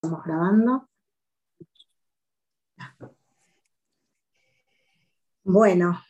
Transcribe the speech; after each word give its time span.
estamos 0.00 0.24
grabando. 0.24 0.88
Bueno, 5.42 6.00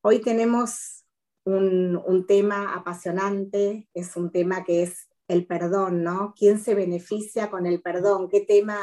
hoy 0.00 0.22
tenemos 0.22 1.04
un, 1.44 2.24
tema 2.26 2.74
apasionante, 2.74 3.88
es 3.92 4.16
un 4.16 4.30
tema 4.30 4.64
que 4.64 4.84
es 4.84 5.08
el 5.28 5.46
perdón, 5.46 6.02
¿no? 6.02 6.32
¿Quién 6.34 6.58
se 6.58 6.74
beneficia 6.74 7.50
con 7.50 7.66
el 7.66 7.82
perdón? 7.82 8.28
¿Qué 8.30 8.40
tema 8.40 8.78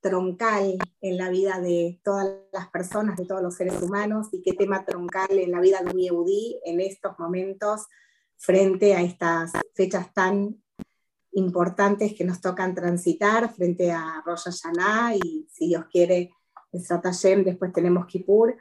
troncal 0.00 0.78
en 1.00 1.16
la 1.16 1.30
vida 1.30 1.60
de 1.60 2.00
todas 2.04 2.28
las 2.52 2.68
personas, 2.68 3.16
de 3.16 3.26
todos 3.26 3.42
los 3.42 3.56
seres 3.56 3.82
humanos, 3.82 4.28
y 4.30 4.40
qué 4.42 4.52
tema 4.52 4.84
troncal 4.84 5.30
en 5.30 5.50
la 5.50 5.60
vida 5.60 5.80
de 5.80 5.90
un 5.90 5.98
Yehudi 5.98 6.60
en 6.64 6.80
estos 6.80 7.18
momentos 7.18 7.86
frente 8.36 8.94
a 8.94 9.02
estas 9.02 9.52
fechas 9.74 10.12
tan 10.12 10.63
importantes 11.34 12.14
que 12.14 12.24
nos 12.24 12.40
tocan 12.40 12.74
transitar 12.74 13.52
frente 13.52 13.92
a 13.92 14.22
Rosh 14.24 14.44
Hashanah 14.44 15.16
y 15.16 15.48
si 15.52 15.68
Dios 15.68 15.84
quiere, 15.90 16.32
Hashem, 16.72 17.44
después 17.44 17.72
tenemos 17.72 18.06
Kippur. 18.06 18.56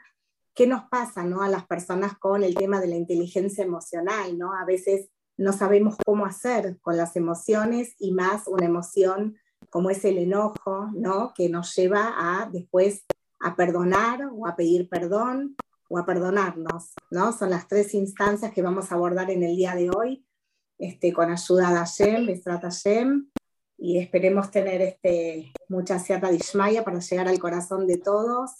¿Qué 0.53 0.67
nos 0.67 0.83
pasa 0.89 1.23
¿no? 1.23 1.41
a 1.41 1.49
las 1.49 1.65
personas 1.65 2.17
con 2.17 2.43
el 2.43 2.53
tema 2.53 2.79
de 2.79 2.87
la 2.87 2.95
inteligencia 2.95 3.63
emocional? 3.63 4.37
¿no? 4.37 4.53
A 4.53 4.65
veces 4.65 5.09
no 5.37 5.51
sabemos 5.51 5.95
cómo 6.05 6.25
hacer 6.25 6.77
con 6.81 6.95
las 6.95 7.15
emociones 7.15 7.95
y 7.99 8.11
más 8.11 8.47
una 8.47 8.65
emoción 8.65 9.37
como 9.69 9.89
es 9.89 10.05
el 10.05 10.19
enojo, 10.19 10.89
¿no? 10.93 11.33
que 11.35 11.49
nos 11.49 11.75
lleva 11.75 12.13
a 12.17 12.49
después 12.51 13.05
a 13.39 13.55
perdonar 13.55 14.29
o 14.31 14.47
a 14.47 14.55
pedir 14.55 14.87
perdón 14.89 15.55
o 15.89 15.97
a 15.97 16.05
perdonarnos. 16.05 16.93
¿no? 17.09 17.31
Son 17.33 17.49
las 17.49 17.67
tres 17.67 17.93
instancias 17.95 18.51
que 18.51 18.61
vamos 18.61 18.91
a 18.91 18.95
abordar 18.95 19.31
en 19.31 19.43
el 19.43 19.55
día 19.55 19.73
de 19.75 19.89
hoy 19.89 20.23
este, 20.83 21.13
con 21.13 21.31
ayuda 21.31 21.69
de 21.69 21.77
Hashem, 21.77 23.29
y 23.77 23.97
esperemos 23.99 24.51
tener 24.51 24.81
este, 24.81 25.53
mucha 25.69 25.97
cierta 25.97 26.29
dismaya 26.29 26.83
para 26.83 26.99
llegar 26.99 27.27
al 27.27 27.39
corazón 27.39 27.87
de 27.87 27.97
todos 27.97 28.51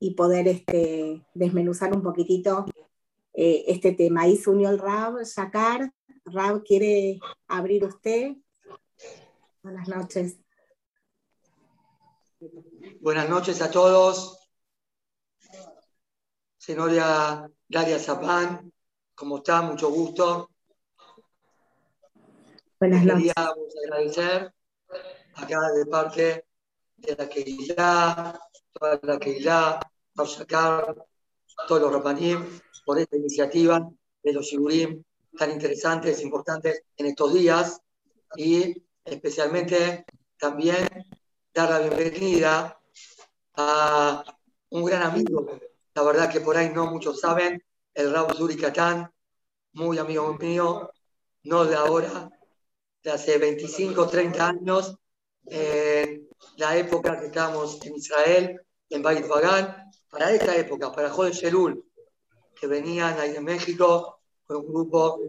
y 0.00 0.14
poder 0.14 0.48
este, 0.48 1.24
desmenuzar 1.34 1.92
un 1.94 2.02
poquitito 2.02 2.66
eh, 3.32 3.64
este 3.68 3.92
tema. 3.92 4.22
Ahí 4.22 4.36
se 4.36 4.50
unió 4.50 4.68
el 4.70 4.78
Rab, 4.78 5.22
Shakar. 5.22 5.92
Rab, 6.24 6.62
¿quiere 6.64 7.20
abrir 7.46 7.84
usted? 7.84 8.36
Buenas 9.62 9.88
noches. 9.88 10.38
Buenas 13.00 13.28
noches 13.28 13.62
a 13.62 13.70
todos. 13.70 14.38
Señora 16.58 17.50
Daria 17.68 17.98
Zapán, 17.98 18.72
¿cómo 19.14 19.38
está? 19.38 19.62
Mucho 19.62 19.90
gusto. 19.90 20.49
Buenas 22.80 23.04
noches. 23.04 23.34
Queríamos 23.34 23.74
agradecer 23.84 24.54
acá 25.34 25.70
de 25.72 25.84
parte 25.84 26.46
de 26.96 27.14
la 27.14 27.28
Keilah, 27.28 28.40
toda 28.72 29.00
la 29.02 29.18
Keilah, 29.18 29.80
por 30.14 30.26
sacar 30.26 30.96
todos 31.68 31.82
los 31.82 31.92
Rapanim, 31.92 32.42
por 32.86 32.98
esta 32.98 33.18
iniciativa 33.18 33.86
de 34.22 34.32
los 34.32 34.46
Shigurim 34.46 35.04
tan 35.36 35.50
interesantes, 35.50 36.22
importantes 36.22 36.84
en 36.96 37.04
estos 37.04 37.34
días 37.34 37.82
y 38.34 38.82
especialmente 39.04 40.06
también 40.38 40.88
dar 41.52 41.68
la 41.68 41.80
bienvenida 41.80 42.80
a 43.56 44.24
un 44.70 44.84
gran 44.86 45.02
amigo, 45.02 45.46
la 45.92 46.02
verdad 46.02 46.32
que 46.32 46.40
por 46.40 46.56
ahí 46.56 46.70
no 46.70 46.86
muchos 46.86 47.20
saben, 47.20 47.62
el 47.92 48.10
Raúl 48.10 48.34
Zuri 48.34 48.58
muy 49.74 49.98
amigo 49.98 50.32
mío, 50.38 50.90
no 51.42 51.66
de 51.66 51.76
ahora, 51.76 52.30
de 53.02 53.10
hace 53.10 53.38
25, 53.38 54.08
30 54.08 54.48
años, 54.48 54.96
en 55.46 56.28
la 56.56 56.76
época 56.76 57.18
que 57.18 57.26
estábamos 57.26 57.84
en 57.84 57.94
Israel, 57.96 58.60
en 58.88 59.02
Beit 59.02 59.26
Bagan, 59.26 59.90
para 60.10 60.30
esta 60.30 60.56
época, 60.56 60.92
para 60.92 61.10
Joder 61.10 61.32
Shelul, 61.32 61.84
que 62.54 62.66
venían 62.66 63.18
ahí 63.18 63.32
de 63.32 63.40
México 63.40 64.20
con 64.46 64.58
un 64.58 64.66
grupo 64.66 65.20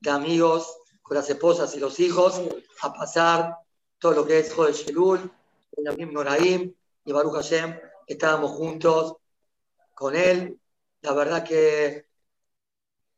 de 0.00 0.10
amigos, 0.10 0.78
con 1.02 1.16
las 1.16 1.28
esposas 1.30 1.74
y 1.74 1.80
los 1.80 1.98
hijos, 2.00 2.42
a 2.82 2.92
pasar 2.92 3.56
todo 3.98 4.12
lo 4.12 4.26
que 4.26 4.40
es 4.40 4.52
Joder 4.52 4.74
Shelul, 4.74 5.30
Benjamín 5.76 6.12
Noraim 6.12 6.74
y 7.04 7.12
Baruch 7.12 7.34
Hashem, 7.34 7.78
estábamos 8.06 8.52
juntos 8.52 9.16
con 9.94 10.14
él. 10.14 10.60
La 11.00 11.12
verdad 11.12 11.44
que 11.44 12.06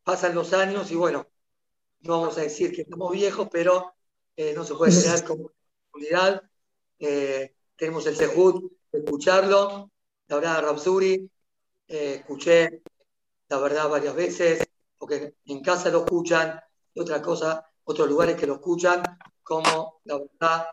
pasan 0.04 0.34
los 0.34 0.53
años 0.53 0.91
y 0.91 0.97
bueno, 0.97 1.26
no 2.03 2.21
vamos 2.21 2.38
a 2.38 2.43
decir 2.43 2.72
que 2.72 2.83
estamos 2.83 3.12
viejos, 3.12 3.49
pero 3.50 3.94
eh, 4.37 4.55
no 4.55 4.65
se 4.65 4.75
puede 4.75 4.99
crear 4.99 5.25
como 5.25 5.53
comunidad. 5.91 6.43
Eh, 6.99 7.55
tenemos 7.77 8.06
el 8.06 8.16
sejud 8.16 8.71
de 8.93 8.99
escucharlo. 8.99 9.91
La 10.28 10.37
verdad, 10.37 10.62
Rapsuri, 10.62 11.31
eh, 11.89 12.15
escuché, 12.21 12.83
la 13.49 13.59
verdad, 13.59 13.89
varias 13.89 14.15
veces, 14.15 14.62
porque 14.97 15.34
en 15.47 15.62
casa 15.62 15.91
lo 15.91 16.05
escuchan, 16.05 16.60
y 16.94 17.00
otra 17.00 17.21
cosa, 17.21 17.65
otros 17.84 18.09
lugares 18.09 18.37
que 18.37 18.47
lo 18.47 18.55
escuchan, 18.55 19.03
como 19.43 20.00
la 20.05 20.19
verdad 20.19 20.66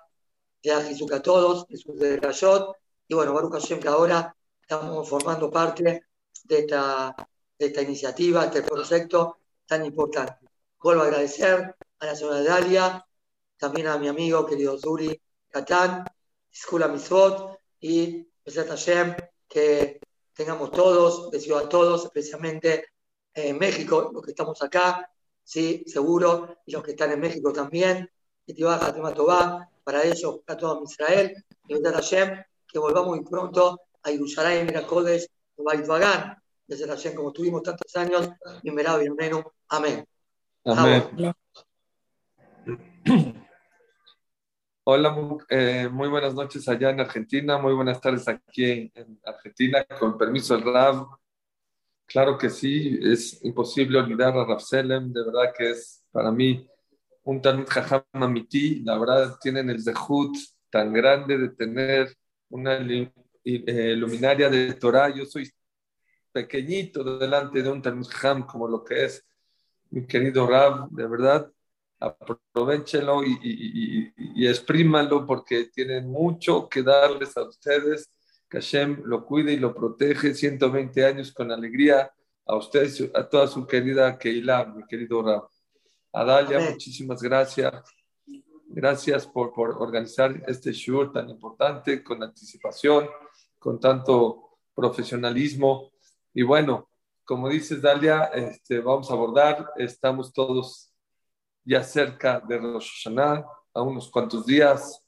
de 0.61 0.71
Ajizuka 0.71 1.21
todos, 1.21 1.67
de 1.67 1.77
su 1.77 1.93
Rayot, 1.97 2.75
y 3.07 3.15
bueno, 3.15 3.33
Baruch 3.33 3.53
Hashem, 3.53 3.79
que 3.79 3.87
ahora 3.87 4.35
estamos 4.61 5.07
formando 5.09 5.49
parte 5.49 6.03
de 6.43 6.59
esta, 6.59 7.15
de 7.57 7.65
esta 7.65 7.81
iniciativa, 7.81 8.45
este 8.45 8.61
proyecto 8.61 9.39
tan 9.65 9.85
importante. 9.85 10.46
Vuelvo 10.79 11.01
a 11.01 11.05
agradecer 11.05 11.75
a 11.99 12.05
la 12.05 12.15
señora 12.15 12.43
Dalia, 12.43 13.05
también 13.57 13.87
a 13.87 13.97
mi 13.97 14.07
amigo 14.07 14.45
querido 14.45 14.77
Zuri 14.77 15.19
Katán, 15.49 16.05
Skula 16.53 16.87
Misvot 16.87 17.59
y 17.79 18.27
Besat 18.45 18.67
Hashem, 18.67 19.15
que 19.47 19.99
tengamos 20.33 20.71
todos, 20.71 21.31
deseo 21.31 21.57
a 21.57 21.67
todos, 21.67 22.05
especialmente 22.05 22.89
en 23.33 23.57
México, 23.57 24.11
los 24.13 24.23
que 24.23 24.31
estamos 24.31 24.61
acá, 24.61 25.11
sí, 25.43 25.83
seguro, 25.87 26.59
y 26.65 26.71
los 26.71 26.83
que 26.83 26.91
están 26.91 27.11
en 27.11 27.21
México 27.21 27.51
también, 27.51 28.09
y 28.45 28.53
te 28.53 28.63
baja 28.63 28.93
Tobá, 29.13 29.67
para 29.83 30.03
ellos, 30.03 30.41
para 30.45 30.59
todo 30.59 30.83
Israel, 30.83 31.43
y 31.67 31.73
Besat 31.73 31.95
Hashem, 31.95 32.43
que 32.67 32.77
volvamos 32.77 33.17
muy 33.17 33.25
pronto 33.25 33.81
a 34.03 34.11
Yerushalayim, 34.11 34.67
Miracodes, 34.67 35.27
Bait 35.57 35.87
Bagan, 35.87 36.37
desde 36.67 36.85
Hashem, 36.87 37.15
como 37.15 37.33
tuvimos 37.33 37.63
tantos 37.63 37.95
años, 37.95 38.29
y 38.61 38.69
Amén. 39.69 40.07
Amén. 40.65 41.03
Hola, 44.83 45.37
eh, 45.49 45.89
muy 45.91 46.07
buenas 46.07 46.33
noches 46.33 46.67
allá 46.69 46.91
en 46.91 47.01
Argentina, 47.01 47.57
muy 47.57 47.73
buenas 47.73 47.99
tardes 47.99 48.27
aquí 48.27 48.89
en 48.93 49.19
Argentina, 49.25 49.85
con 49.99 50.17
permiso 50.17 50.55
del 50.55 50.63
Rab. 50.63 51.07
Claro 52.05 52.37
que 52.37 52.49
sí, 52.49 52.97
es 53.01 53.43
imposible 53.43 53.99
olvidar 53.99 54.37
a 54.37 54.45
Rav 54.45 54.61
Selem, 54.61 55.11
de 55.11 55.25
verdad 55.25 55.53
que 55.57 55.71
es 55.71 56.05
para 56.09 56.31
mí 56.31 56.65
un 57.23 57.41
Talmud 57.41 57.67
Jajam 57.67 58.03
Amiti, 58.13 58.81
la 58.85 58.97
verdad 58.97 59.37
tienen 59.41 59.69
el 59.69 59.81
zehut 59.81 60.37
tan 60.69 60.93
grande 60.93 61.37
de 61.37 61.49
tener 61.49 62.15
una 62.49 62.77
eh, 62.77 63.95
luminaria 63.97 64.49
de 64.49 64.73
Torah, 64.75 65.13
yo 65.13 65.25
soy 65.25 65.51
pequeñito 66.31 67.03
delante 67.17 67.61
de 67.61 67.69
un 67.69 67.81
Talmud 67.81 68.07
Jajam 68.07 68.45
como 68.45 68.69
lo 68.69 68.85
que 68.85 69.03
es 69.03 69.26
mi 69.91 70.05
querido 70.05 70.47
Rab, 70.47 70.89
de 70.89 71.07
verdad, 71.07 71.51
aprovechenlo 71.99 73.23
y, 73.23 73.37
y, 73.41 74.43
y, 74.43 74.47
exprímanlo 74.47 75.25
porque 75.25 75.65
tienen 75.65 76.09
mucho 76.09 76.69
que 76.69 76.83
darles 76.83 77.35
a 77.37 77.43
ustedes. 77.43 78.11
Que 78.49 78.59
Hashem 78.59 79.01
lo 79.03 79.25
cuide 79.25 79.53
y 79.53 79.57
lo 79.57 79.73
protege 79.73 80.33
120 80.33 81.05
años 81.05 81.33
con 81.33 81.51
alegría 81.51 82.11
a 82.45 82.55
ustedes, 82.55 83.09
a 83.13 83.27
toda 83.27 83.47
su 83.47 83.67
querida 83.67 84.17
Keilah, 84.17 84.65
mi 84.65 84.85
querido 84.85 85.21
Rab. 85.21 85.47
Adalia, 86.13 86.59
muchísimas 86.71 87.21
gracias. 87.21 87.73
Gracias 88.69 89.27
por, 89.27 89.53
por 89.53 89.81
organizar 89.81 90.43
este 90.47 90.71
show 90.71 91.11
tan 91.11 91.29
importante, 91.29 92.03
con 92.03 92.23
anticipación, 92.23 93.07
con 93.59 93.79
tanto 93.79 94.59
profesionalismo. 94.73 95.91
Y 96.33 96.43
bueno, 96.43 96.89
como 97.27 97.49
dices, 97.49 97.81
Dalia, 97.81 98.23
este, 98.33 98.79
vamos 98.79 99.11
a 99.11 99.13
abordar, 99.13 99.69
estamos 99.75 100.31
todos 100.31 100.93
ya 101.65 101.83
cerca 101.83 102.39
de 102.39 102.57
Rosh 102.57 103.03
Hashanah, 103.03 103.45
a 103.73 103.81
unos 103.81 104.09
cuantos 104.09 104.45
días. 104.45 105.03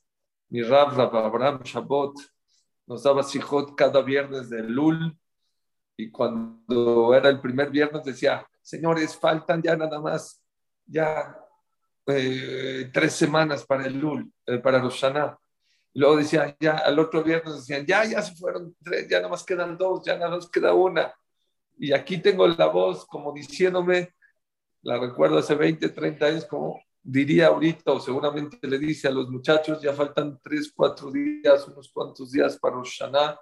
Mi 0.50 0.62
Rab, 0.62 0.98
Rab 0.98 1.16
Abraham 1.16 1.62
Shabbat, 1.64 2.16
nos 2.88 3.04
daba 3.04 3.24
sijot 3.24 3.74
cada 3.74 4.02
viernes 4.02 4.50
de 4.50 4.64
Lul, 4.64 5.18
y 5.96 6.12
cuando 6.12 7.14
era 7.14 7.30
el 7.30 7.40
primer 7.40 7.70
viernes 7.70 8.04
decía, 8.04 8.46
señores, 8.62 9.16
faltan 9.16 9.62
ya 9.62 9.78
nada 9.78 10.02
más, 10.02 10.44
ya 10.86 11.38
eh, 12.06 12.90
tres 12.94 13.14
semanas 13.14 13.66
para 13.66 13.86
el 13.86 13.98
Lul, 13.98 14.30
eh, 14.46 14.58
para 14.58 14.82
Rosh 14.82 15.00
Hashanah. 15.00 15.40
Luego 15.94 16.18
decía, 16.18 16.54
ya 16.60 16.80
al 16.80 17.00
otro 17.00 17.24
viernes 17.24 17.56
decían, 17.56 17.86
ya, 17.86 18.04
ya 18.04 18.22
se 18.22 18.36
fueron 18.36 18.76
tres, 18.84 19.08
ya 19.08 19.20
nada 19.20 19.30
más 19.30 19.46
quedan 19.46 19.78
dos, 19.78 20.04
ya 20.06 20.18
nada 20.18 20.36
más 20.36 20.50
queda 20.50 20.74
una. 20.74 21.14
Y 21.80 21.94
aquí 21.94 22.18
tengo 22.18 22.46
la 22.46 22.68
voz 22.68 23.06
como 23.06 23.32
diciéndome, 23.32 24.14
la 24.82 25.00
recuerdo 25.00 25.38
hace 25.38 25.56
20, 25.56 25.88
30 25.88 26.26
años, 26.26 26.46
como 26.46 26.82
diría 27.02 27.48
ahorita, 27.48 27.94
o 27.94 28.02
seguramente 28.02 28.60
le 28.68 28.78
dice 28.78 29.08
a 29.08 29.12
los 29.12 29.30
muchachos, 29.30 29.82
ya 29.82 29.94
faltan 29.94 30.38
tres, 30.44 30.74
cuatro 30.76 31.10
días, 31.10 31.66
unos 31.70 31.90
cuantos 31.90 32.34
días 32.34 32.60
para 32.60 32.76
Roshaná. 32.76 33.40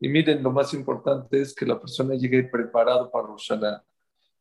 Y 0.00 0.08
miren, 0.08 0.42
lo 0.42 0.50
más 0.50 0.72
importante 0.72 1.42
es 1.42 1.54
que 1.54 1.66
la 1.66 1.78
persona 1.78 2.14
llegue 2.14 2.44
preparado 2.44 3.10
para 3.10 3.26
Roshaná. 3.26 3.84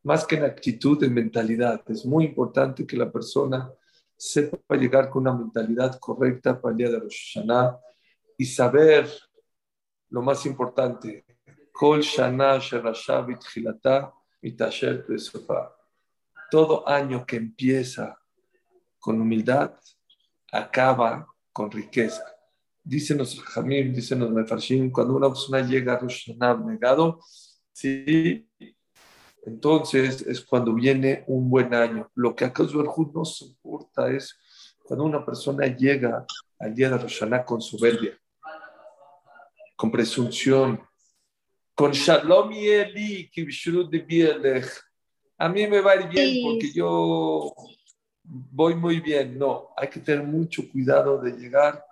Más 0.04 0.26
que 0.26 0.38
en 0.38 0.46
actitud, 0.46 1.04
en 1.04 1.14
mentalidad. 1.14 1.82
Es 1.90 2.06
muy 2.06 2.24
importante 2.24 2.88
que 2.88 2.96
la 2.96 3.12
persona 3.12 3.70
sepa 4.16 4.78
llegar 4.78 5.10
con 5.10 5.24
una 5.24 5.34
mentalidad 5.34 6.00
correcta 6.00 6.60
para 6.60 6.72
el 6.72 6.78
día 6.78 6.90
de 6.90 7.00
Roshaná 7.00 7.78
y 8.38 8.46
saber 8.46 9.10
lo 10.10 10.22
más 10.22 10.46
importante. 10.46 11.27
Kol 11.78 12.02
Shana 12.02 12.60
Todo 16.50 16.90
año 16.90 17.24
que 17.24 17.36
empieza 17.36 18.18
con 18.98 19.22
humildad 19.22 19.74
acaba 20.52 21.28
con 21.54 21.70
riqueza. 21.70 22.24
Dicen 22.84 23.20
los 23.20 23.40
Jamim, 23.44 23.94
dicen 23.94 24.20
los 24.22 24.32
Mefarshim, 24.32 24.90
cuando 24.92 25.18
una 25.18 25.28
persona 25.28 25.62
llega 25.62 25.94
a 25.94 26.00
Rosh 26.00 26.32
negado, 26.66 27.20
sí, 27.72 28.50
entonces 29.46 30.24
es 30.24 30.42
cuando 30.42 30.74
viene 30.74 31.26
un 31.28 31.48
buen 31.48 31.76
año. 31.76 32.10
Lo 32.16 32.36
que 32.36 32.46
acá 32.46 32.64
no 32.64 33.24
se 33.24 33.46
importa 33.46 34.10
es 34.10 34.36
cuando 34.84 35.06
una 35.06 35.24
persona 35.24 35.68
llega 35.68 36.26
al 36.58 36.74
día 36.74 36.90
de 36.90 36.98
Rosh 36.98 37.24
con 37.46 37.62
soberbia, 37.62 38.20
con 39.76 39.92
presunción, 39.92 40.87
con 41.78 41.92
Shalom 41.92 42.52
y 42.54 42.70
Eli, 42.70 43.30
de 43.32 44.66
A 45.38 45.48
mí 45.48 45.68
me 45.68 45.80
va 45.80 45.92
a 45.92 45.96
ir 45.98 46.10
bien 46.10 46.44
porque 46.44 46.72
yo 46.74 47.54
voy 48.24 48.74
muy 48.74 49.00
bien. 49.00 49.38
No, 49.38 49.70
hay 49.78 49.88
que 49.88 50.00
tener 50.00 50.26
mucho 50.26 50.68
cuidado 50.72 51.22
de 51.22 51.34
llegar 51.34 51.86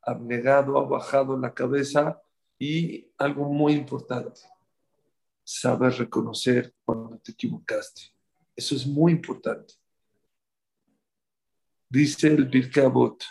abnegado, 0.00 0.78
abajado 0.78 1.36
la 1.36 1.52
cabeza 1.52 2.22
y 2.56 3.10
algo 3.18 3.52
muy 3.52 3.72
importante, 3.72 4.42
saber 5.42 5.92
reconocer 5.94 6.72
cuando 6.84 7.18
te 7.18 7.32
equivocaste. 7.32 8.14
Eso 8.54 8.76
es 8.76 8.86
muy 8.86 9.10
importante. 9.10 9.74
Dice 11.88 12.28
el 12.28 12.44
Birkabot, 12.44 13.24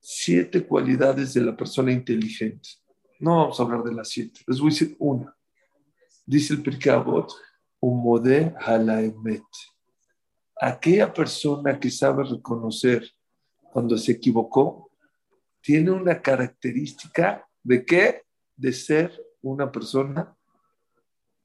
siete 0.00 0.66
cualidades 0.66 1.34
de 1.34 1.42
la 1.42 1.54
persona 1.54 1.92
inteligente. 1.92 2.70
No 3.20 3.36
vamos 3.36 3.60
a 3.60 3.64
hablar 3.64 3.82
de 3.82 3.92
las 3.92 4.08
siete, 4.08 4.40
les 4.46 4.58
voy 4.58 4.70
a 4.70 4.72
decir 4.72 4.96
una. 4.98 5.36
Dice 6.24 6.54
el 6.54 6.62
Pirkabot, 6.62 7.32
un 7.80 8.02
modé 8.02 8.54
halaemet 8.60 9.42
aquella 10.62 11.12
persona 11.12 11.78
que 11.80 11.90
sabe 11.90 12.22
reconocer 12.22 13.10
cuando 13.72 13.98
se 13.98 14.12
equivocó, 14.12 14.92
tiene 15.60 15.90
una 15.90 16.22
característica 16.22 17.44
de 17.64 17.84
qué? 17.84 18.22
De 18.56 18.72
ser 18.72 19.10
una 19.40 19.72
persona 19.72 20.36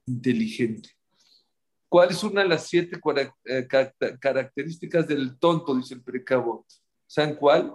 inteligente. 0.06 0.90
¿Cuál 1.88 2.10
es 2.10 2.22
una 2.22 2.42
de 2.42 2.48
las 2.48 2.68
siete 2.68 3.00
eh, 3.44 3.66
características 4.20 5.08
del 5.08 5.36
tonto? 5.38 5.74
Dice 5.74 5.94
el 5.94 6.02
precabot. 6.02 6.64
¿Saben 7.06 7.34
cuál? 7.34 7.74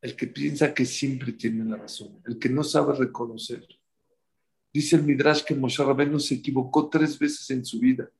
El 0.00 0.16
que 0.16 0.28
piensa 0.28 0.72
que 0.72 0.86
siempre 0.86 1.32
tiene 1.32 1.64
la 1.64 1.76
razón, 1.76 2.22
el 2.24 2.38
que 2.38 2.48
no 2.48 2.64
sabe 2.64 2.94
reconocer. 2.94 3.66
Dice 4.74 4.96
el 4.96 5.04
Midrash 5.04 5.44
que 5.44 5.54
Moshe 5.54 5.84
Rabbeinu 5.84 6.18
se 6.18 6.34
equivocó 6.34 6.90
tres 6.90 7.16
veces 7.16 7.48
en 7.50 7.64
su 7.64 7.78
vida. 7.78 8.10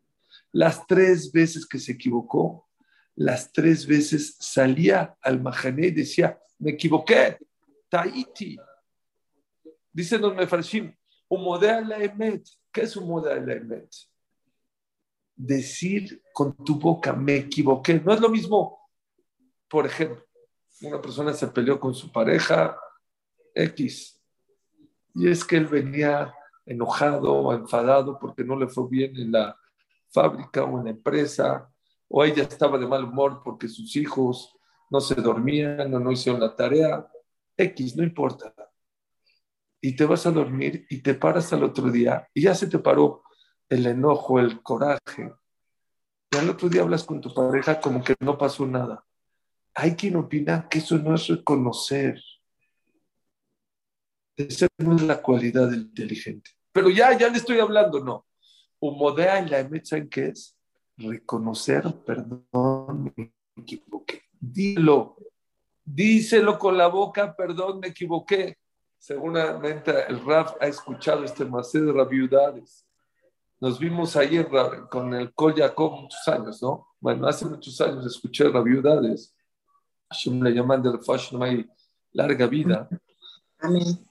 Las 0.53 0.87
tres 0.87 1.33
veces 1.33 1.67
que 1.67 1.81
se 1.81 1.93
equivocó, 1.93 2.69
las 3.17 3.53
tres 3.53 3.85
veces 3.85 4.37
salía 4.39 5.17
al 5.21 5.43
Mahané 5.43 5.89
y 5.89 5.91
decía, 5.91 6.39
me 6.61 6.71
equivoqué, 6.71 7.39
Tahiti. 7.89 8.57
Dicen 9.93 10.23
los 10.23 10.37
Mefarshim, 10.37 10.95
modelo 11.29 11.89
la 11.89 11.99
emet. 11.99 12.47
¿Qué 12.71 12.83
es 12.83 12.97
un 12.97 13.09
modelo 13.09 13.45
la 13.45 13.55
emet? 13.55 13.91
Decir 15.35 16.23
con 16.33 16.55
tu 16.65 16.79
boca, 16.79 17.13
me 17.13 17.35
equivoqué. 17.37 18.01
No 18.01 18.15
es 18.15 18.21
lo 18.21 18.29
mismo, 18.29 18.79
por 19.69 19.87
ejemplo, 19.87 20.25
una 20.83 21.01
persona 21.01 21.33
se 21.33 21.49
peleó 21.49 21.81
con 21.81 21.95
su 21.95 22.13
pareja 22.13 22.79
X 23.55 24.21
y 25.17 25.29
es 25.29 25.45
que 25.45 25.57
él 25.57 25.67
venía 25.67 26.33
enojado 26.67 27.33
o 27.33 27.53
enfadado 27.53 28.19
porque 28.19 28.45
no 28.45 28.57
le 28.57 28.69
fue 28.69 28.89
bien 28.89 29.17
en 29.17 29.33
la 29.33 29.57
fábrica 30.11 30.65
o 30.65 30.79
en 30.79 30.85
la 30.85 30.91
empresa, 30.91 31.71
o 32.09 32.25
ella 32.25 32.45
estaba 32.45 32.79
de 32.79 32.87
mal 32.87 33.05
humor 33.05 33.43
porque 33.45 33.69
sus 33.69 33.97
hijos 33.97 34.57
no 34.91 35.01
se 35.01 35.17
dormían 35.17 35.93
o 35.93 35.99
no 35.99 36.13
hicieron 36.13 36.41
la 36.41 36.55
tarea, 36.55 37.07
X, 37.57 37.97
no 37.97 38.05
importa. 38.05 38.55
Y 39.81 39.97
te 39.97 40.05
vas 40.05 40.25
a 40.27 40.31
dormir 40.31 40.87
y 40.89 41.03
te 41.03 41.15
paras 41.15 41.53
al 41.53 41.65
otro 41.65 41.91
día 41.91 42.29
y 42.33 42.43
ya 42.43 42.55
se 42.55 42.69
te 42.69 42.79
paró 42.79 43.25
el 43.69 43.87
enojo, 43.87 44.39
el 44.39 44.63
coraje. 44.63 45.33
Y 46.31 46.37
al 46.37 46.51
otro 46.51 46.69
día 46.69 46.83
hablas 46.83 47.05
con 47.05 47.21
tu 47.21 47.33
pareja 47.35 47.81
como 47.81 48.03
que 48.03 48.15
no 48.21 48.39
pasó 48.39 48.67
nada. 48.67 49.05
Hay 49.75 49.97
quien 49.97 50.17
opina 50.17 50.69
que 50.69 50.79
eso 50.79 50.97
no 50.99 51.15
es 51.15 51.27
reconocer. 51.27 52.21
Esa 54.37 54.69
no 54.79 54.97
es 54.97 55.03
la 55.03 55.21
cualidad 55.21 55.73
inteligente. 55.73 56.53
Pero 56.75 56.91
ya, 56.91 57.17
ya 57.17 57.31
le 57.31 57.39
estoy 57.39 57.59
hablando, 57.59 58.01
no 58.01 58.27
modea 58.91 59.39
en 59.39 59.51
la 59.51 59.61
emet, 59.61 60.09
qué 60.11 60.29
es? 60.29 60.57
Reconocer, 60.97 61.83
perdón, 62.05 63.13
me 63.17 63.33
equivoqué. 63.57 64.23
Dilo, 64.39 65.17
díselo 65.85 66.59
con 66.59 66.77
la 66.77 66.87
boca, 66.87 67.35
perdón, 67.35 67.81
me 67.81 67.89
equivoqué. 67.89 68.59
Seguramente 68.99 69.93
el 70.09 70.25
Raf 70.25 70.55
ha 70.61 70.67
escuchado 70.67 71.25
este 71.25 71.45
macé 71.45 71.81
de 71.81 71.93
rabiudades. 71.93 72.87
Nos 73.61 73.79
vimos 73.79 74.17
ayer 74.17 74.49
con 74.91 75.15
el 75.15 75.33
Kol 75.35 75.55
Jacob 75.55 76.03
muchos 76.03 76.27
años, 76.29 76.63
¿no? 76.63 76.89
Bueno, 77.01 77.27
hace 77.27 77.47
muchos 77.47 77.81
años 77.81 78.07
escuché 78.07 78.49
rabiudades. 78.49 79.35
Hashem 80.11 80.43
le 80.43 80.53
llaman 80.53 80.83
del 80.83 81.01
Fashion 81.01 81.41
My 81.41 81.67
larga 82.13 82.47
vida. 82.47 82.89
Amén. 83.59 84.07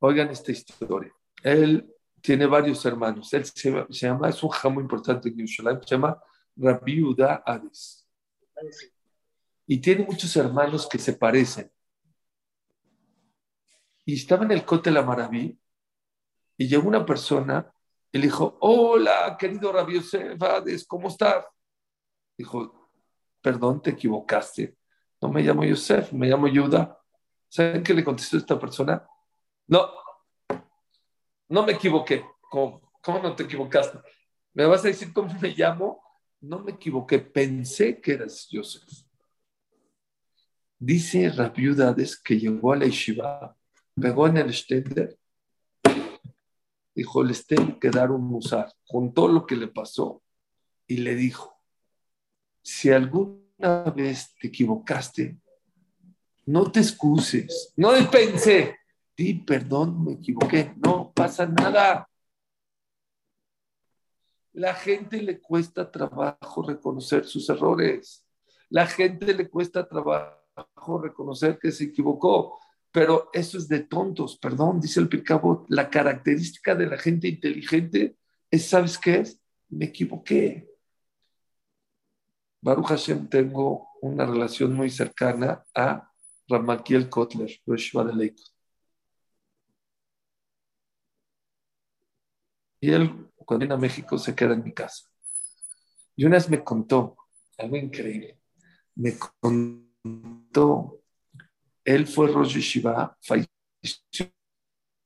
Oigan 0.00 0.30
esta 0.30 0.52
historia. 0.52 1.12
Él 1.42 1.94
tiene 2.20 2.46
varios 2.46 2.84
hermanos. 2.84 3.32
Él 3.32 3.44
se, 3.44 3.86
llama, 3.90 4.28
es 4.28 4.42
un 4.42 4.50
jamo 4.50 4.80
importante 4.80 5.28
en 5.28 5.36
Yerushalayim, 5.36 5.82
se 5.82 5.94
llama 5.94 6.20
Rabbi 6.56 7.02
Uda. 7.02 7.42
Y 9.66 9.78
tiene 9.78 10.04
muchos 10.04 10.34
hermanos 10.36 10.88
que 10.88 10.98
se 10.98 11.14
parecen. 11.14 11.70
Y 14.04 14.14
estaba 14.14 14.44
en 14.44 14.52
el 14.52 14.64
Cote 14.64 14.90
la 14.90 15.02
Maraví 15.02 15.58
y 16.56 16.66
llegó 16.66 16.88
una 16.88 17.04
persona 17.04 17.70
y 18.10 18.18
le 18.18 18.24
dijo, 18.24 18.56
hola, 18.60 19.36
querido 19.38 19.70
Rabbi 19.70 19.96
Yosef 19.96 20.42
Hades, 20.42 20.86
¿cómo 20.86 21.08
estás? 21.08 21.44
Dijo, 22.36 22.90
perdón, 23.42 23.82
te 23.82 23.90
equivocaste. 23.90 24.76
No 25.20 25.28
me 25.28 25.42
llamo 25.42 25.64
Yosef, 25.64 26.12
me 26.12 26.26
llamo 26.26 26.48
Yuda. 26.48 26.98
¿Saben 27.48 27.82
qué 27.82 27.92
le 27.92 28.04
contestó 28.04 28.38
esta 28.38 28.58
persona? 28.58 29.06
No, 29.68 29.90
no 31.48 31.62
me 31.64 31.72
equivoqué. 31.72 32.24
¿Cómo, 32.50 32.80
no 33.22 33.36
te 33.36 33.44
equivocaste? 33.44 33.98
¿Me 34.54 34.66
vas 34.66 34.84
a 34.84 34.88
decir 34.88 35.12
cómo 35.12 35.32
me 35.40 35.50
llamo? 35.50 36.02
No 36.40 36.60
me 36.60 36.72
equivoqué, 36.72 37.18
pensé 37.18 38.00
que 38.00 38.12
eras 38.12 38.48
Joseph. 38.50 38.88
Dice 40.78 41.28
Rabiudades 41.30 42.18
que 42.18 42.38
llegó 42.38 42.72
a 42.72 42.76
la 42.76 42.86
yeshiva, 42.86 43.56
pegó 44.00 44.28
en 44.28 44.36
el 44.38 44.54
stender, 44.54 45.18
dijo, 46.94 47.22
les 47.22 47.46
tengo 47.46 47.78
que 47.78 47.90
dar 47.90 48.10
un 48.10 48.24
musar, 48.24 48.72
contó 48.86 49.28
lo 49.28 49.44
que 49.44 49.56
le 49.56 49.68
pasó 49.68 50.22
y 50.86 50.98
le 50.98 51.16
dijo, 51.16 51.60
si 52.62 52.90
alguna 52.90 53.82
vez 53.94 54.34
te 54.40 54.48
equivocaste, 54.48 55.36
no 56.46 56.70
te 56.70 56.80
excuses, 56.80 57.72
no 57.76 57.90
pensé, 58.10 58.77
di 59.18 59.34
perdón, 59.34 60.04
me 60.04 60.12
equivoqué, 60.12 60.72
no 60.76 61.12
pasa 61.12 61.44
nada. 61.44 62.08
La 64.52 64.74
gente 64.74 65.20
le 65.20 65.40
cuesta 65.40 65.90
trabajo 65.90 66.62
reconocer 66.62 67.24
sus 67.24 67.50
errores. 67.50 68.24
La 68.70 68.86
gente 68.86 69.34
le 69.34 69.48
cuesta 69.50 69.88
trabajo 69.88 71.00
reconocer 71.02 71.58
que 71.58 71.72
se 71.72 71.84
equivocó. 71.84 72.60
Pero 72.92 73.28
eso 73.32 73.58
es 73.58 73.68
de 73.68 73.80
tontos, 73.80 74.38
perdón, 74.38 74.80
dice 74.80 75.00
el 75.00 75.08
Picabo. 75.08 75.66
La 75.68 75.90
característica 75.90 76.76
de 76.76 76.86
la 76.86 76.96
gente 76.96 77.26
inteligente 77.28 78.16
es, 78.50 78.66
¿sabes 78.66 78.98
qué 78.98 79.16
es? 79.16 79.40
Me 79.68 79.86
equivoqué. 79.86 80.68
Baruch 82.60 82.86
Hashem, 82.86 83.28
tengo 83.28 83.88
una 84.00 84.24
relación 84.26 84.74
muy 84.74 84.90
cercana 84.90 85.64
a 85.74 86.08
Ramakiel 86.48 87.08
Kotler, 87.08 87.50
de 87.66 88.34
Y 92.80 92.90
él, 92.90 93.30
cuando 93.36 93.60
viene 93.60 93.74
a 93.74 93.78
México, 93.78 94.18
se 94.18 94.34
queda 94.34 94.54
en 94.54 94.62
mi 94.62 94.72
casa. 94.72 95.04
Y 96.16 96.24
una 96.24 96.36
vez 96.36 96.48
me 96.48 96.62
contó 96.62 97.16
algo 97.58 97.76
increíble. 97.76 98.38
Me 98.94 99.14
contó, 99.40 101.00
él 101.84 102.06
fue 102.06 102.28
Rosh 102.28 102.54
Yeshiva, 102.54 103.16
falleció 103.20 103.48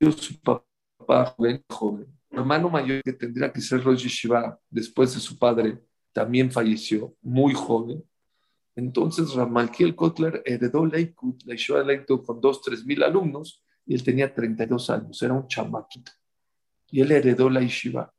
su 0.01 0.41
papá 0.41 1.27
joven, 1.37 1.63
joven. 1.69 2.07
hermano 2.31 2.71
mayor 2.71 3.03
que 3.03 3.13
tendría 3.13 3.53
que 3.53 3.61
ser 3.61 3.83
Rosh 3.83 4.05
Yeshiva 4.05 4.59
después 4.71 5.15
de 5.15 5.21
su 5.21 5.39
padre, 5.39 5.79
también 6.13 6.51
falleció 6.51 7.15
muy 7.21 7.53
joven. 7.53 8.03
Entonces 8.75 9.35
Ramalkiel 9.35 9.95
Kotler 9.95 10.43
heredó 10.45 10.87
Leikut, 10.87 11.43
la 11.45 11.55
Yeshiva 11.55 11.83
Leikut 11.83 12.25
con 12.25 12.41
dos, 12.41 12.63
tres 12.63 12.85
mil 12.87 13.03
alumnos, 13.03 13.63
y 13.85 13.95
él 13.95 14.03
tenía 14.03 14.33
32 14.33 14.91
años, 14.91 15.23
era 15.23 15.35
un 15.35 15.47
chamaquito. 15.47 16.13
Y 16.93 17.01
él 17.01 17.11
heredó 17.11 17.51
la 17.51 17.61
Yeshiva. 17.61 18.15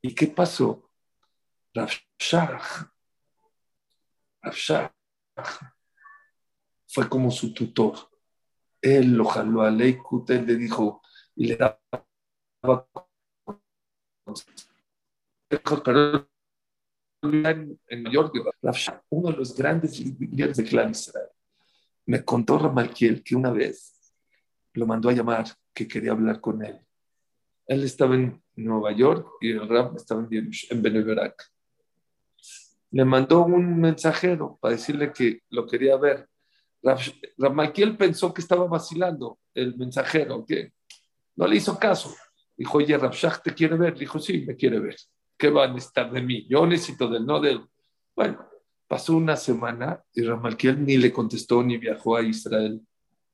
¿Y 0.00 0.14
qué 0.14 0.28
pasó? 0.28 0.88
Rav 1.74 1.90
fue 6.86 7.08
como 7.08 7.30
su 7.30 7.54
tutor. 7.54 7.96
Él 8.80 9.14
lo 9.14 9.24
jaló 9.24 9.62
a 9.62 9.70
Leikut, 9.70 10.28
él 10.30 10.46
le 10.46 10.56
dijo, 10.56 11.00
y 11.34 11.46
le 11.46 11.56
daba 11.56 11.80
en, 17.22 18.04
York, 18.10 18.34
uno 19.08 19.30
de 19.30 19.36
los 19.36 19.56
grandes 19.56 19.98
líderes 20.00 20.56
de 20.56 20.64
Israel, 20.64 21.28
me 22.04 22.24
contó 22.24 22.58
Ramalkiel 22.58 23.22
que 23.22 23.36
una 23.36 23.50
vez 23.50 24.12
lo 24.74 24.86
mandó 24.86 25.08
a 25.08 25.12
llamar, 25.12 25.46
que 25.72 25.86
quería 25.86 26.12
hablar 26.12 26.40
con 26.40 26.64
él. 26.64 26.84
Él 27.66 27.84
estaba 27.84 28.14
en 28.14 28.42
Nueva 28.56 28.92
York 28.92 29.26
y 29.40 29.52
el 29.52 29.68
Ram 29.68 29.96
estaba 29.96 30.26
en, 30.30 30.50
en 30.70 30.82
Beneverak. 30.82 31.50
Le 32.90 33.04
mandó 33.04 33.44
un 33.44 33.80
mensajero 33.80 34.58
para 34.60 34.74
decirle 34.74 35.12
que 35.12 35.40
lo 35.50 35.66
quería 35.66 35.96
ver. 35.96 36.28
Ramalkiel 37.38 37.96
pensó 37.96 38.34
que 38.34 38.42
estaba 38.42 38.66
vacilando 38.66 39.38
el 39.54 39.76
mensajero, 39.76 40.44
que 40.44 40.72
no 41.36 41.46
le 41.46 41.56
hizo 41.56 41.78
caso. 41.78 42.14
Dijo, 42.56 42.78
oye, 42.78 42.98
Rabshah 42.98 43.40
te 43.42 43.54
quiere 43.54 43.76
ver. 43.76 43.98
Dijo, 43.98 44.18
sí, 44.18 44.44
me 44.46 44.56
quiere 44.56 44.78
ver. 44.78 44.96
¿Qué 45.38 45.48
va 45.48 45.64
a 45.64 45.68
necesitar 45.68 46.12
de 46.12 46.22
mí? 46.22 46.46
Yo 46.48 46.66
necesito 46.66 47.08
del 47.08 47.24
no 47.24 47.40
de 47.40 47.52
él. 47.52 47.60
Bueno, 48.14 48.46
pasó 48.86 49.16
una 49.16 49.36
semana 49.36 50.02
y 50.12 50.22
Ramalkiel 50.22 50.84
ni 50.84 50.98
le 50.98 51.12
contestó 51.12 51.62
ni 51.62 51.78
viajó 51.78 52.16
a 52.16 52.22
Israel. 52.22 52.80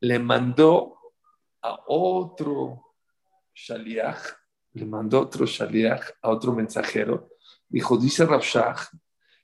Le 0.00 0.18
mandó 0.20 0.96
a 1.62 1.80
otro 1.88 2.87
shaliach, 3.58 4.22
le 4.74 4.86
mandó 4.86 5.20
otro 5.20 5.46
shaliach 5.46 6.04
a 6.22 6.30
otro 6.30 6.52
mensajero. 6.52 7.30
Dijo, 7.68 7.96
dice 7.98 8.24
Rabshah 8.24 8.76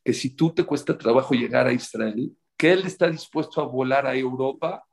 que 0.05 0.13
si 0.13 0.37
tú 0.37 0.53
te 0.53 0.65
cuesta 0.65 0.97
trabajo 0.97 1.35
llegar 1.35 1.67
a 1.67 1.73
Israel, 1.73 2.37
que 2.57 2.73
él 2.73 2.87
está 2.87 3.09
dispuesto 3.09 3.61
a 3.61 3.67
volar 3.67 4.07
a 4.07 4.15
Europa 4.15 4.87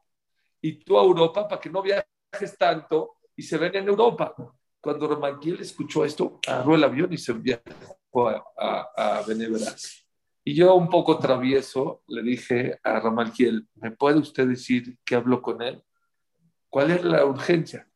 y 0.61 0.83
tú 0.83 0.97
a 0.97 1.03
Europa 1.03 1.47
para 1.47 1.59
que 1.61 1.69
no 1.69 1.81
viajes 1.81 2.57
tanto 2.57 3.17
y 3.35 3.43
se 3.43 3.57
ven 3.57 3.75
en 3.75 3.87
Europa. 3.89 4.33
Cuando 4.79 5.07
Ramalquiel 5.07 5.59
escuchó 5.61 6.05
esto, 6.05 6.39
agarró 6.47 6.75
el 6.75 6.83
avión 6.83 7.13
y 7.13 7.17
se 7.17 7.33
viajó 7.33 8.29
a, 8.29 8.43
a, 8.57 9.19
a 9.19 9.25
Y 10.43 10.55
yo, 10.55 10.73
un 10.75 10.89
poco 10.89 11.19
travieso, 11.19 12.03
le 12.07 12.23
dije 12.23 12.79
a 12.83 12.99
Ramalquiel, 12.99 13.67
¿me 13.75 13.91
puede 13.91 14.17
usted 14.17 14.47
decir 14.47 14.97
qué 15.05 15.15
habló 15.15 15.41
con 15.41 15.61
él? 15.61 15.83
¿Cuál 16.69 16.91
es 16.91 17.03
la 17.03 17.25
urgencia? 17.25 17.90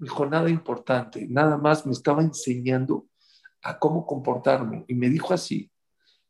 Me 0.00 0.04
dijo, 0.04 0.26
nada 0.26 0.48
importante, 0.48 1.26
nada 1.28 1.58
más 1.58 1.84
me 1.84 1.92
estaba 1.92 2.22
enseñando 2.22 3.06
a 3.62 3.78
cómo 3.78 4.06
comportarme. 4.06 4.84
Y 4.88 4.94
me 4.94 5.10
dijo 5.10 5.34
así, 5.34 5.70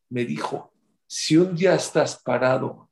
me 0.08 0.24
dijo, 0.24 0.74
si 1.06 1.36
un 1.36 1.54
día 1.54 1.74
estás 1.74 2.20
parado 2.20 2.90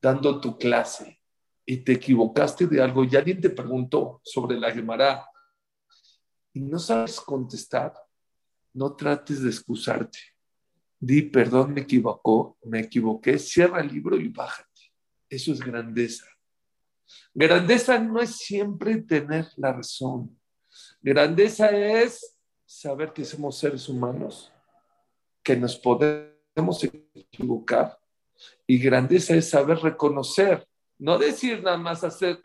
dando 0.00 0.40
tu 0.40 0.56
clase 0.56 1.20
y 1.66 1.78
te 1.78 1.92
equivocaste 1.92 2.68
de 2.68 2.80
algo 2.80 3.04
y 3.04 3.16
alguien 3.16 3.40
te 3.40 3.50
preguntó 3.50 4.20
sobre 4.22 4.56
la 4.56 4.70
Gemara 4.70 5.26
y 6.52 6.60
no 6.60 6.78
sabes 6.78 7.20
contestar, 7.20 7.92
no 8.72 8.94
trates 8.94 9.42
de 9.42 9.50
excusarte. 9.50 10.18
Di, 11.00 11.22
perdón, 11.22 11.74
me 11.74 11.80
equivocó, 11.80 12.56
me 12.64 12.80
equivoqué, 12.80 13.36
cierra 13.36 13.80
el 13.80 13.88
libro 13.88 14.16
y 14.16 14.28
bájate. 14.28 14.92
Eso 15.28 15.52
es 15.52 15.58
grandeza. 15.58 16.26
Grandeza 17.34 17.98
no 17.98 18.20
es 18.20 18.36
siempre 18.36 19.02
tener 19.02 19.48
la 19.56 19.72
razón. 19.72 20.38
Grandeza 21.00 21.70
es 21.70 22.38
saber 22.64 23.12
que 23.12 23.24
somos 23.24 23.58
seres 23.58 23.88
humanos, 23.88 24.52
que 25.42 25.56
nos 25.56 25.76
podemos 25.76 26.82
equivocar. 26.84 27.98
Y 28.66 28.78
grandeza 28.78 29.34
es 29.34 29.50
saber 29.50 29.78
reconocer, 29.78 30.66
no 30.98 31.18
decir 31.18 31.62
nada 31.62 31.76
más 31.76 32.04
hacer, 32.04 32.40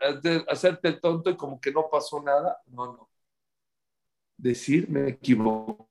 hacerte 0.48 0.88
el 0.88 1.00
tonto 1.00 1.30
y 1.30 1.36
como 1.36 1.60
que 1.60 1.72
no 1.72 1.88
pasó 1.90 2.22
nada. 2.22 2.60
No, 2.66 2.86
no 2.86 3.10
decir 4.36 4.88
me 4.88 5.08
equivoco. 5.08 5.90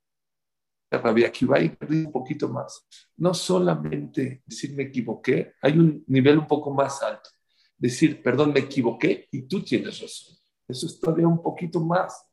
Rabia 0.91 1.31
va 1.49 1.59
y 1.59 1.75
un 1.89 2.11
poquito 2.11 2.47
más. 2.47 2.85
No 3.17 3.33
solamente 3.33 4.43
decir 4.45 4.73
me 4.75 4.83
equivoqué, 4.83 5.55
hay 5.61 5.77
un 5.77 6.03
nivel 6.07 6.37
un 6.37 6.47
poco 6.47 6.71
más 6.71 7.01
alto. 7.03 7.29
Decir, 7.77 8.23
perdón, 8.23 8.53
me 8.53 8.61
equivoqué 8.61 9.27
y 9.31 9.43
tú 9.43 9.63
tienes 9.63 10.01
razón. 10.01 10.35
Eso 10.67 10.87
es 10.87 10.99
todavía 10.99 11.27
un 11.27 11.41
poquito 11.41 11.79
más. 11.79 12.25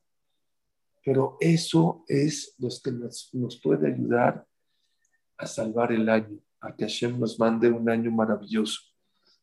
Pero 1.04 1.36
eso 1.40 2.04
es 2.06 2.54
lo 2.58 2.68
que 2.82 2.92
nos, 2.92 3.60
puede 3.62 3.92
ayudar 3.92 4.46
a 5.36 5.46
salvar 5.46 5.90
el 5.92 6.08
año, 6.08 6.38
a 6.60 6.74
que 6.74 6.84
Hashem 6.84 7.18
nos 7.18 7.38
mande 7.38 7.68
un 7.68 7.90
año 7.90 8.10
maravilloso. 8.12 8.80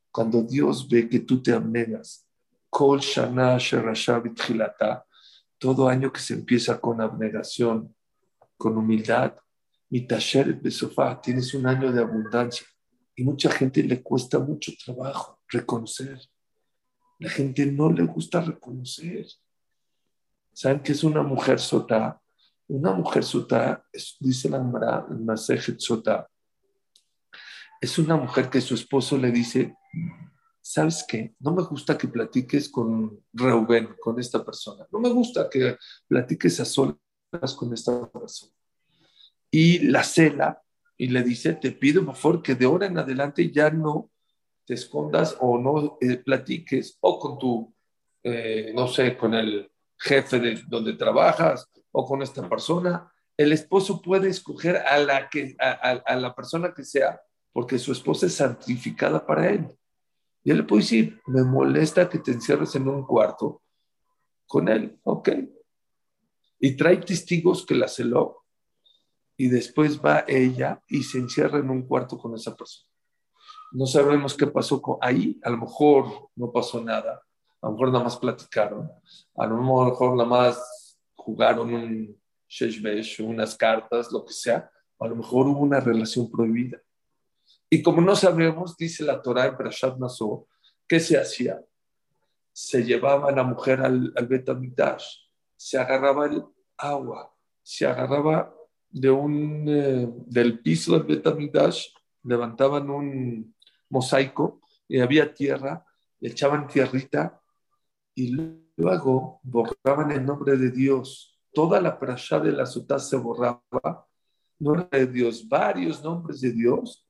Cuando 0.09 0.41
Dios 0.41 0.87
ve 0.87 1.09
que 1.09 1.19
tú 1.19 1.43
te 1.43 1.51
abnegas, 1.51 2.25
Kol 2.69 2.99
Shana 2.99 3.57
todo 5.57 5.89
año 5.89 6.13
que 6.13 6.21
se 6.21 6.33
empieza 6.35 6.79
con 6.79 7.01
abnegación, 7.01 7.93
con 8.57 8.77
humildad, 8.77 9.35
mi 9.89 10.07
taller 10.07 10.61
de 10.61 10.71
sofá, 10.71 11.19
tienes 11.19 11.53
un 11.53 11.67
año 11.67 11.91
de 11.91 12.01
abundancia. 12.01 12.65
Y 13.15 13.23
mucha 13.23 13.51
gente 13.51 13.83
le 13.83 14.01
cuesta 14.01 14.39
mucho 14.39 14.71
trabajo 14.85 15.38
reconocer. 15.49 16.19
La 17.19 17.29
gente 17.29 17.65
no 17.65 17.91
le 17.91 18.03
gusta 18.03 18.41
reconocer. 18.41 19.27
¿Saben 20.53 20.81
qué 20.81 20.93
es 20.93 21.03
una 21.03 21.21
mujer 21.21 21.59
sota? 21.59 22.21
Una 22.67 22.93
mujer 22.93 23.23
sota, 23.23 23.83
dice 24.19 24.49
la 24.49 24.59
Mara, 24.59 25.05
el 25.09 25.19
Masejet 25.19 25.79
sota, 25.79 26.29
es 27.81 27.97
una 27.97 28.15
mujer 28.17 28.49
que 28.49 28.61
su 28.61 28.75
esposo 28.75 29.17
le 29.17 29.31
dice, 29.31 29.75
¿sabes 30.61 31.05
qué? 31.07 31.35
No 31.39 31.53
me 31.53 31.63
gusta 31.63 31.97
que 31.97 32.07
platiques 32.07 32.69
con 32.69 33.23
Reuben, 33.31 33.95
con 34.01 34.19
esta 34.19 34.43
persona. 34.43 34.85
No 34.91 34.99
me 34.99 35.09
gusta 35.09 35.49
que 35.49 35.77
platiques 36.07 36.59
a 36.59 36.65
solas 36.65 36.99
con 37.57 37.73
esta 37.73 38.09
persona. 38.11 38.53
Y 39.49 39.79
la 39.79 40.03
cela 40.03 40.61
y 40.97 41.07
le 41.07 41.23
dice, 41.23 41.53
te 41.53 41.71
pido 41.71 42.05
por 42.05 42.15
favor 42.15 42.43
que 42.43 42.55
de 42.55 42.65
ahora 42.65 42.87
en 42.87 42.97
adelante 42.97 43.49
ya 43.49 43.69
no 43.69 44.11
te 44.69 44.75
escondas 44.75 45.35
o 45.39 45.57
no 45.57 45.97
eh, 45.99 46.17
platiques 46.17 46.99
o 47.01 47.17
con 47.17 47.39
tu, 47.39 47.73
eh, 48.21 48.71
no 48.75 48.87
sé, 48.87 49.17
con 49.17 49.33
el 49.33 49.67
jefe 49.97 50.39
de 50.39 50.61
donde 50.67 50.93
trabajas 50.93 51.67
o 51.91 52.05
con 52.05 52.21
esta 52.21 52.47
persona. 52.47 53.11
El 53.35 53.51
esposo 53.51 53.99
puede 53.99 54.29
escoger 54.29 54.77
a 54.77 54.99
la, 54.99 55.27
que, 55.27 55.55
a 55.59 56.15
la 56.15 56.35
persona 56.35 56.71
que 56.71 56.83
sea 56.83 57.19
porque 57.51 57.79
su 57.79 57.91
esposa 57.91 58.27
es 58.27 58.35
santificada 58.35 59.25
para 59.25 59.49
él. 59.49 59.75
Y 60.43 60.51
él 60.51 60.63
puede 60.67 60.83
decir, 60.83 61.19
me 61.25 61.41
molesta 61.41 62.07
que 62.07 62.19
te 62.19 62.29
encierres 62.31 62.75
en 62.75 62.87
un 62.87 63.07
cuarto 63.07 63.63
con 64.45 64.67
él, 64.67 64.99
ok. 65.01 65.29
Y 66.59 66.77
trae 66.77 66.97
testigos 66.97 67.65
que 67.65 67.73
la 67.73 67.87
celó 67.87 68.45
y 69.35 69.47
después 69.47 69.99
va 69.99 70.25
ella 70.27 70.83
y 70.87 71.01
se 71.01 71.17
encierra 71.17 71.57
en 71.57 71.71
un 71.71 71.87
cuarto 71.87 72.19
con 72.19 72.35
esa 72.35 72.55
persona. 72.55 72.88
No 73.71 73.85
sabemos 73.85 74.35
qué 74.35 74.47
pasó 74.47 74.81
ahí, 75.01 75.39
a 75.43 75.49
lo 75.49 75.57
mejor 75.57 76.29
no 76.35 76.51
pasó 76.51 76.83
nada, 76.83 77.21
a 77.61 77.67
lo 77.67 77.73
mejor 77.73 77.91
nada 77.91 78.03
más 78.03 78.17
platicaron, 78.17 78.91
a 79.35 79.45
lo 79.45 79.57
mejor 79.57 80.15
nada 80.15 80.27
más 80.27 80.97
jugaron 81.15 81.73
un 81.73 82.19
sheshbesh, 82.47 83.21
unas 83.21 83.55
cartas, 83.55 84.11
lo 84.11 84.25
que 84.25 84.33
sea, 84.33 84.69
a 84.99 85.07
lo 85.07 85.15
mejor 85.15 85.47
hubo 85.47 85.59
una 85.59 85.79
relación 85.79 86.29
prohibida. 86.29 86.79
Y 87.69 87.83
como 87.83 88.01
no 88.01 88.15
sabemos, 88.15 88.75
dice 88.75 89.03
la 89.03 89.21
Torah 89.21 89.45
en 89.45 89.57
Prashat 89.57 89.97
Naso, 89.99 90.47
¿qué 90.87 90.99
se 90.99 91.17
hacía? 91.17 91.63
Se 92.51 92.83
llevaba 92.83 93.29
a 93.29 93.35
la 93.35 93.43
mujer 93.43 93.81
al, 93.81 94.11
al 94.15 94.27
Betamigdash, 94.27 95.05
se 95.55 95.77
agarraba 95.77 96.25
el 96.25 96.43
agua, 96.77 97.31
se 97.61 97.85
agarraba 97.85 98.51
de 98.89 99.11
un, 99.11 99.65
eh, 99.67 100.07
del 100.25 100.59
piso 100.59 100.93
del 100.93 101.03
Betamigdash, 101.03 101.89
levantaban 102.23 102.89
un 102.89 103.55
mosaico 103.89 104.61
y 104.87 104.99
había 104.99 105.33
tierra, 105.33 105.85
le 106.19 106.29
echaban 106.29 106.67
tierrita 106.67 107.41
y 108.15 108.35
luego 108.75 109.39
borraban 109.43 110.11
el 110.11 110.25
nombre 110.25 110.57
de 110.57 110.71
Dios. 110.71 111.39
Toda 111.53 111.81
la 111.81 111.97
prasha 111.97 112.39
de 112.39 112.51
la 112.51 112.65
sotá 112.65 112.99
se 112.99 113.17
borraba, 113.17 114.07
nombre 114.59 114.87
de 114.91 115.07
Dios, 115.07 115.47
varios 115.47 116.03
nombres 116.03 116.41
de 116.41 116.51
Dios 116.51 117.05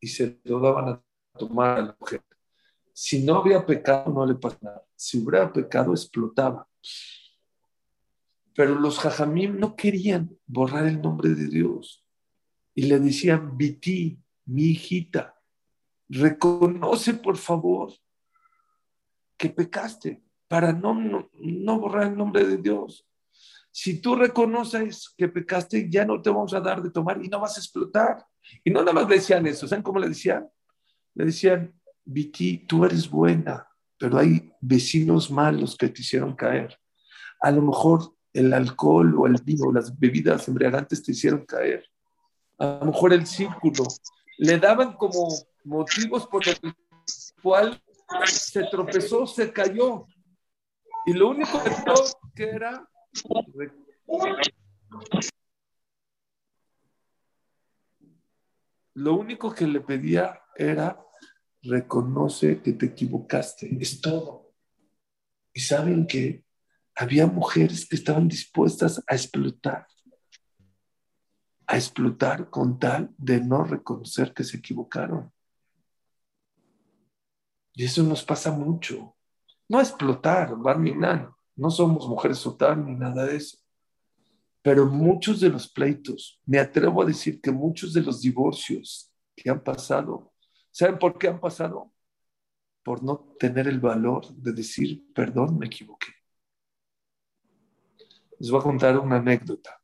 y 0.00 0.08
se 0.08 0.40
lo 0.44 0.60
daban 0.60 0.88
a 0.88 1.02
tomar 1.38 1.78
a 1.78 1.82
la 1.82 1.96
mujer. 1.98 2.22
Si 2.92 3.22
no 3.22 3.38
había 3.38 3.64
pecado, 3.64 4.12
no 4.12 4.26
le 4.26 4.34
pasaba. 4.34 4.84
Si 4.94 5.18
hubiera 5.18 5.50
pecado, 5.52 5.92
explotaba. 5.92 6.68
Pero 8.54 8.74
los 8.74 8.98
jajamim 8.98 9.58
no 9.58 9.74
querían 9.74 10.36
borrar 10.46 10.86
el 10.86 11.00
nombre 11.00 11.30
de 11.30 11.46
Dios. 11.46 12.04
Y 12.74 12.82
le 12.82 12.98
decían, 12.98 13.56
Viti, 13.56 14.20
mi 14.44 14.64
hijita, 14.64 15.31
reconoce 16.12 17.14
por 17.14 17.36
favor 17.36 17.92
que 19.36 19.48
pecaste 19.48 20.22
para 20.46 20.72
no, 20.72 21.30
no, 21.32 21.78
borrar 21.80 22.08
el 22.08 22.16
nombre 22.16 22.44
de 22.44 22.58
Dios. 22.58 23.06
Si 23.70 24.02
tú 24.02 24.14
reconoces 24.14 25.14
que 25.16 25.28
pecaste, 25.28 25.88
ya 25.90 26.04
no 26.04 26.20
te 26.20 26.28
vamos 26.28 26.52
a 26.52 26.60
dar 26.60 26.82
de 26.82 26.90
tomar 26.90 27.24
y 27.24 27.28
no 27.28 27.40
vas 27.40 27.56
a 27.56 27.60
explotar. 27.60 28.26
Y 28.62 28.70
no 28.70 28.80
nada 28.80 28.92
más 28.92 29.08
le 29.08 29.16
decían 29.16 29.46
eso, 29.46 29.66
¿saben 29.66 29.82
cómo 29.82 29.98
le 29.98 30.08
decían? 30.08 30.46
Le 31.14 31.24
decían, 31.24 31.74
Viti, 32.04 32.58
tú 32.66 32.84
eres 32.84 33.08
buena, 33.08 33.66
pero 33.96 34.18
hay 34.18 34.52
vecinos 34.60 35.30
malos 35.30 35.76
que 35.76 35.88
te 35.88 36.02
hicieron 36.02 36.36
caer. 36.36 36.78
A 37.40 37.50
lo 37.50 37.62
mejor 37.62 38.14
el 38.34 38.52
alcohol 38.52 39.14
o 39.18 39.26
el 39.26 39.40
vino, 39.42 39.72
las 39.72 39.98
bebidas 39.98 40.46
embriagantes 40.48 41.02
te 41.02 41.12
hicieron 41.12 41.46
caer. 41.46 41.88
A 42.58 42.80
lo 42.80 42.92
mejor 42.92 43.14
el 43.14 43.26
círculo. 43.26 43.84
Le 44.36 44.58
daban 44.58 44.94
como 44.94 45.28
motivos 45.64 46.26
por 46.26 46.46
el 46.46 46.58
cual 47.42 47.82
se 48.26 48.64
tropezó, 48.64 49.26
se 49.26 49.52
cayó. 49.52 50.06
Y 51.06 51.12
lo 51.12 51.30
único 51.30 51.60
que 52.34 52.48
era 52.48 52.88
lo 58.94 59.14
único 59.14 59.54
que 59.54 59.66
le 59.66 59.80
pedía 59.80 60.40
era 60.56 60.98
reconoce 61.62 62.60
que 62.60 62.72
te 62.72 62.86
equivocaste, 62.86 63.76
es 63.80 64.00
todo. 64.00 64.52
Y 65.52 65.60
saben 65.60 66.06
que 66.06 66.44
había 66.94 67.26
mujeres 67.26 67.86
que 67.86 67.96
estaban 67.96 68.28
dispuestas 68.28 69.02
a 69.06 69.14
explotar, 69.14 69.86
a 71.66 71.76
explotar 71.76 72.50
con 72.50 72.78
tal 72.78 73.14
de 73.16 73.40
no 73.40 73.64
reconocer 73.64 74.34
que 74.34 74.44
se 74.44 74.58
equivocaron. 74.58 75.31
Y 77.74 77.84
eso 77.84 78.02
nos 78.02 78.24
pasa 78.24 78.50
mucho. 78.50 79.16
No 79.68 79.80
explotar, 79.80 80.54
Barminan, 80.56 81.32
no 81.56 81.70
somos 81.70 82.06
mujeres 82.08 82.38
sotar 82.38 82.76
ni 82.76 82.94
nada 82.94 83.24
de 83.24 83.36
eso. 83.36 83.58
Pero 84.62 84.86
muchos 84.86 85.40
de 85.40 85.48
los 85.48 85.68
pleitos, 85.68 86.40
me 86.46 86.58
atrevo 86.58 87.02
a 87.02 87.06
decir 87.06 87.40
que 87.40 87.50
muchos 87.50 87.92
de 87.92 88.02
los 88.02 88.20
divorcios 88.20 89.12
que 89.34 89.50
han 89.50 89.62
pasado, 89.62 90.32
¿saben 90.70 90.98
por 90.98 91.18
qué 91.18 91.28
han 91.28 91.40
pasado? 91.40 91.92
Por 92.84 93.02
no 93.02 93.34
tener 93.38 93.66
el 93.66 93.80
valor 93.80 94.28
de 94.34 94.52
decir, 94.52 95.12
perdón, 95.14 95.58
me 95.58 95.66
equivoqué. 95.66 96.12
Les 98.38 98.50
voy 98.50 98.60
a 98.60 98.62
contar 98.62 98.98
una 98.98 99.16
anécdota. 99.16 99.80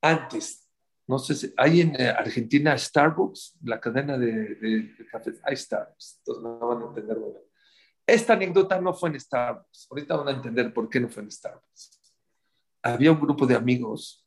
Antes, 0.00 0.63
no 1.06 1.18
sé 1.18 1.34
si 1.34 1.52
hay 1.56 1.82
en 1.82 2.00
eh, 2.00 2.08
Argentina 2.08 2.76
Starbucks, 2.76 3.56
la 3.64 3.80
cadena 3.80 4.16
de, 4.16 4.94
cafés, 5.10 5.40
hay 5.42 5.56
Starbucks, 5.56 6.18
entonces 6.18 6.42
no 6.42 6.58
van 6.58 6.82
a 6.82 6.86
entender 6.86 7.18
bueno. 7.18 7.40
Esta 8.06 8.34
anécdota 8.34 8.80
no 8.80 8.94
fue 8.94 9.10
en 9.10 9.20
Starbucks, 9.20 9.88
ahorita 9.90 10.16
van 10.16 10.28
a 10.28 10.32
entender 10.32 10.72
por 10.72 10.88
qué 10.88 11.00
no 11.00 11.08
fue 11.08 11.22
en 11.22 11.30
Starbucks. 11.30 12.00
Había 12.82 13.12
un 13.12 13.20
grupo 13.20 13.46
de 13.46 13.54
amigos, 13.54 14.26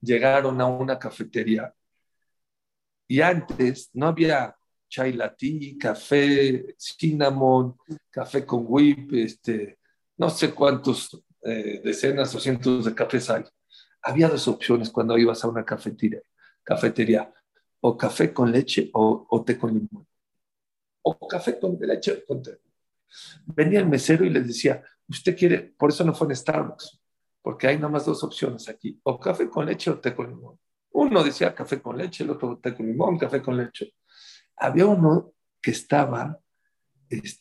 llegaron 0.00 0.60
a 0.60 0.66
una 0.66 0.98
cafetería 0.98 1.72
y 3.08 3.20
antes 3.20 3.90
no 3.92 4.06
había 4.06 4.56
chai 4.88 5.12
latte, 5.12 5.76
café, 5.78 6.74
cinnamon, 6.78 7.76
café 8.10 8.44
con 8.44 8.64
whip, 8.66 9.12
este, 9.14 9.78
no 10.16 10.28
sé 10.28 10.52
cuántos 10.52 11.22
eh, 11.42 11.80
decenas 11.82 12.34
o 12.34 12.40
cientos 12.40 12.84
de 12.84 12.94
cafés 12.94 13.30
hay. 13.30 13.44
Había 14.02 14.28
dos 14.28 14.48
opciones 14.48 14.90
cuando 14.90 15.16
ibas 15.16 15.44
a 15.44 15.48
una 15.48 15.64
cafetería, 15.64 16.20
cafetería 16.62 17.32
o 17.80 17.96
café 17.96 18.32
con 18.32 18.50
leche 18.50 18.90
o, 18.92 19.44
té 19.44 19.58
con 19.58 19.72
limón, 19.72 20.06
o 21.02 21.28
café 21.28 21.58
con 21.58 21.78
leche 21.80 22.12
o 22.12 22.26
con 22.26 22.42
té. 22.42 22.60
Venía 23.46 23.80
el 23.80 23.88
mesero 23.88 24.24
y 24.24 24.30
les 24.30 24.46
decía, 24.46 24.82
usted 25.08 25.36
quiere, 25.36 25.74
por 25.76 25.90
eso 25.90 26.04
no 26.04 26.14
fue 26.14 26.28
en 26.28 26.36
Starbucks, 26.36 27.00
porque 27.42 27.66
hay 27.66 27.76
nada 27.76 27.88
más 27.88 28.06
dos 28.06 28.22
opciones 28.22 28.68
aquí, 28.68 28.98
o 29.02 29.18
café 29.18 29.48
con 29.48 29.66
leche 29.66 29.90
o 29.90 29.98
té 29.98 30.14
con 30.14 30.28
limón. 30.28 30.58
Uno 30.92 31.24
decía 31.24 31.54
café 31.54 31.80
con 31.80 31.96
leche, 31.96 32.24
el 32.24 32.30
otro 32.30 32.58
té 32.58 32.74
con 32.74 32.86
limón, 32.86 33.18
café 33.18 33.42
con 33.42 33.56
leche. 33.56 33.94
Había 34.56 34.86
uno 34.86 35.32
que 35.60 35.72
estaba 35.72 36.38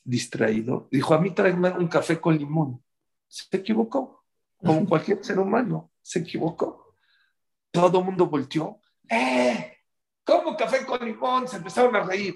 distraído, 0.04 0.88
dijo, 0.92 1.14
a 1.14 1.22
mí 1.22 1.32
tráeme 1.32 1.70
un 1.72 1.88
café 1.88 2.20
con 2.20 2.38
limón. 2.38 2.84
Se 3.28 3.46
equivocó, 3.56 4.26
como 4.58 4.88
cualquier 4.88 5.24
ser 5.24 5.40
humano, 5.40 5.91
se 6.02 6.20
equivocó. 6.20 6.96
Todo 7.72 8.00
el 8.00 8.06
mundo 8.06 8.28
volteó. 8.28 8.80
¡Eh! 9.10 9.78
¿Cómo 10.24 10.56
café 10.56 10.86
con 10.86 11.06
limón? 11.06 11.48
Se 11.48 11.58
empezaron 11.58 11.96
a 11.96 12.04
reír. 12.04 12.36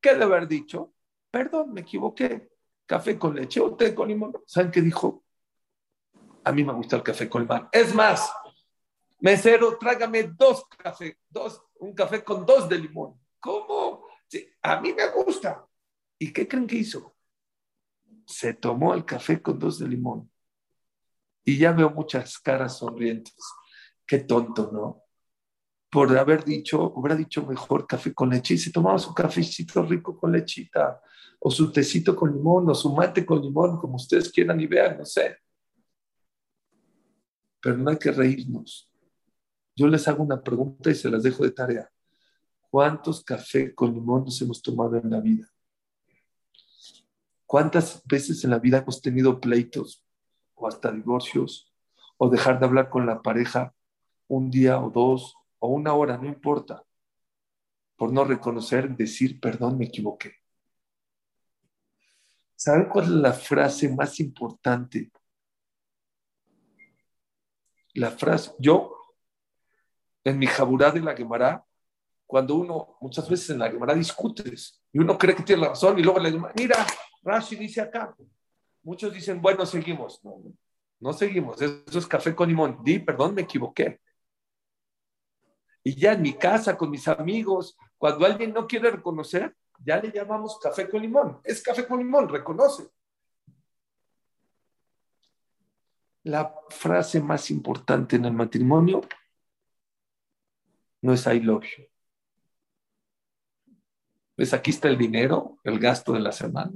¿Qué 0.00 0.14
de 0.14 0.24
haber 0.24 0.48
dicho? 0.48 0.94
Perdón, 1.30 1.72
me 1.72 1.82
equivoqué. 1.82 2.50
Café 2.86 3.18
con 3.18 3.36
leche 3.36 3.60
o 3.60 3.76
té 3.76 3.94
con 3.94 4.08
limón. 4.08 4.32
¿Saben 4.46 4.70
qué 4.70 4.80
dijo? 4.80 5.24
A 6.42 6.52
mí 6.52 6.64
me 6.64 6.72
gusta 6.72 6.96
el 6.96 7.02
café 7.02 7.28
con 7.28 7.42
limón. 7.42 7.68
Es 7.70 7.94
más, 7.94 8.32
mesero, 9.20 9.78
trágame 9.78 10.24
dos 10.24 10.64
cafés, 10.66 11.16
dos, 11.28 11.62
un 11.78 11.94
café 11.94 12.24
con 12.24 12.44
dos 12.44 12.68
de 12.68 12.78
limón. 12.78 13.20
¿Cómo? 13.38 14.08
a 14.62 14.80
mí 14.80 14.92
me 14.92 15.08
gusta. 15.08 15.66
¿Y 16.18 16.32
qué 16.32 16.46
creen 16.46 16.66
que 16.66 16.76
hizo? 16.76 17.16
Se 18.26 18.54
tomó 18.54 18.94
el 18.94 19.04
café 19.04 19.42
con 19.42 19.58
dos 19.58 19.78
de 19.78 19.88
limón. 19.88 20.30
Y 21.50 21.58
ya 21.58 21.72
veo 21.72 21.90
muchas 21.90 22.38
caras 22.38 22.78
sonrientes. 22.78 23.34
Qué 24.06 24.20
tonto, 24.20 24.70
¿no? 24.72 25.02
Por 25.90 26.16
haber 26.16 26.44
dicho, 26.44 26.92
hubiera 26.94 27.16
dicho 27.16 27.44
mejor 27.44 27.88
café 27.88 28.14
con 28.14 28.30
leche 28.30 28.54
y 28.54 28.58
se 28.58 28.70
tomaba 28.70 29.00
su 29.00 29.12
cafecito 29.12 29.82
rico 29.82 30.16
con 30.16 30.30
lechita, 30.30 31.02
o 31.40 31.50
su 31.50 31.72
tecito 31.72 32.14
con 32.14 32.32
limón, 32.32 32.70
o 32.70 32.74
su 32.76 32.94
mate 32.94 33.26
con 33.26 33.42
limón, 33.42 33.80
como 33.80 33.96
ustedes 33.96 34.30
quieran 34.30 34.60
y 34.60 34.68
vean, 34.68 34.98
no 34.98 35.04
sé. 35.04 35.38
Pero 37.60 37.76
no 37.76 37.90
hay 37.90 37.98
que 37.98 38.12
reírnos. 38.12 38.88
Yo 39.74 39.88
les 39.88 40.06
hago 40.06 40.22
una 40.22 40.40
pregunta 40.40 40.88
y 40.88 40.94
se 40.94 41.10
las 41.10 41.24
dejo 41.24 41.42
de 41.42 41.50
tarea. 41.50 41.90
¿Cuántos 42.70 43.24
café 43.24 43.74
con 43.74 43.92
limón 43.92 44.22
nos 44.22 44.40
hemos 44.40 44.62
tomado 44.62 44.96
en 44.98 45.10
la 45.10 45.20
vida? 45.20 45.50
¿Cuántas 47.44 48.04
veces 48.04 48.44
en 48.44 48.50
la 48.50 48.60
vida 48.60 48.78
hemos 48.78 49.02
tenido 49.02 49.40
pleitos 49.40 50.04
o 50.60 50.68
hasta 50.68 50.92
divorcios 50.92 51.72
o 52.16 52.28
dejar 52.28 52.60
de 52.60 52.66
hablar 52.66 52.90
con 52.90 53.06
la 53.06 53.22
pareja 53.22 53.74
un 54.28 54.50
día 54.50 54.80
o 54.80 54.90
dos 54.90 55.34
o 55.58 55.68
una 55.68 55.94
hora, 55.94 56.16
no 56.16 56.26
importa, 56.26 56.84
por 57.96 58.12
no 58.12 58.24
reconocer, 58.24 58.96
decir, 58.96 59.40
perdón, 59.40 59.78
me 59.78 59.86
equivoqué? 59.86 60.34
¿Saben 62.54 62.88
cuál 62.88 63.04
es 63.06 63.10
la 63.10 63.32
frase 63.32 63.88
más 63.88 64.20
importante? 64.20 65.10
La 67.94 68.10
frase, 68.10 68.52
yo, 68.58 68.94
en 70.24 70.38
mi 70.38 70.46
jaburá 70.46 70.90
de 70.90 71.00
la 71.00 71.16
Gemara, 71.16 71.64
cuando 72.26 72.54
uno, 72.54 72.96
muchas 73.00 73.28
veces 73.28 73.50
en 73.50 73.58
la 73.58 73.70
Gemara 73.70 73.94
discutes 73.94 74.80
y 74.92 74.98
uno 74.98 75.18
cree 75.18 75.34
que 75.34 75.42
tiene 75.42 75.62
la 75.62 75.68
razón 75.68 75.98
y 75.98 76.02
luego 76.02 76.20
le 76.20 76.30
dice, 76.30 76.46
mira, 76.54 76.86
Rashi 77.22 77.56
dice 77.56 77.80
acá. 77.80 78.14
Muchos 78.82 79.12
dicen, 79.12 79.40
bueno, 79.40 79.66
seguimos. 79.66 80.22
No, 80.24 80.42
no 81.00 81.12
seguimos. 81.12 81.60
Eso 81.60 81.98
es 81.98 82.06
café 82.06 82.34
con 82.34 82.48
limón. 82.48 82.78
Di, 82.82 82.98
perdón, 82.98 83.34
me 83.34 83.42
equivoqué. 83.42 84.00
Y 85.82 85.94
ya 85.94 86.12
en 86.12 86.22
mi 86.22 86.34
casa, 86.34 86.76
con 86.76 86.90
mis 86.90 87.08
amigos, 87.08 87.76
cuando 87.96 88.26
alguien 88.26 88.52
no 88.52 88.66
quiere 88.66 88.90
reconocer, 88.90 89.56
ya 89.84 90.00
le 90.00 90.10
llamamos 90.10 90.58
café 90.58 90.88
con 90.88 91.00
limón. 91.00 91.40
Es 91.42 91.62
café 91.62 91.86
con 91.86 91.98
limón, 91.98 92.28
reconoce. 92.28 92.88
La 96.22 96.54
frase 96.68 97.20
más 97.20 97.50
importante 97.50 98.16
en 98.16 98.26
el 98.26 98.32
matrimonio 98.32 99.00
no 101.00 101.14
es 101.14 101.26
I 101.26 101.40
love 101.40 101.64
you. 101.64 101.84
Pues 104.36 104.52
aquí 104.52 104.70
está 104.70 104.88
el 104.88 104.98
dinero, 104.98 105.58
el 105.64 105.78
gasto 105.78 106.12
de 106.12 106.20
la 106.20 106.32
semana. 106.32 106.70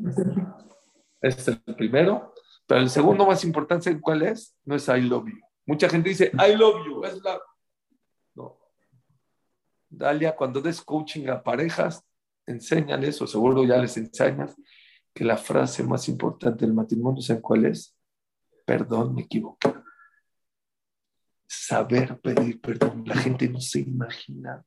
Este 1.24 1.52
es 1.52 1.60
el 1.66 1.74
primero. 1.74 2.34
Pero 2.66 2.80
el 2.80 2.90
segundo 2.90 3.26
más 3.26 3.44
importante, 3.44 3.98
¿cuál 3.98 4.22
es? 4.22 4.54
No 4.64 4.74
es 4.74 4.86
I 4.88 5.00
love 5.00 5.26
you. 5.26 5.40
Mucha 5.66 5.88
gente 5.88 6.10
dice, 6.10 6.30
I 6.34 6.54
love 6.54 6.84
you. 6.86 7.04
Es 7.04 7.22
la... 7.22 7.40
No. 8.34 8.58
Dalia, 9.88 10.36
cuando 10.36 10.60
des 10.60 10.82
coaching 10.82 11.28
a 11.28 11.42
parejas, 11.42 12.04
enséñales, 12.46 13.20
o 13.22 13.26
seguro 13.26 13.64
ya 13.64 13.78
les 13.78 13.96
enseñas, 13.96 14.54
que 15.14 15.24
la 15.24 15.38
frase 15.38 15.82
más 15.82 16.08
importante 16.08 16.66
del 16.66 16.74
matrimonio, 16.74 17.22
¿saben 17.22 17.40
cuál 17.40 17.64
es? 17.66 17.96
Perdón, 18.66 19.14
me 19.14 19.22
equivoqué. 19.22 19.72
Saber 21.46 22.20
pedir 22.20 22.60
perdón. 22.60 23.04
La 23.06 23.16
gente 23.16 23.48
no 23.48 23.60
se 23.60 23.80
imagina 23.80 24.62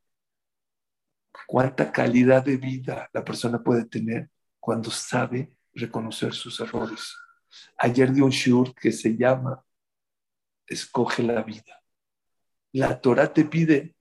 cuánta 1.46 1.92
calidad 1.92 2.44
de 2.44 2.58
vida 2.58 3.10
la 3.14 3.24
persona 3.24 3.62
puede 3.62 3.86
tener 3.86 4.30
cuando 4.60 4.90
sabe 4.90 5.57
reconocer 5.78 6.34
sus 6.34 6.60
errores. 6.60 7.16
Ayer 7.78 8.12
di 8.12 8.22
un 8.22 8.32
shur 8.32 8.74
que 8.76 8.92
se 8.92 9.16
llama 9.16 9.64
Escoge 10.66 11.24
la 11.24 11.42
vida. 11.44 11.82
La 12.74 13.00
Torah 13.00 13.32
te 13.32 13.46
pide, 13.46 13.96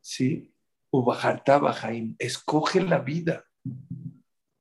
¿sí? 0.00 0.54
Jaim, 0.92 2.16
escoge 2.18 2.82
la 2.82 2.98
vida. 2.98 3.44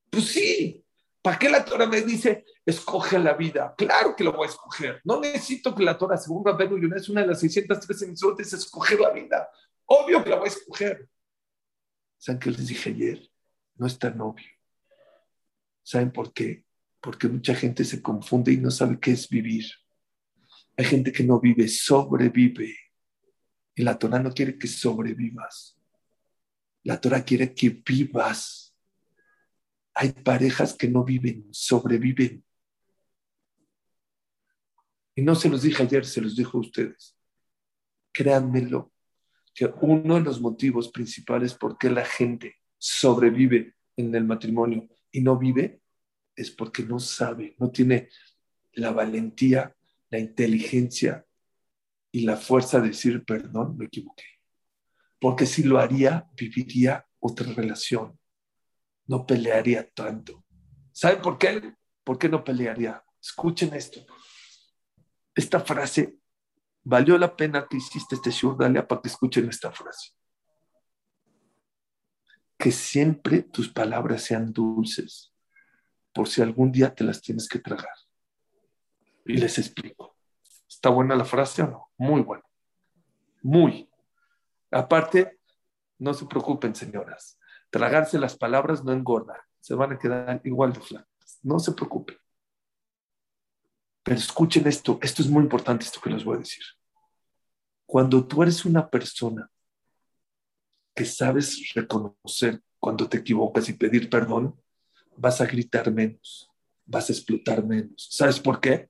Pues 0.09 0.25
sí, 0.25 0.85
¿para 1.21 1.37
qué 1.37 1.49
la 1.49 1.65
Torah 1.65 1.87
me 1.87 2.01
dice 2.01 2.45
escoge 2.65 3.19
la 3.19 3.33
vida? 3.33 3.73
Claro 3.77 4.15
que 4.15 4.23
lo 4.23 4.33
voy 4.33 4.47
a 4.47 4.49
escoger. 4.49 5.01
No 5.03 5.19
necesito 5.19 5.75
que 5.75 5.83
la 5.83 5.97
Torah, 5.97 6.17
según 6.17 6.45
Rabenu 6.45 6.95
es 6.95 7.09
una 7.09 7.21
de 7.21 7.27
las 7.27 7.39
613 7.39 8.05
emisoras, 8.05 8.53
escoger 8.53 8.99
la 8.99 9.09
vida. 9.09 9.49
Obvio 9.85 10.23
que 10.23 10.29
la 10.29 10.37
voy 10.37 10.47
a 10.47 10.51
escoger. 10.51 11.09
¿Saben 12.17 12.39
qué 12.39 12.51
les 12.51 12.67
dije 12.67 12.89
ayer? 12.89 13.29
No 13.75 13.87
es 13.87 13.97
tan 13.97 14.19
obvio. 14.21 14.58
¿Saben 15.89 16.11
por 16.11 16.31
qué? 16.33 16.65
Porque 17.01 17.27
mucha 17.27 17.55
gente 17.55 17.83
se 17.83 17.99
confunde 17.99 18.51
y 18.51 18.57
no 18.57 18.69
sabe 18.69 18.99
qué 18.99 19.09
es 19.09 19.27
vivir. 19.27 19.65
Hay 20.77 20.85
gente 20.85 21.11
que 21.11 21.23
no 21.23 21.39
vive, 21.39 21.67
sobrevive. 21.67 22.77
Y 23.73 23.81
la 23.81 23.97
Torah 23.97 24.19
no 24.19 24.31
quiere 24.31 24.59
que 24.59 24.67
sobrevivas. 24.67 25.79
La 26.83 27.01
Torah 27.01 27.23
quiere 27.23 27.55
que 27.55 27.69
vivas. 27.69 28.77
Hay 29.95 30.11
parejas 30.11 30.75
que 30.75 30.87
no 30.87 31.03
viven, 31.03 31.47
sobreviven. 31.49 32.45
Y 35.15 35.23
no 35.23 35.33
se 35.33 35.49
los 35.49 35.63
dije 35.63 35.81
ayer, 35.81 36.05
se 36.05 36.21
los 36.21 36.35
dijo 36.35 36.59
a 36.59 36.61
ustedes. 36.61 37.17
Créanmelo, 38.11 38.93
que 39.55 39.65
uno 39.81 40.13
de 40.13 40.21
los 40.21 40.39
motivos 40.39 40.89
principales 40.89 41.55
por 41.55 41.79
qué 41.79 41.89
la 41.89 42.05
gente 42.05 42.57
sobrevive 42.77 43.73
en 43.97 44.13
el 44.13 44.25
matrimonio 44.25 44.87
y 45.11 45.21
no 45.21 45.37
vive 45.37 45.81
es 46.35 46.51
porque 46.51 46.83
no 46.83 46.99
sabe, 46.99 47.55
no 47.59 47.69
tiene 47.69 48.09
la 48.73 48.91
valentía, 48.91 49.75
la 50.09 50.19
inteligencia 50.19 51.25
y 52.11 52.21
la 52.21 52.37
fuerza 52.37 52.79
de 52.79 52.89
decir, 52.89 53.23
perdón, 53.25 53.77
me 53.77 53.85
equivoqué. 53.85 54.23
Porque 55.19 55.45
si 55.45 55.63
lo 55.63 55.79
haría, 55.79 56.29
viviría 56.35 57.05
otra 57.19 57.51
relación, 57.53 58.17
no 59.07 59.25
pelearía 59.25 59.89
tanto. 59.89 60.45
¿Saben 60.91 61.21
por 61.21 61.37
qué? 61.37 61.73
¿Por 62.03 62.17
qué 62.17 62.29
no 62.29 62.43
pelearía? 62.43 63.03
Escuchen 63.21 63.73
esto. 63.73 64.05
Esta 65.35 65.59
frase 65.59 66.15
valió 66.83 67.17
la 67.17 67.35
pena 67.35 67.67
que 67.69 67.77
hiciste 67.77 68.15
este 68.15 68.31
show, 68.31 68.55
Dalia, 68.57 68.87
para 68.87 69.01
que 69.01 69.09
escuchen 69.09 69.47
esta 69.49 69.71
frase. 69.71 70.11
Que 72.59 72.71
siempre 72.71 73.41
tus 73.41 73.69
palabras 73.69 74.21
sean 74.21 74.53
dulces, 74.53 75.33
por 76.13 76.27
si 76.27 76.43
algún 76.43 76.71
día 76.71 76.93
te 76.93 77.03
las 77.03 77.21
tienes 77.21 77.49
que 77.49 77.57
tragar. 77.57 77.95
Y 79.25 79.37
les 79.37 79.57
explico. 79.57 80.15
¿Está 80.67 80.89
buena 80.89 81.15
la 81.15 81.25
frase 81.25 81.63
o 81.63 81.67
no? 81.67 81.91
Muy 81.97 82.21
buena. 82.21 82.43
Muy. 83.41 83.89
Aparte, 84.69 85.39
no 85.97 86.13
se 86.13 86.25
preocupen, 86.25 86.75
señoras. 86.75 87.39
Tragarse 87.69 88.19
las 88.19 88.37
palabras 88.37 88.83
no 88.83 88.91
engorda. 88.91 89.47
Se 89.59 89.73
van 89.75 89.93
a 89.93 89.99
quedar 89.99 90.41
igual 90.43 90.73
de 90.73 90.81
flacas. 90.81 91.39
No 91.41 91.59
se 91.59 91.71
preocupen. 91.71 92.17
Pero 94.03 94.17
escuchen 94.17 94.67
esto, 94.67 94.97
esto 95.01 95.21
es 95.21 95.29
muy 95.29 95.43
importante, 95.43 95.85
esto 95.85 96.01
que 96.01 96.09
les 96.09 96.23
voy 96.23 96.35
a 96.35 96.39
decir. 96.39 96.63
Cuando 97.85 98.25
tú 98.25 98.43
eres 98.43 98.65
una 98.65 98.89
persona 98.89 99.49
que 100.99 101.05
sabes 101.05 101.71
reconocer 101.73 102.61
cuando 102.77 103.07
te 103.07 103.19
equivocas 103.19 103.69
y 103.69 103.73
pedir 103.73 104.09
perdón, 104.09 104.61
vas 105.15 105.39
a 105.39 105.45
gritar 105.45 105.89
menos, 105.93 106.51
vas 106.85 107.09
a 107.09 107.13
explotar 107.13 107.63
menos. 107.65 108.09
¿Sabes 108.11 108.37
por 108.37 108.59
qué? 108.59 108.89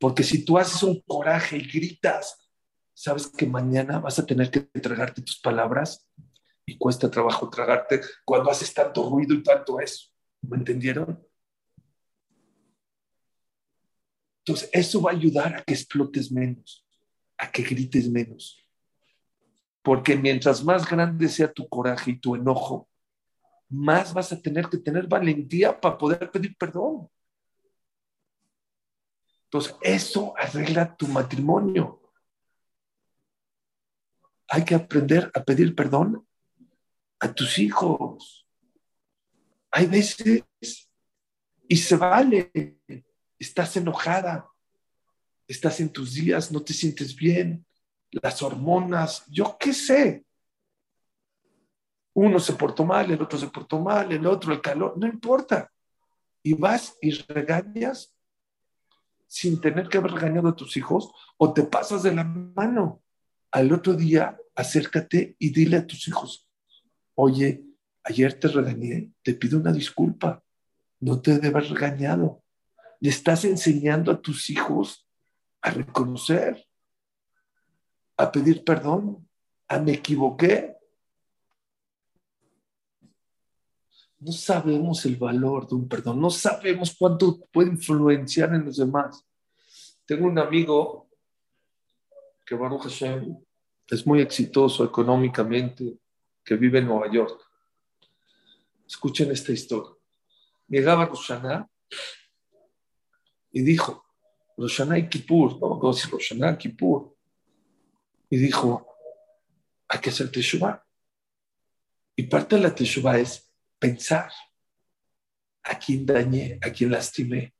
Porque 0.00 0.24
si 0.24 0.44
tú 0.44 0.58
haces 0.58 0.82
un 0.82 1.00
coraje 1.02 1.56
y 1.56 1.68
gritas, 1.68 2.50
sabes 2.92 3.28
que 3.28 3.46
mañana 3.46 4.00
vas 4.00 4.18
a 4.18 4.26
tener 4.26 4.50
que 4.50 4.62
tragarte 4.80 5.22
tus 5.22 5.38
palabras 5.38 6.04
y 6.66 6.76
cuesta 6.76 7.08
trabajo 7.08 7.48
tragarte 7.48 8.00
cuando 8.24 8.50
haces 8.50 8.74
tanto 8.74 9.08
ruido 9.08 9.34
y 9.34 9.42
tanto 9.44 9.78
eso. 9.78 10.08
¿Me 10.42 10.56
entendieron? 10.56 11.24
Entonces, 14.40 14.68
eso 14.72 15.00
va 15.00 15.12
a 15.12 15.14
ayudar 15.14 15.54
a 15.54 15.62
que 15.62 15.74
explotes 15.74 16.32
menos, 16.32 16.84
a 17.38 17.52
que 17.52 17.62
grites 17.62 18.10
menos. 18.10 18.63
Porque 19.84 20.16
mientras 20.16 20.64
más 20.64 20.88
grande 20.88 21.28
sea 21.28 21.52
tu 21.52 21.68
coraje 21.68 22.12
y 22.12 22.18
tu 22.18 22.34
enojo, 22.34 22.88
más 23.68 24.14
vas 24.14 24.32
a 24.32 24.40
tener 24.40 24.66
que 24.70 24.78
tener 24.78 25.06
valentía 25.06 25.78
para 25.78 25.98
poder 25.98 26.30
pedir 26.30 26.56
perdón. 26.56 27.10
Entonces, 29.44 29.76
eso 29.82 30.32
arregla 30.38 30.96
tu 30.96 31.06
matrimonio. 31.06 32.00
Hay 34.48 34.64
que 34.64 34.74
aprender 34.74 35.30
a 35.34 35.44
pedir 35.44 35.74
perdón 35.74 36.26
a 37.20 37.30
tus 37.34 37.58
hijos. 37.58 38.48
Hay 39.70 39.86
veces, 39.86 40.44
y 41.68 41.76
se 41.76 41.96
vale, 41.96 42.78
estás 43.38 43.76
enojada, 43.76 44.48
estás 45.46 45.78
en 45.80 45.92
tus 45.92 46.14
días, 46.14 46.50
no 46.50 46.62
te 46.62 46.72
sientes 46.72 47.14
bien, 47.14 47.66
las 48.22 48.42
hormonas, 48.42 49.24
yo 49.28 49.56
qué 49.58 49.72
sé. 49.72 50.24
Uno 52.14 52.38
se 52.38 52.52
portó 52.52 52.84
mal, 52.84 53.10
el 53.10 53.20
otro 53.20 53.38
se 53.38 53.48
portó 53.48 53.80
mal, 53.80 54.12
el 54.12 54.26
otro 54.26 54.52
el 54.52 54.60
calor, 54.60 54.96
no 54.96 55.06
importa. 55.06 55.70
Y 56.42 56.54
vas 56.54 56.96
y 57.00 57.10
regañas 57.10 58.14
sin 59.26 59.60
tener 59.60 59.88
que 59.88 59.98
haber 59.98 60.12
regañado 60.12 60.48
a 60.48 60.56
tus 60.56 60.76
hijos 60.76 61.10
o 61.36 61.52
te 61.52 61.64
pasas 61.64 62.02
de 62.02 62.14
la 62.14 62.24
mano. 62.24 63.02
Al 63.50 63.72
otro 63.72 63.94
día, 63.94 64.38
acércate 64.54 65.36
y 65.38 65.50
dile 65.50 65.78
a 65.78 65.86
tus 65.86 66.06
hijos, 66.08 66.48
oye, 67.14 67.64
ayer 68.04 68.38
te 68.38 68.48
regañé, 68.48 69.12
te 69.22 69.34
pido 69.34 69.58
una 69.58 69.72
disculpa, 69.72 70.42
no 71.00 71.20
te 71.20 71.32
debe 71.32 71.48
haber 71.48 71.70
regañado 71.70 72.44
le 73.04 73.10
estás 73.10 73.44
enseñando 73.44 74.10
a 74.10 74.22
tus 74.22 74.48
hijos 74.48 75.06
a 75.60 75.68
reconocer, 75.68 76.66
a 78.16 78.30
pedir 78.30 78.64
perdón, 78.64 79.28
a 79.68 79.78
me 79.78 79.92
equivoqué. 79.92 80.76
No 84.18 84.32
sabemos 84.32 85.04
el 85.04 85.16
valor 85.16 85.68
de 85.68 85.74
un 85.74 85.88
perdón, 85.88 86.20
no 86.20 86.30
sabemos 86.30 86.94
cuánto 86.98 87.40
puede 87.52 87.70
influenciar 87.70 88.54
en 88.54 88.64
los 88.64 88.76
demás. 88.76 89.26
Tengo 90.06 90.26
un 90.26 90.38
amigo 90.38 91.08
que 92.44 92.54
Baruch 92.54 92.82
Hashem 92.82 93.36
es 93.88 94.06
muy 94.06 94.20
exitoso 94.20 94.84
económicamente, 94.84 95.98
que 96.42 96.56
vive 96.56 96.78
en 96.78 96.86
Nueva 96.86 97.10
York. 97.10 97.40
Escuchen 98.86 99.30
esta 99.30 99.52
historia. 99.52 99.92
Llegaba 100.68 101.06
Roshaná 101.06 101.68
y 103.52 103.62
dijo, 103.62 104.04
Roshaná 104.56 104.98
y 104.98 105.08
Kippur, 105.08 105.58
no 105.60 105.78
me 105.78 105.88
decir 105.88 106.10
Roshaná, 106.10 106.56
Kippur, 106.56 107.13
y 108.30 108.36
dijo, 108.36 108.86
hay 109.88 110.00
que 110.00 110.10
hacer 110.10 110.30
Teshuvah. 110.30 110.84
Y 112.16 112.24
parte 112.24 112.56
de 112.56 112.62
la 112.62 112.74
Teshuvah 112.74 113.18
es 113.18 113.52
pensar 113.78 114.30
a 115.62 115.78
quién 115.78 116.06
dañé, 116.06 116.58
a 116.62 116.70
quién 116.70 116.90
lastimé, 116.90 117.54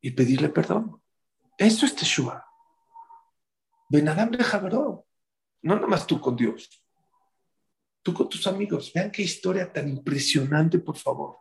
y 0.00 0.10
pedirle 0.10 0.48
perdón. 0.48 1.02
Eso 1.56 1.86
es 1.86 1.94
Teshuvah. 1.94 2.44
Benadam 3.88 4.30
de 4.30 4.44
Jabaró, 4.44 5.06
no 5.62 5.74
nada 5.74 5.86
más 5.86 6.06
tú 6.06 6.20
con 6.20 6.36
Dios, 6.36 6.68
tú 8.02 8.12
con 8.12 8.28
tus 8.28 8.46
amigos. 8.46 8.92
Vean 8.92 9.10
qué 9.10 9.22
historia 9.22 9.72
tan 9.72 9.88
impresionante, 9.88 10.78
por 10.78 10.96
favor 10.96 11.38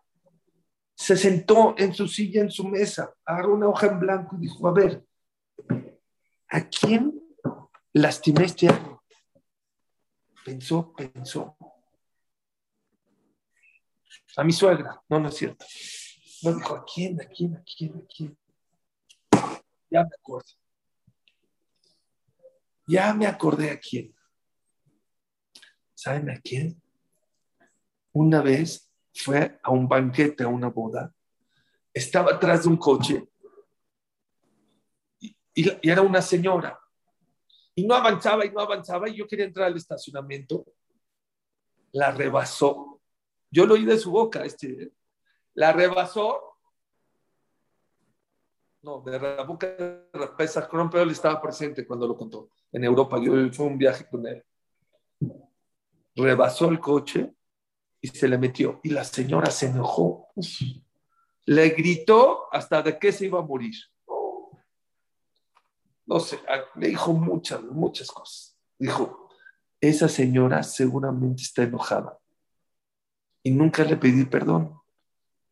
se 0.98 1.16
sentó 1.16 1.76
en 1.78 1.94
su 1.94 2.08
silla, 2.08 2.42
en 2.42 2.50
su 2.50 2.68
mesa, 2.68 3.14
agarró 3.24 3.54
una 3.54 3.68
hoja 3.68 3.86
en 3.86 4.00
blanco 4.00 4.36
y 4.36 4.42
dijo, 4.42 4.68
a 4.68 4.74
ver, 4.74 5.06
¿a 6.50 6.68
quién 6.68 7.22
lastimé 7.98 8.46
este 8.46 8.68
año? 8.68 9.02
Pensó, 10.44 10.94
pensó. 10.94 11.58
A 14.36 14.44
mi 14.44 14.54
suegra, 14.54 15.02
no, 15.10 15.20
no 15.20 15.30
es 15.30 15.36
cierto. 15.36 15.66
No 16.44 16.54
dijo, 16.54 16.76
¿a 16.76 16.86
quién, 16.86 17.20
a 17.20 17.26
quién, 17.26 17.56
a 17.56 17.64
quién, 17.64 17.96
a 17.98 18.02
quién? 18.08 18.38
Ya 19.90 20.04
me 20.04 20.16
acordé. 20.20 20.52
Ya 22.88 23.14
me 23.14 23.28
acordé 23.28 23.72
a 23.72 23.80
quién. 23.80 24.16
¿Saben 25.94 26.30
a 26.30 26.40
quién? 26.40 26.82
Una 28.14 28.42
vez 28.42 28.92
fue 29.14 29.60
a 29.64 29.72
un 29.72 29.88
banquete, 29.88 30.44
a 30.44 30.48
una 30.48 30.70
boda, 30.70 31.14
estaba 31.94 32.34
atrás 32.34 32.64
de 32.64 32.70
un 32.70 32.78
coche 32.78 33.28
y, 35.20 35.90
era 35.90 36.02
una 36.04 36.22
señora. 36.22 36.80
Y 37.78 37.86
no 37.86 37.94
avanzaba 37.94 38.44
y 38.44 38.50
no 38.50 38.60
avanzaba 38.60 39.08
y 39.08 39.16
yo 39.16 39.28
quería 39.28 39.46
entrar 39.46 39.68
al 39.68 39.78
estacionamiento 39.78 40.66
la 41.92 42.10
rebasó. 42.10 43.00
Yo 43.52 43.68
lo 43.68 43.76
oí 43.76 43.86
de 43.86 44.00
su 44.00 44.10
boca, 44.10 44.44
este, 44.44 44.92
la 45.54 45.72
rebasó. 45.72 46.58
No, 48.82 49.02
de 49.02 49.20
la 49.20 49.44
boca 49.44 49.68
de 49.68 50.08
pero 50.12 51.02
él 51.04 51.12
estaba 51.12 51.40
presente 51.40 51.86
cuando 51.86 52.08
lo 52.08 52.16
contó 52.16 52.50
en 52.72 52.84
Europa. 52.84 53.20
Yo 53.22 53.34
fue 53.52 53.68
un 53.68 53.78
viaje 53.78 54.08
con 54.10 54.26
él. 54.26 54.44
Rebasó 56.16 56.70
el 56.70 56.80
coche 56.80 57.32
y 58.02 58.08
se 58.08 58.28
le 58.28 58.40
metió. 58.40 58.80
Y 58.82 58.90
la 58.90 59.04
señora 59.04 59.52
se 59.52 59.68
enojó. 59.68 60.30
Le 61.46 61.70
gritó 61.70 62.52
hasta 62.52 62.82
de 62.82 62.98
qué 62.98 63.12
se 63.12 63.26
iba 63.26 63.38
a 63.38 63.44
morir. 63.44 63.76
No 66.08 66.20
sé, 66.20 66.40
le 66.76 66.88
dijo 66.88 67.14
muchas, 67.14 67.62
muchas 67.64 68.08
cosas. 68.10 68.58
Dijo, 68.80 69.30
esa 69.82 70.08
señora 70.08 70.64
seguramente 70.64 71.44
está 71.44 71.64
enojada 71.64 72.18
y 73.44 73.52
nunca 73.52 73.84
le 73.84 73.98
pedí 73.98 74.26
perdón. 74.26 74.80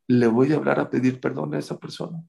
Le 0.08 0.28
voy 0.28 0.54
a 0.54 0.56
hablar 0.56 0.80
a 0.80 0.90
pedir 0.90 1.20
perdón 1.20 1.54
a 1.54 1.60
esa 1.60 1.78
persona. 1.78 2.24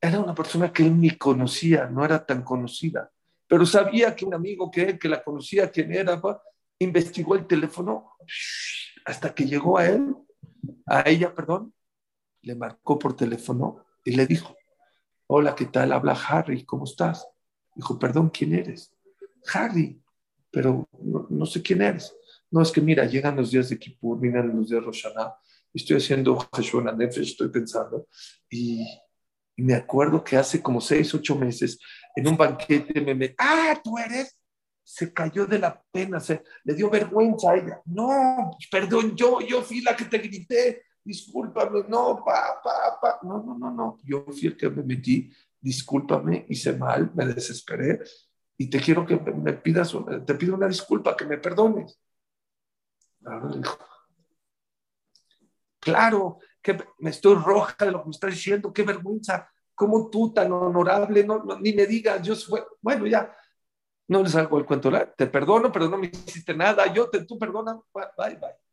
Era 0.00 0.20
una 0.20 0.34
persona 0.34 0.72
que 0.72 0.82
él 0.82 1.00
ni 1.00 1.10
conocía, 1.10 1.86
no 1.86 2.04
era 2.04 2.24
tan 2.24 2.42
conocida, 2.42 3.10
pero 3.46 3.64
sabía 3.64 4.14
que 4.14 4.24
un 4.24 4.34
amigo 4.34 4.70
que 4.70 4.82
él, 4.82 4.98
que 4.98 5.08
la 5.08 5.22
conocía, 5.22 5.70
quién 5.70 5.92
era, 5.92 6.20
investigó 6.78 7.34
el 7.36 7.46
teléfono 7.46 8.12
hasta 9.04 9.34
que 9.34 9.46
llegó 9.46 9.78
a 9.78 9.86
él, 9.86 10.14
a 10.86 11.08
ella, 11.08 11.34
perdón, 11.34 11.72
le 12.42 12.54
marcó 12.54 12.98
por 12.98 13.16
teléfono 13.16 13.84
y 14.04 14.12
le 14.12 14.26
dijo, 14.26 14.55
hola, 15.26 15.54
¿qué 15.54 15.66
tal? 15.66 15.92
Habla 15.92 16.12
Harry, 16.12 16.64
¿cómo 16.64 16.84
estás? 16.84 17.26
Dijo, 17.74 17.98
perdón, 17.98 18.30
¿quién 18.30 18.54
eres? 18.54 18.92
Harry, 19.52 20.00
pero 20.50 20.88
no, 21.00 21.46
sé 21.46 21.62
quién 21.62 21.82
eres. 21.82 22.14
No, 22.50 22.62
es 22.62 22.70
que 22.70 22.80
mira, 22.80 23.04
llegan 23.04 23.36
los 23.36 23.50
días 23.50 23.68
de 23.68 23.78
Kippur, 23.78 24.20
vienen 24.20 24.56
los 24.56 24.68
días 24.68 24.80
de 24.80 24.86
Rosh 24.86 25.06
estoy 25.74 25.98
haciendo 25.98 26.48
Heshwan 26.56 26.96
Nefesh, 26.96 27.32
estoy 27.32 27.48
pensando, 27.48 28.08
y, 28.48 28.82
y, 29.56 29.62
me 29.62 29.74
acuerdo 29.74 30.24
que 30.24 30.36
hace 30.36 30.62
como 30.62 30.80
seis, 30.80 31.12
ocho 31.12 31.36
meses, 31.36 31.78
en 32.14 32.28
un 32.28 32.36
banquete 32.36 32.98
me, 33.02 33.14
me 33.14 33.34
ah, 33.36 33.78
tú 33.84 33.98
eres, 33.98 34.38
se 34.82 35.12
cayó 35.12 35.44
de 35.44 35.58
la 35.58 35.82
pena, 35.92 36.18
se, 36.18 36.42
le 36.64 36.74
dio 36.74 36.88
vergüenza 36.88 37.50
a 37.50 37.56
ella. 37.56 37.82
No, 37.84 38.56
perdón, 38.70 39.14
yo, 39.16 39.40
yo 39.40 39.60
fui 39.60 39.82
la 39.82 39.94
que 39.94 40.06
te 40.06 40.18
grité, 40.18 40.85
discúlpame, 41.06 41.84
no, 41.88 42.22
pa, 42.24 42.60
pa, 42.62 42.98
pa. 43.00 43.20
No, 43.22 43.42
no, 43.42 43.56
no, 43.56 43.70
no, 43.70 43.98
yo 44.04 44.24
fui 44.24 44.48
el 44.48 44.56
que 44.56 44.68
me 44.68 44.82
metí, 44.82 45.30
discúlpame, 45.60 46.44
hice 46.48 46.76
mal, 46.76 47.10
me 47.14 47.26
desesperé 47.26 48.00
y 48.58 48.68
te 48.68 48.80
quiero 48.80 49.06
que 49.06 49.16
me 49.16 49.52
pidas, 49.52 49.94
te 50.26 50.34
pido 50.34 50.54
una 50.54 50.68
disculpa, 50.68 51.16
que 51.16 51.24
me 51.24 51.38
perdones. 51.38 52.00
Claro, 55.80 56.38
que 56.60 56.76
me 56.98 57.10
estoy 57.10 57.36
roja 57.36 57.84
de 57.84 57.92
lo 57.92 58.00
que 58.02 58.06
me 58.06 58.10
estás 58.10 58.30
diciendo, 58.30 58.72
qué 58.72 58.82
vergüenza, 58.82 59.48
como 59.74 60.10
tú 60.10 60.32
tan 60.32 60.50
honorable, 60.50 61.24
no, 61.24 61.44
ni 61.60 61.72
me 61.72 61.86
digas, 61.86 62.22
yo 62.22 62.34
fue, 62.34 62.64
bueno, 62.80 63.06
ya, 63.06 63.36
no 64.08 64.22
les 64.22 64.34
hago 64.34 64.58
el 64.58 64.64
cuento, 64.64 64.90
te 65.16 65.26
perdono, 65.26 65.70
pero 65.70 65.88
no 65.88 65.98
me 65.98 66.06
hiciste 66.06 66.54
nada, 66.54 66.92
yo 66.92 67.08
te, 67.08 67.24
tú 67.24 67.38
perdona, 67.38 67.80
bye, 67.92 68.36
bye. 68.36 68.65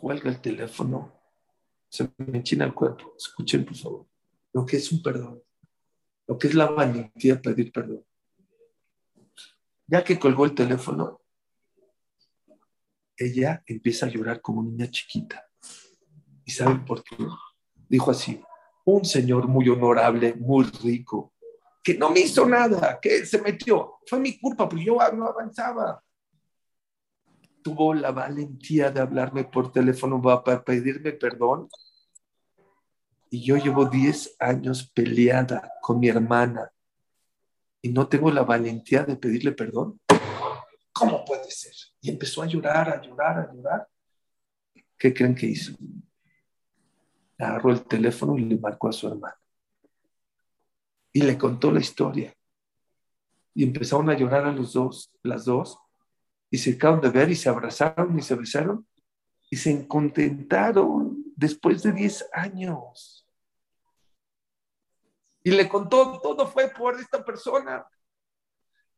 Cuelga 0.00 0.30
el 0.30 0.40
teléfono, 0.40 1.12
se 1.88 2.08
me 2.18 2.38
enchina 2.38 2.64
el 2.64 2.72
cuerpo, 2.72 3.14
escuchen 3.16 3.64
por 3.64 3.74
favor, 3.74 4.06
lo 4.52 4.64
que 4.64 4.76
es 4.76 4.92
un 4.92 5.02
perdón, 5.02 5.42
lo 6.28 6.38
que 6.38 6.46
es 6.46 6.54
la 6.54 6.66
valentía 6.66 7.34
de 7.34 7.40
pedir 7.40 7.72
perdón. 7.72 8.04
Ya 9.88 10.04
que 10.04 10.16
colgó 10.16 10.44
el 10.44 10.54
teléfono, 10.54 11.20
ella 13.16 13.64
empieza 13.66 14.06
a 14.06 14.08
llorar 14.08 14.40
como 14.40 14.62
niña 14.62 14.88
chiquita. 14.88 15.50
¿Y 16.44 16.52
saben 16.52 16.84
por 16.84 17.02
qué? 17.02 17.16
Dijo 17.88 18.12
así, 18.12 18.40
un 18.84 19.04
señor 19.04 19.48
muy 19.48 19.68
honorable, 19.68 20.34
muy 20.34 20.64
rico, 20.84 21.34
que 21.82 21.98
no 21.98 22.10
me 22.10 22.20
hizo 22.20 22.46
nada, 22.46 23.00
que 23.02 23.26
se 23.26 23.42
metió. 23.42 23.98
Fue 24.06 24.20
mi 24.20 24.38
culpa, 24.38 24.68
porque 24.68 24.84
yo 24.84 24.96
no 25.12 25.26
avanzaba. 25.26 26.04
Tuvo 27.62 27.94
la 27.94 28.12
valentía 28.12 28.90
de 28.90 29.00
hablarme 29.00 29.44
por 29.44 29.72
teléfono 29.72 30.20
para 30.20 30.64
pedirme 30.64 31.12
perdón. 31.12 31.68
Y 33.30 33.44
yo 33.44 33.56
llevo 33.56 33.86
10 33.86 34.36
años 34.38 34.90
peleada 34.90 35.72
con 35.82 36.00
mi 36.00 36.08
hermana 36.08 36.70
y 37.82 37.90
no 37.90 38.08
tengo 38.08 38.30
la 38.30 38.42
valentía 38.42 39.04
de 39.04 39.16
pedirle 39.16 39.52
perdón. 39.52 40.00
¿Cómo 40.92 41.24
puede 41.24 41.50
ser? 41.50 41.74
Y 42.00 42.10
empezó 42.10 42.42
a 42.42 42.46
llorar, 42.46 42.88
a 42.90 43.00
llorar, 43.02 43.38
a 43.38 43.52
llorar. 43.52 43.88
¿Qué 44.96 45.12
creen 45.12 45.34
que 45.34 45.46
hizo? 45.46 45.76
Agarró 47.38 47.70
el 47.70 47.82
teléfono 47.84 48.36
y 48.36 48.44
le 48.44 48.58
marcó 48.58 48.88
a 48.88 48.92
su 48.92 49.06
hermana 49.06 49.38
y 51.12 51.22
le 51.22 51.36
contó 51.36 51.70
la 51.72 51.80
historia. 51.80 52.32
Y 53.54 53.64
empezaron 53.64 54.08
a 54.08 54.16
llorar 54.16 54.46
a 54.46 54.52
los 54.52 54.72
dos, 54.72 55.10
las 55.22 55.44
dos, 55.44 55.78
y 56.50 56.58
se 56.58 56.72
acaban 56.72 57.00
de 57.00 57.10
ver 57.10 57.30
y 57.30 57.36
se 57.36 57.48
abrazaron 57.48 58.18
y 58.18 58.22
se 58.22 58.34
besaron 58.34 58.86
y 59.50 59.56
se 59.56 59.86
contentaron 59.86 61.24
después 61.36 61.82
de 61.82 61.92
10 61.92 62.28
años. 62.32 63.26
Y 65.42 65.50
le 65.50 65.68
contó, 65.68 66.20
todo 66.20 66.46
fue 66.46 66.68
por 66.68 66.98
esta 67.00 67.24
persona. 67.24 67.86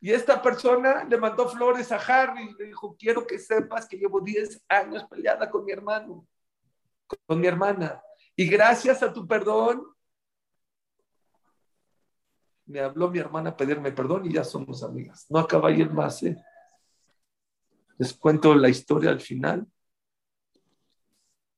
Y 0.01 0.11
esta 0.11 0.41
persona 0.41 1.05
le 1.05 1.19
mandó 1.19 1.49
flores 1.49 1.93
a 1.93 1.97
Harry 1.97 2.51
y 2.51 2.55
le 2.55 2.65
dijo, 2.67 2.97
quiero 2.99 3.27
que 3.27 3.39
sepas 3.39 3.87
que 3.87 3.99
llevo 3.99 4.21
10 4.21 4.65
años 4.69 5.05
peleada 5.05 5.51
con 5.51 5.65
mi 5.65 5.73
hermano, 5.73 6.27
con 7.27 7.39
mi 7.39 7.47
hermana. 7.47 8.03
Y 8.35 8.49
gracias 8.49 9.03
a 9.03 9.13
tu 9.13 9.29
perdón, 9.29 9.85
me 12.65 12.81
habló 12.81 13.11
mi 13.11 13.19
hermana 13.19 13.51
a 13.51 13.57
pedirme 13.57 13.93
perdón 13.93 14.25
y 14.27 14.33
ya 14.33 14.45
somos 14.45 14.83
amigas. 14.83 15.27
No 15.29 15.41
acaba 15.41 15.69
ahí 15.69 15.83
el 15.83 15.91
más. 15.91 16.23
¿eh? 16.23 16.37
Les 18.01 18.15
cuento 18.15 18.55
la 18.55 18.71
historia 18.71 19.11
al 19.11 19.21
final. 19.21 19.67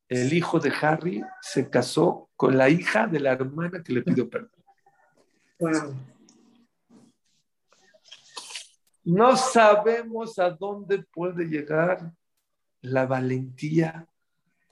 El 0.08 0.32
hijo 0.32 0.58
de 0.58 0.72
Harry 0.82 1.22
se 1.40 1.70
casó 1.70 2.30
con 2.34 2.58
la 2.58 2.68
hija 2.68 3.06
de 3.06 3.20
la 3.20 3.30
hermana 3.30 3.80
que 3.80 3.92
le 3.92 4.02
pidió 4.02 4.28
perdón. 4.28 4.50
No 9.04 9.36
sabemos 9.36 10.36
a 10.40 10.50
dónde 10.50 11.04
puede 11.04 11.44
llegar 11.44 12.12
la 12.80 13.06
valentía 13.06 14.08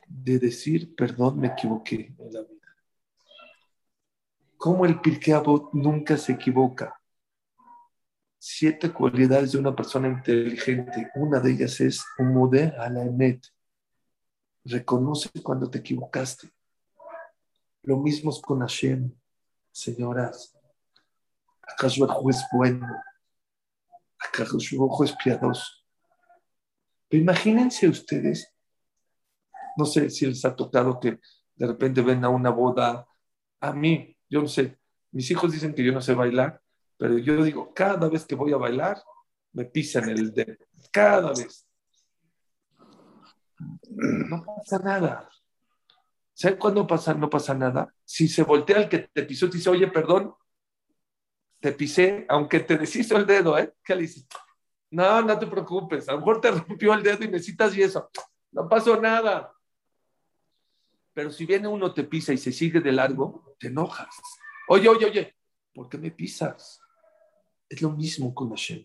de 0.09 0.41
decir, 0.41 0.93
perdón, 0.97 1.39
me 1.39 1.47
equivoqué 1.47 2.13
en 2.19 2.33
la 2.33 2.41
vida 2.41 2.61
cómo 4.57 4.85
el 4.85 5.01
Pirkei 5.01 5.41
nunca 5.73 6.17
se 6.17 6.33
equivoca. 6.33 7.00
Siete 8.43 8.91
cualidades 8.91 9.53
de 9.53 9.59
una 9.59 9.77
persona 9.77 10.09
inteligente. 10.09 11.11
Una 11.15 11.41
de 11.41 11.53
ellas 11.53 11.79
es 11.81 12.03
un 12.19 12.33
modelo 12.33 12.81
a 12.81 12.89
la 12.89 13.03
emet. 13.03 13.47
Reconoce 14.65 15.29
cuando 15.43 15.69
te 15.69 15.81
equivocaste. 15.81 16.49
Lo 17.83 17.99
mismo 17.99 18.31
es 18.31 18.41
con 18.41 18.61
Hashem, 18.61 19.13
señoras. 19.71 20.59
¿Acaso 21.61 22.03
el 22.03 22.11
juez 22.11 22.39
bueno? 22.51 22.89
¿Acaso 24.19 24.57
el 24.57 24.79
juez 24.89 25.15
piadoso? 25.23 25.67
Pero 27.11 27.23
imagínense 27.23 27.89
ustedes, 27.89 28.51
no 29.77 29.85
sé 29.85 30.09
si 30.09 30.25
les 30.25 30.43
ha 30.47 30.57
tocado 30.57 30.99
que 30.99 31.21
de 31.57 31.67
repente 31.67 32.01
ven 32.01 32.25
a 32.25 32.31
una 32.31 32.49
boda, 32.49 33.07
a 33.61 33.73
mí 33.75 34.17
yo 34.31 34.41
no 34.41 34.49
sé, 34.49 34.79
mis 35.11 35.31
hijos 35.31 35.53
dicen 35.53 35.75
que 35.75 35.85
yo 35.85 35.93
no 35.93 36.01
sé 36.01 36.15
bailar, 36.15 36.63
pero 37.01 37.17
yo 37.17 37.43
digo, 37.43 37.73
cada 37.73 38.11
vez 38.11 38.27
que 38.27 38.35
voy 38.35 38.53
a 38.53 38.59
bailar, 38.59 39.03
me 39.55 39.65
pisan 39.65 40.11
el 40.11 40.35
dedo. 40.35 40.67
Cada 40.93 41.31
vez. 41.31 41.67
No 43.89 44.45
pasa 44.45 44.79
nada. 44.81 45.31
¿Sabes 46.35 46.59
cuándo 46.59 46.87
pasa, 46.87 47.15
no 47.15 47.31
pasa 47.31 47.55
nada? 47.55 47.95
Si 48.05 48.29
se 48.29 48.43
voltea 48.43 48.83
el 48.83 48.91
que 48.91 48.99
te 48.99 49.23
pisó 49.23 49.47
y 49.47 49.53
dice, 49.53 49.71
oye, 49.71 49.89
perdón, 49.89 50.35
te 51.59 51.73
pisé, 51.73 52.27
aunque 52.29 52.61
te 52.61 52.77
deshizo 52.77 53.17
el 53.17 53.25
dedo, 53.25 53.57
¿eh? 53.57 53.73
¿Qué 53.83 53.95
le 53.95 54.03
dices? 54.03 54.27
No, 54.91 55.23
no 55.23 55.39
te 55.39 55.47
preocupes, 55.47 56.07
a 56.07 56.13
lo 56.13 56.19
mejor 56.19 56.43
te 56.43 56.51
rompió 56.51 56.93
el 56.93 57.03
dedo 57.03 57.25
y 57.25 57.29
necesitas 57.29 57.75
y 57.79 57.83
eso. 57.83 58.11
No 58.53 58.69
pasó 58.69 59.01
nada. 59.01 59.55
Pero 61.15 61.31
si 61.31 61.47
viene 61.47 61.67
uno, 61.67 61.95
te 61.95 62.05
pisa 62.05 62.35
y 62.35 62.37
se 62.37 62.53
sigue 62.53 62.81
de 62.81 62.93
largo, 62.93 63.57
te 63.59 63.69
enojas. 63.69 64.15
Oye, 64.69 64.87
oye, 64.87 65.07
oye, 65.07 65.37
¿por 65.73 65.89
qué 65.89 65.97
me 65.97 66.11
pisas? 66.11 66.83
Es 67.71 67.81
lo 67.81 67.91
mismo 67.91 68.35
con 68.35 68.51
Hashem. 68.51 68.85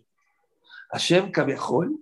Hashem 0.92 1.32
Kabehol, 1.32 2.00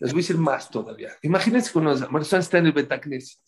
les 0.00 0.12
voy 0.12 0.20
a 0.20 0.22
decir 0.22 0.36
más 0.36 0.68
todavía. 0.68 1.12
Imagínense 1.22 1.72
cuando 1.72 1.94
la 1.94 2.08
persona 2.08 2.40
está 2.40 2.58
en 2.58 2.66
el 2.66 2.72
Betacnesis. 2.72 3.40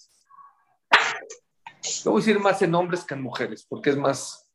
Le 2.05 2.11
voy 2.11 2.23
a 2.23 2.25
decir 2.25 2.39
más 2.39 2.63
en 2.63 2.75
hombres 2.75 3.05
que 3.05 3.15
en 3.15 3.23
mujeres, 3.23 3.67
porque 3.69 3.91
es 3.91 3.97
más, 3.97 4.49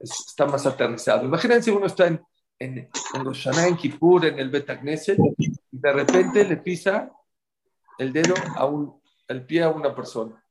está 0.00 0.46
más 0.46 0.66
aterrizado. 0.66 1.24
Imagínense 1.24 1.70
uno 1.70 1.86
está 1.86 2.08
en, 2.08 2.20
en, 2.58 2.78
en 2.78 3.58
en 3.64 3.76
Kippur, 3.76 4.26
en 4.26 4.40
el 4.40 4.50
Betagneset, 4.50 5.18
y 5.38 5.52
de 5.70 5.92
repente 5.92 6.44
le 6.44 6.56
pisa 6.56 7.10
el 7.98 8.12
dedo 8.12 8.34
a 8.56 8.66
un, 8.66 9.00
el 9.28 9.46
pie 9.46 9.62
a 9.62 9.70
una 9.70 9.94
persona. 9.94 10.44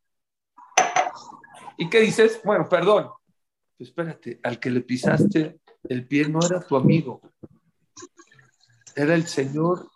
¿Y 1.77 1.89
qué 1.89 1.99
dices? 1.99 2.39
Bueno, 2.45 2.67
perdón. 2.69 3.09
Espérate, 3.77 4.39
al 4.43 4.59
que 4.59 4.69
le 4.69 4.81
pisaste 4.81 5.59
el 5.83 6.07
pie 6.07 6.27
no 6.27 6.39
era 6.45 6.59
tu 6.61 6.75
amigo, 6.75 7.21
era 8.95 9.15
el 9.15 9.27
Señor 9.27 9.89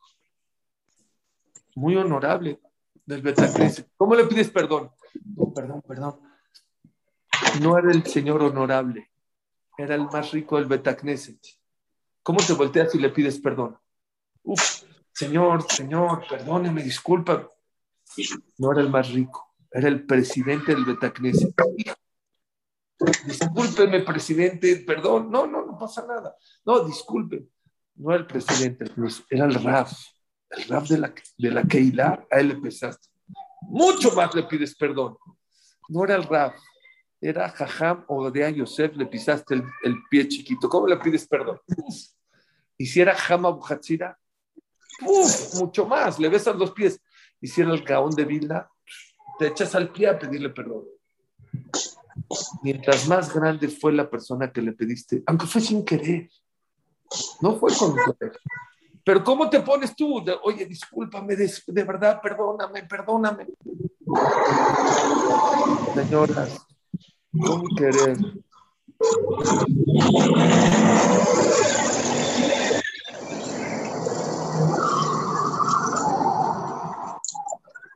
muy 1.76 1.96
honorable 1.96 2.60
del 3.06 3.22
Betagneset. 3.22 3.89
¿Cómo 3.98 4.15
le 4.15 4.26
pides 4.26 4.50
perdón? 4.50 4.91
No, 5.36 5.54
perdón, 5.54 5.82
perdón. 5.82 6.19
No 7.62 7.78
era 7.78 7.91
el 7.91 8.06
Señor 8.06 8.41
honorable, 8.41 9.12
era 9.78 9.96
el 9.96 10.06
más 10.06 10.32
rico 10.32 10.58
del 10.58 10.65
Betagneset. 10.65 11.39
¿Cómo 12.22 12.39
te 12.39 12.54
volteas 12.54 12.96
y 12.96 13.00
le 13.00 13.10
pides 13.10 13.39
perdón? 13.39 13.78
Uf, 14.43 14.84
Señor, 15.12 15.63
Señor, 15.69 16.26
perdóneme, 16.28 16.84
disculpa. 16.84 17.50
No 18.58 18.72
era 18.72 18.82
el 18.82 18.89
más 18.89 19.12
rico, 19.12 19.56
era 19.72 19.88
el 19.88 20.06
presidente 20.06 20.74
del 20.74 20.86
Betacneset. 20.86 21.54
Discúlpeme, 23.26 24.02
presidente, 24.02 24.78
perdón. 24.78 25.30
No, 25.30 25.46
no, 25.46 25.62
no 25.73 25.79
pasa 25.79 26.05
nada. 26.05 26.36
No, 26.65 26.83
disculpe. 26.86 27.47
No 27.95 28.12
era 28.12 28.19
el 28.19 28.27
presidente, 28.27 28.86
era 29.29 29.45
el 29.45 29.55
RAF. 29.55 29.91
El 30.49 30.63
RAF 30.65 30.88
de 30.88 30.97
la, 30.99 31.13
de 31.38 31.51
la 31.51 31.63
Keilah, 31.63 32.27
a 32.29 32.39
él 32.39 32.49
le 32.49 32.55
pesaste. 32.55 33.09
Mucho 33.62 34.12
más 34.12 34.33
le 34.36 34.43
pides 34.43 34.75
perdón. 34.75 35.17
No 35.89 36.03
era 36.03 36.15
el 36.15 36.23
RAF, 36.23 36.55
era 37.19 37.49
Jajam 37.49 38.05
o 38.07 38.29
de 38.29 38.53
Yosef, 38.53 38.95
le 38.95 39.05
pisaste 39.05 39.55
el, 39.55 39.63
el, 39.83 39.95
pie 40.09 40.27
chiquito. 40.27 40.69
¿Cómo 40.69 40.88
le 40.88 40.97
pides 40.97 41.27
perdón? 41.27 41.59
Y 42.77 42.86
si 42.86 43.01
era 43.01 43.15
Buhatzira, 43.38 44.17
mucho 45.55 45.86
más, 45.86 46.19
le 46.19 46.29
besas 46.29 46.55
los 46.55 46.71
pies. 46.71 46.99
Y 47.39 47.47
si 47.47 47.62
era 47.62 47.73
el 47.73 47.83
Gaón 47.83 48.12
de 48.12 48.25
Vilna, 48.25 48.69
te 49.39 49.47
echas 49.47 49.73
al 49.75 49.91
pie 49.91 50.09
a 50.09 50.19
pedirle 50.19 50.49
perdón. 50.49 50.83
Mientras 52.63 53.07
más 53.07 53.33
grande 53.33 53.67
fue 53.67 53.93
la 53.93 54.09
persona 54.09 54.51
que 54.51 54.62
le 54.62 54.73
pediste, 54.73 55.23
aunque 55.25 55.45
fue 55.45 55.62
sin 55.62 55.86
querer, 55.86 56.29
no 57.41 57.57
fue 57.57 57.71
con 57.75 57.95
querer. 57.95 58.39
Pero 59.05 59.23
¿cómo 59.23 59.49
te 59.49 59.59
pones 59.59 59.95
tú? 59.95 60.23
De, 60.23 60.36
Oye, 60.43 60.65
discúlpame, 60.65 61.36
de, 61.36 61.51
de, 61.67 61.83
verdad, 61.83 62.21
perdóname, 62.21 62.83
perdóname. 62.83 63.47
Señoras, 65.93 66.65
con 67.31 67.63
querer. 67.75 68.17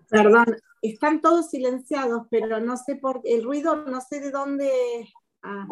Perdón, 0.09 0.57
están 0.81 1.21
todos 1.21 1.49
silenciados, 1.49 2.27
pero 2.29 2.59
no 2.59 2.77
sé 2.77 2.95
por 2.95 3.21
el 3.23 3.43
ruido, 3.43 3.75
no 3.85 4.01
sé 4.01 4.19
de 4.19 4.31
dónde. 4.31 5.07
Ah, 5.41 5.67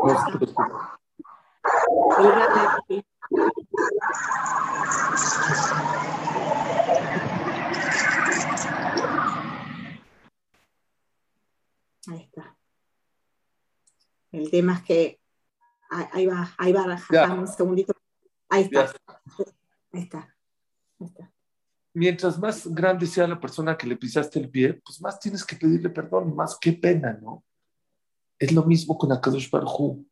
Ahí 12.07 12.21
está. 12.21 12.55
El 14.31 14.51
tema 14.51 14.73
es 14.73 14.83
que 14.83 15.19
ahí 15.89 16.27
va, 16.27 16.53
ahí 16.57 16.73
va, 16.73 16.83
un 17.33 17.47
segundito. 17.47 17.93
Ahí 18.49 18.63
está. 18.63 18.91
Ahí 19.91 20.03
está. 20.03 20.35
Ahí 20.99 21.07
está 21.07 21.35
mientras 21.95 22.38
más 22.38 22.67
grande 22.67 23.08
sea 23.08 23.25
la 23.25 23.39
persona 23.39 23.77
que 23.77 23.88
le 23.88 23.95
pisaste 23.95 24.38
el 24.38 24.49
pie, 24.49 24.73
pues 24.86 25.01
más 25.01 25.17
tienes 25.17 25.43
que 25.45 25.55
pedirle 25.55 25.89
perdón, 25.89 26.36
más 26.36 26.58
qué 26.60 26.73
pena, 26.73 27.17
¿no? 27.21 27.43
Es 28.38 28.51
lo 28.51 28.63
mismo 28.65 28.97
con 28.97 29.12
Akadosh 29.13 29.49
Baruj 29.49 30.03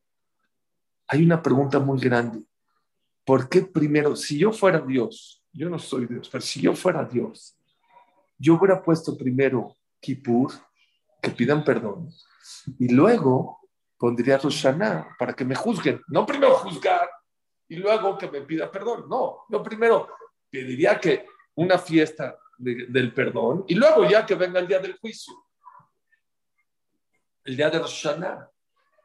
Hay 1.07 1.23
una 1.23 1.41
pregunta 1.41 1.79
muy 1.79 1.99
grande. 1.99 2.41
¿Por 3.25 3.49
qué 3.49 3.61
primero, 3.63 4.15
si 4.15 4.37
yo 4.37 4.53
fuera 4.53 4.79
Dios, 4.79 5.43
yo 5.51 5.69
no 5.69 5.77
soy 5.77 6.07
Dios, 6.07 6.29
pero 6.29 6.41
si 6.41 6.61
yo 6.61 6.73
fuera 6.73 7.03
Dios, 7.03 7.57
yo 8.37 8.55
hubiera 8.55 8.81
puesto 8.81 9.17
primero 9.17 9.75
Kippur, 9.99 10.53
que 11.21 11.31
pidan 11.31 11.63
perdón, 11.65 12.09
y 12.79 12.93
luego 12.93 13.59
pondría 13.97 14.37
Roshaná 14.37 15.15
para 15.19 15.33
que 15.33 15.45
me 15.45 15.55
juzguen. 15.55 16.01
No 16.07 16.25
primero 16.25 16.55
juzgar 16.55 17.09
y 17.67 17.75
luego 17.75 18.17
que 18.17 18.29
me 18.29 18.41
pida 18.41 18.71
perdón. 18.71 19.05
No, 19.09 19.43
yo 19.49 19.61
primero 19.61 20.07
pediría 20.49 20.99
que 20.99 21.25
una 21.55 21.77
fiesta 21.77 22.37
de, 22.57 22.87
del 22.87 23.13
perdón 23.13 23.65
y 23.67 23.75
luego 23.75 24.09
ya 24.09 24.25
que 24.25 24.35
venga 24.35 24.59
el 24.59 24.67
día 24.67 24.79
del 24.79 24.97
juicio, 24.97 25.33
el 27.43 27.57
día 27.57 27.69
de 27.69 27.79
Rosh 27.79 28.03
Hashanah. 28.03 28.49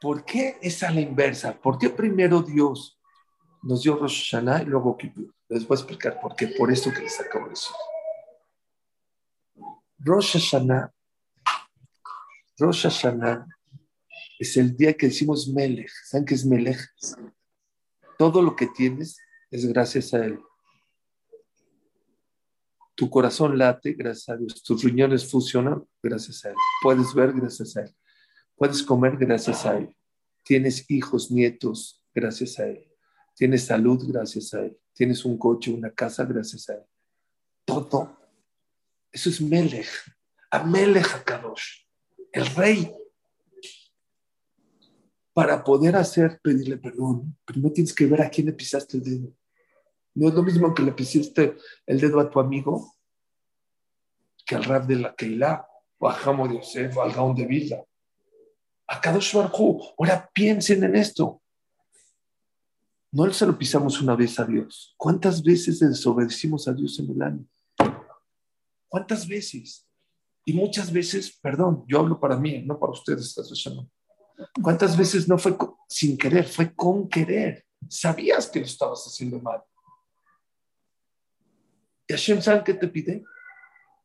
¿Por 0.00 0.24
qué 0.24 0.58
es 0.62 0.82
a 0.84 0.92
la 0.92 1.00
inversa? 1.00 1.58
¿Por 1.58 1.76
qué 1.76 1.90
primero 1.90 2.40
Dios 2.40 3.00
nos 3.62 3.82
dio 3.82 3.96
Rosh 3.96 4.30
Hashanah 4.30 4.62
y 4.62 4.66
luego 4.66 4.96
Kippur? 4.96 5.34
Les 5.48 5.66
voy 5.66 5.76
a 5.76 5.80
explicar 5.80 6.20
por 6.20 6.36
qué, 6.36 6.48
por 6.48 6.70
esto 6.70 6.92
que 6.92 7.00
les 7.00 7.18
acabo 7.18 7.46
de 7.46 7.50
decir. 7.50 7.72
Rosh 9.98 10.34
Hashanah, 10.34 10.92
Rosh 12.58 12.82
Hashanah 12.82 13.46
es 14.38 14.56
el 14.56 14.76
día 14.76 14.92
que 14.94 15.06
decimos 15.06 15.48
Melech. 15.48 15.90
¿Saben 16.04 16.24
qué 16.24 16.34
es 16.34 16.44
Melech? 16.44 16.78
Todo 18.16 18.40
lo 18.40 18.54
que 18.54 18.68
tienes 18.68 19.18
es 19.50 19.66
gracias 19.66 20.14
a 20.14 20.24
él. 20.24 20.40
Tu 22.98 23.08
corazón 23.08 23.56
late, 23.56 23.92
gracias 23.92 24.28
a 24.28 24.36
Dios. 24.36 24.60
Tus 24.60 24.82
riñones 24.82 25.24
funcionan, 25.24 25.84
gracias 26.02 26.44
a 26.44 26.48
Él. 26.48 26.56
Puedes 26.82 27.14
ver, 27.14 27.32
gracias 27.32 27.76
a 27.76 27.82
Él. 27.82 27.94
Puedes 28.56 28.82
comer, 28.82 29.16
gracias 29.16 29.64
a 29.66 29.78
Él. 29.78 29.94
Tienes 30.42 30.84
hijos, 30.90 31.30
nietos, 31.30 32.02
gracias 32.12 32.58
a 32.58 32.66
Él. 32.66 32.90
Tienes 33.36 33.66
salud, 33.66 34.04
gracias 34.04 34.52
a 34.52 34.62
Él. 34.64 34.76
Tienes 34.92 35.24
un 35.24 35.38
coche, 35.38 35.70
una 35.70 35.92
casa, 35.92 36.24
gracias 36.24 36.68
a 36.70 36.74
Él. 36.74 36.82
Todo. 37.64 38.18
Eso 39.12 39.30
es 39.30 39.40
Melech. 39.40 39.86
Amelech 40.50 41.14
Akadosh. 41.14 41.84
El 42.32 42.46
rey. 42.56 42.92
Para 45.32 45.62
poder 45.62 45.94
hacer, 45.94 46.40
pedirle 46.42 46.78
perdón, 46.78 47.38
primero 47.44 47.72
tienes 47.72 47.94
que 47.94 48.06
ver 48.06 48.22
a 48.22 48.28
quién 48.28 48.48
le 48.48 48.54
pisaste 48.54 48.96
el 48.96 49.04
dedo. 49.04 49.37
No 50.18 50.28
es 50.28 50.34
lo 50.34 50.42
mismo 50.42 50.74
que 50.74 50.82
le 50.82 50.90
pusiste 50.90 51.56
el 51.86 52.00
dedo 52.00 52.18
a 52.18 52.28
tu 52.28 52.40
amigo 52.40 52.92
que 54.44 54.56
al 54.56 54.64
rap 54.64 54.86
de 54.86 54.96
la 54.96 55.14
Keilah, 55.14 55.64
o 55.98 56.08
a 56.08 56.12
Jamo 56.12 56.48
de 56.48 56.56
Yosef, 56.56 56.96
o 56.96 57.02
al 57.02 57.12
Gaón 57.12 57.36
de 57.36 57.46
Villa. 57.46 57.84
A 58.88 59.00
Kadosh 59.00 59.36
Baruj 59.36 59.94
ahora 59.96 60.28
piensen 60.32 60.82
en 60.82 60.96
esto. 60.96 61.40
No 63.12 63.32
se 63.32 63.46
lo 63.46 63.56
pisamos 63.56 64.00
una 64.00 64.16
vez 64.16 64.40
a 64.40 64.44
Dios. 64.44 64.92
¿Cuántas 64.96 65.40
veces 65.40 65.78
desobedecimos 65.78 66.66
a 66.66 66.72
Dios 66.72 66.98
en 66.98 67.10
el 67.10 67.22
año? 67.22 67.46
¿Cuántas 68.88 69.28
veces? 69.28 69.86
Y 70.44 70.52
muchas 70.52 70.92
veces, 70.92 71.38
perdón, 71.40 71.84
yo 71.86 72.00
hablo 72.00 72.18
para 72.18 72.36
mí, 72.36 72.60
no 72.62 72.76
para 72.76 72.92
ustedes, 72.92 73.36
¿Cuántas 74.60 74.96
veces 74.96 75.28
no 75.28 75.38
fue 75.38 75.56
sin 75.88 76.18
querer, 76.18 76.44
fue 76.44 76.74
con 76.74 77.08
querer? 77.08 77.64
Sabías 77.88 78.48
que 78.48 78.58
lo 78.58 78.66
estabas 78.66 79.04
haciendo 79.06 79.38
mal. 79.40 79.62
Y 82.08 82.14
Hashem, 82.14 82.40
¿saben 82.40 82.64
qué 82.64 82.72
te 82.72 82.88
pide? 82.88 83.22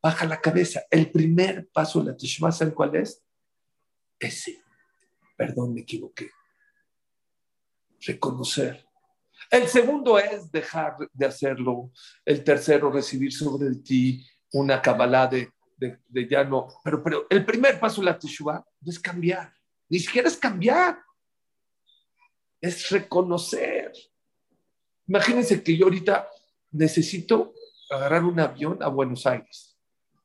Baja 0.02 0.26
la 0.26 0.42
cabeza. 0.42 0.84
El 0.92 1.10
primer 1.10 1.70
paso 1.70 2.02
de 2.02 2.12
la 2.12 2.18
Teshuvah, 2.18 2.52
¿saben 2.52 2.74
cuál 2.74 2.98
es? 2.98 3.24
Ese. 4.20 4.62
Perdón, 5.38 5.74
me 5.74 5.82
equivoqué. 5.82 6.30
Reconocer. 8.02 8.86
El 9.50 9.70
segundo 9.70 10.20
es 10.20 10.52
dejar 10.52 10.98
de 11.14 11.26
hacerlo. 11.26 11.92
El 12.26 12.44
tercero, 12.44 12.92
recibir 12.92 13.32
sobre 13.32 13.74
ti 13.76 14.28
una 14.52 14.82
cabalá 14.82 15.28
de, 15.28 15.54
de, 15.78 16.28
ya 16.30 16.44
no. 16.44 16.68
Pero, 16.84 17.02
pero 17.02 17.26
el 17.30 17.46
primer 17.46 17.80
paso 17.80 18.02
de 18.02 18.06
la 18.06 18.20
Teshuvah 18.20 18.66
no 18.82 18.92
es 18.92 19.00
cambiar. 19.00 19.54
Ni 19.88 20.00
siquiera 20.00 20.28
es 20.28 20.36
cambiar. 20.36 21.00
Es 22.60 22.90
reconocer. 22.90 23.94
Imagínense 25.08 25.64
que 25.64 25.78
yo 25.78 25.86
ahorita 25.86 26.28
necesito 26.72 27.54
agarrar 27.96 28.24
un 28.24 28.40
avión 28.40 28.82
a 28.82 28.88
Buenos 28.88 29.26
Aires. 29.26 29.78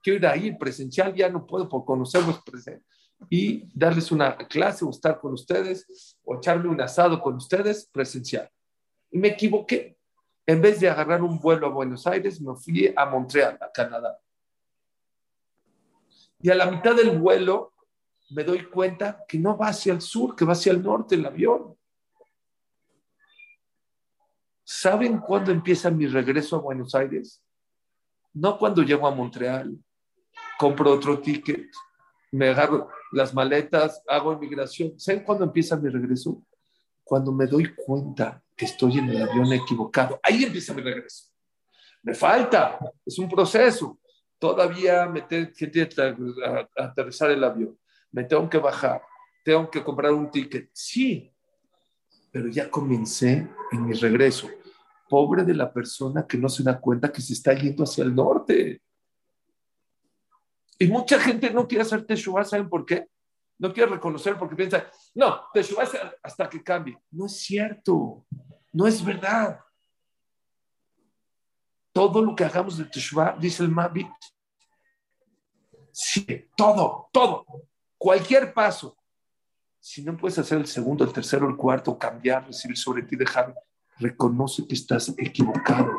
Quiero 0.03 0.19
ir 0.19 0.27
ahí 0.27 0.57
presencial, 0.57 1.15
ya 1.15 1.29
no 1.29 1.47
puedo 1.47 1.69
por 1.69 1.85
conocerlos 1.85 2.43
presente 2.43 2.85
y 3.29 3.69
darles 3.77 4.13
una 4.13 4.37
clase 4.37 4.85
o 4.85 4.91
estar 4.91 5.19
con 5.21 5.33
ustedes 5.33 6.17
o 6.25 6.37
echarme 6.37 6.69
un 6.69 6.81
asado 6.81 7.21
con 7.21 7.37
ustedes 7.37 7.89
presencial. 7.93 8.49
Y 9.11 9.19
me 9.19 9.29
equivoqué. 9.29 9.97
En 10.47 10.63
vez 10.63 10.81
de 10.81 10.89
agarrar 10.89 11.23
un 11.23 11.39
vuelo 11.39 11.67
a 11.67 11.71
Buenos 11.71 12.07
Aires, 12.07 12.41
me 12.41 12.55
fui 12.57 12.93
a 12.97 13.05
Montreal, 13.05 13.59
a 13.61 13.71
Canadá. 13.71 14.19
Y 16.41 16.51
a 16.51 16.55
la 16.55 16.71
mitad 16.71 16.95
del 16.95 17.19
vuelo 17.19 17.75
me 18.31 18.45
doy 18.45 18.65
cuenta 18.65 19.25
que 19.27 19.39
no 19.39 19.59
va 19.59 19.69
hacia 19.69 19.93
el 19.93 20.01
sur, 20.01 20.37
que 20.37 20.45
va 20.45 20.53
hacia 20.53 20.73
el 20.73 20.83
norte 20.83 21.17
el 21.17 21.27
avión. 21.27 21.77
¿Saben 24.65 25.19
cuándo 25.19 25.51
empieza 25.51 25.91
mi 25.91 26.07
regreso 26.07 26.57
a 26.57 26.61
Buenos 26.61 26.95
Aires? 26.95 27.43
No 28.39 28.57
cuando 28.57 28.83
llego 28.83 29.09
a 29.09 29.11
Montreal, 29.11 29.77
compro 30.59 30.93
otro 30.93 31.19
ticket, 31.19 31.67
me 32.31 32.51
agarro 32.51 32.89
las 33.11 33.35
maletas, 33.35 34.01
hago 34.07 34.33
inmigración. 34.33 34.99
¿Saben 34.99 35.25
cuándo 35.25 35.45
empieza 35.45 35.77
mi 35.77 35.89
regreso? 35.89 36.41
Cuando 37.03 37.33
me 37.33 37.47
doy 37.47 37.75
cuenta 37.75 38.41
que 38.57 38.67
estoy 38.67 38.99
en 38.99 39.11
el 39.11 39.23
avión 39.23 39.53
equivocado. 39.53 40.21
Ahí 40.23 40.45
empieza 40.45 40.73
mi 40.73 40.83
regreso. 40.83 41.33
Me 42.05 42.15
falta, 42.15 42.79
es 43.05 43.19
un 43.19 43.29
proceso. 43.29 43.99
Todavía 44.39 45.07
me 45.07 45.23
tengo 45.23 45.51
que 45.53 45.89
aterrizar 46.77 47.33
el 47.33 47.43
avión, 47.43 47.77
me 48.13 48.23
tengo 48.23 48.49
que 48.49 48.59
bajar, 48.59 49.03
tengo 49.45 49.69
que 49.69 49.83
comprar 49.83 50.13
un 50.13 50.31
ticket. 50.31 50.71
Sí, 50.73 51.33
pero 52.31 52.47
ya 52.47 52.71
comencé 52.71 53.49
en 53.73 53.85
mi 53.85 53.95
regreso. 53.95 54.49
Pobre 55.09 55.45
de 55.45 55.55
la 55.55 55.73
persona 55.73 56.27
que 56.27 56.39
no 56.39 56.49
se 56.49 56.63
da 56.63 56.79
cuenta 56.81 57.11
que 57.11 57.23
se 57.23 57.33
está 57.33 57.55
yendo 57.55 57.85
hacia 57.85 58.05
el 58.05 58.15
norte. 58.15 58.83
Y 60.79 60.87
mucha 60.87 61.19
gente 61.19 61.51
no 61.51 61.67
quiere 61.67 61.83
hacer 61.83 62.07
Teshuvah, 62.07 62.45
¿saben 62.45 62.69
por 62.69 62.87
qué? 62.87 63.09
No 63.59 63.73
quiere 63.73 63.91
reconocer 63.91 64.39
porque 64.39 64.55
piensa, 64.55 64.87
no, 65.15 65.41
Teshuvah 65.53 65.85
es 65.85 65.91
hasta 66.23 66.49
que 66.49 66.63
cambie. 66.63 66.97
No 67.11 67.27
es 67.27 67.37
cierto, 67.39 68.25
no 68.73 68.87
es 68.87 69.05
verdad. 69.05 69.59
Todo 71.93 72.23
lo 72.23 72.37
que 72.37 72.45
hagamos 72.45 72.79
de 72.79 72.85
Teshuvah, 72.85 73.37
dice 73.41 73.65
el 73.65 73.71
Mabit, 73.71 74.07
sí, 75.91 76.25
todo, 76.57 77.09
todo, 77.13 77.45
cualquier 77.97 78.55
paso. 78.55 78.97
Si 79.81 80.03
no 80.03 80.17
puedes 80.17 80.39
hacer 80.39 80.59
el 80.59 80.67
segundo, 80.67 81.05
el 81.05 81.13
tercero, 81.13 81.49
el 81.49 81.57
cuarto, 81.57 81.99
cambiar, 81.99 82.47
recibir 82.47 82.77
sobre 82.77 83.03
ti, 83.03 83.17
dejar, 83.17 83.55
reconoce 83.99 84.67
que 84.67 84.75
estás 84.75 85.15
equivocado. 85.17 85.93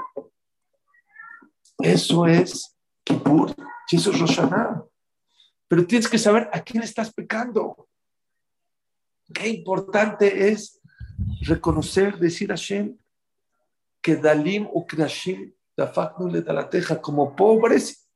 Eso 1.78 2.26
es 2.26 2.78
Kippur 3.04 3.56
y 3.90 3.96
eso 3.96 4.12
es 4.12 4.20
Roshaná. 4.20 4.84
Pero 5.68 5.86
tienes 5.86 6.08
que 6.08 6.18
saber 6.18 6.50
a 6.52 6.62
quién 6.62 6.84
estás 6.84 7.14
pecando. 7.14 7.88
Qué 9.34 9.48
importante 9.50 10.50
es 10.50 10.80
reconocer, 11.42 12.18
decir 12.18 12.52
a 12.52 12.56
Hashem 12.56 12.98
que 14.02 14.16
Dalim 14.16 14.68
o 14.74 14.86
Krashim 14.86 15.54
le 16.32 16.42
da 16.42 16.54
la 16.54 16.70
teja 16.70 17.00
como 17.00 17.36
pobres 17.36 18.10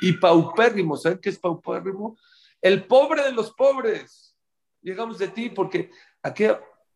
y 0.00 0.12
paupérrimos. 0.14 1.02
¿Saben 1.02 1.18
qué 1.18 1.28
es 1.28 1.38
paupérrimo? 1.38 2.16
El 2.60 2.86
pobre 2.86 3.22
de 3.24 3.32
los 3.32 3.52
pobres. 3.52 4.34
Llegamos 4.80 5.18
de 5.18 5.28
ti 5.28 5.50
porque 5.50 5.90
aquí 6.22 6.44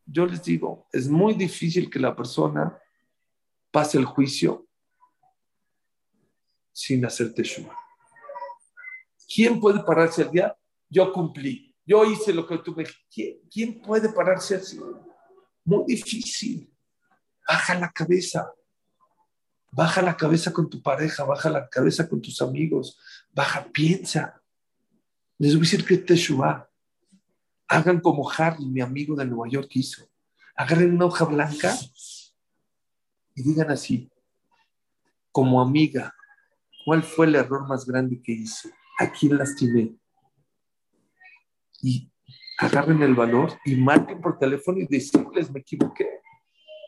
yo 0.07 0.27
les 0.27 0.43
digo, 0.43 0.87
es 0.93 1.09
muy 1.09 1.35
difícil 1.35 1.91
que 1.91 1.99
la 1.99 2.15
persona 2.15 2.79
pase 3.71 3.99
el 3.99 4.05
juicio 4.05 4.67
sin 6.73 7.05
hacer 7.05 7.33
teshuva. 7.33 7.77
¿Quién 9.33 9.61
puede 9.61 9.83
pararse 9.83 10.23
al 10.23 10.31
día? 10.31 10.57
Yo 10.89 11.13
cumplí, 11.13 11.75
yo 11.87 12.05
hice 12.05 12.33
lo 12.33 12.47
que 12.47 12.59
tú 12.59 12.75
me 12.75 12.85
¿Quién, 13.13 13.41
¿Quién 13.51 13.81
puede 13.81 14.09
pararse 14.11 14.57
así? 14.57 14.79
Muy 15.65 15.85
difícil. 15.87 16.73
Baja 17.47 17.75
la 17.79 17.91
cabeza. 17.91 18.53
Baja 19.71 20.03
la 20.03 20.17
cabeza 20.17 20.53
con 20.53 20.71
tu 20.71 20.81
pareja, 20.81 21.25
baja 21.25 21.51
la 21.51 21.69
cabeza 21.69 22.09
con 22.09 22.23
tus 22.23 22.41
amigos, 22.41 22.97
baja, 23.33 23.67
piensa. 23.73 24.41
Les 25.37 25.53
voy 25.53 25.63
a 25.63 25.65
decir 25.65 25.85
que 25.85 25.99
Teshuvah. 25.99 26.71
Hagan 27.75 27.99
como 27.99 28.31
Harry, 28.31 28.67
mi 28.67 28.81
amigo 28.81 29.17
de 29.17 29.25
Nueva 29.25 29.49
York, 29.49 29.69
hizo. 29.73 30.09
Agarren 30.55 30.95
una 30.95 31.07
hoja 31.07 31.25
blanca 31.25 31.75
y 33.35 33.43
digan 33.43 33.69
así, 33.69 34.09
como 35.33 35.61
amiga, 35.61 36.15
¿cuál 36.85 37.03
fue 37.03 37.27
el 37.27 37.35
error 37.35 37.67
más 37.67 37.85
grande 37.85 38.23
que 38.23 38.31
hizo? 38.31 38.69
¿A 38.97 39.11
quién 39.11 39.37
lastimé? 39.37 39.97
Y 41.83 42.13
agarren 42.59 43.03
el 43.03 43.17
valor 43.17 43.59
y 43.65 43.75
marquen 43.75 44.21
por 44.21 44.39
teléfono 44.39 44.79
y 44.79 44.87
decirles, 44.87 45.51
me 45.51 45.59
equivoqué. 45.59 46.21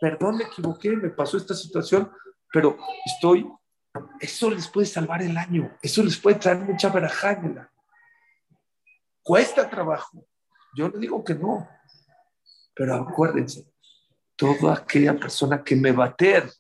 Perdón, 0.01 0.37
me 0.37 0.45
equivoqué, 0.45 0.91
me 0.91 1.11
pasó 1.11 1.37
esta 1.37 1.55
situación, 1.55 2.12
pero 2.53 2.78
estoy, 3.05 3.51
eso 4.20 4.51
les 4.51 4.68
puede 4.68 4.87
salvar 4.87 5.20
el 5.20 5.37
año, 5.37 5.76
eso 5.82 6.05
les 6.05 6.16
puede 6.16 6.37
traer 6.37 6.61
mucha 6.61 6.91
verajá 6.91 7.43
Cuesta 9.24 9.68
trabajo. 9.68 10.24
Yo 10.77 10.91
no 10.91 10.99
digo 10.99 11.24
que 11.24 11.35
no, 11.35 11.66
pero 12.74 12.97
acuérdense, 12.97 13.66
toda 14.37 14.74
aquella 14.74 15.18
persona 15.18 15.64
que 15.64 15.74
me 15.74 15.91
bater, 15.91 16.53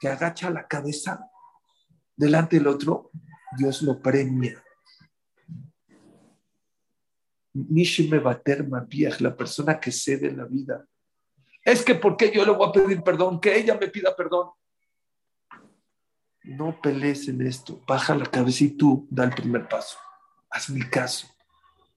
que 0.00 0.08
agacha 0.08 0.48
la 0.48 0.66
cabeza 0.66 1.30
delante 2.16 2.56
del 2.56 2.66
otro, 2.66 3.10
Dios 3.58 3.82
lo 3.82 4.00
premia. 4.00 4.64
Me 7.52 8.18
bater 8.20 8.66
la 9.20 9.36
persona 9.36 9.78
que 9.78 9.92
cede 9.92 10.32
la 10.32 10.46
vida. 10.46 10.86
Es 11.62 11.84
que 11.84 11.94
porque 11.94 12.32
yo 12.34 12.42
le 12.42 12.52
voy 12.52 12.70
a 12.70 12.72
pedir 12.72 13.02
perdón, 13.02 13.38
que 13.38 13.54
ella 13.54 13.76
me 13.78 13.88
pida 13.88 14.16
perdón. 14.16 14.48
No 16.42 16.80
pelees 16.80 17.28
en 17.28 17.46
esto, 17.46 17.84
baja 17.86 18.14
la 18.14 18.24
cabeza 18.24 18.64
y 18.64 18.70
tú 18.70 19.06
da 19.10 19.24
el 19.24 19.34
primer 19.34 19.68
paso. 19.68 19.98
Haz 20.48 20.70
mi 20.70 20.80
caso. 20.88 21.35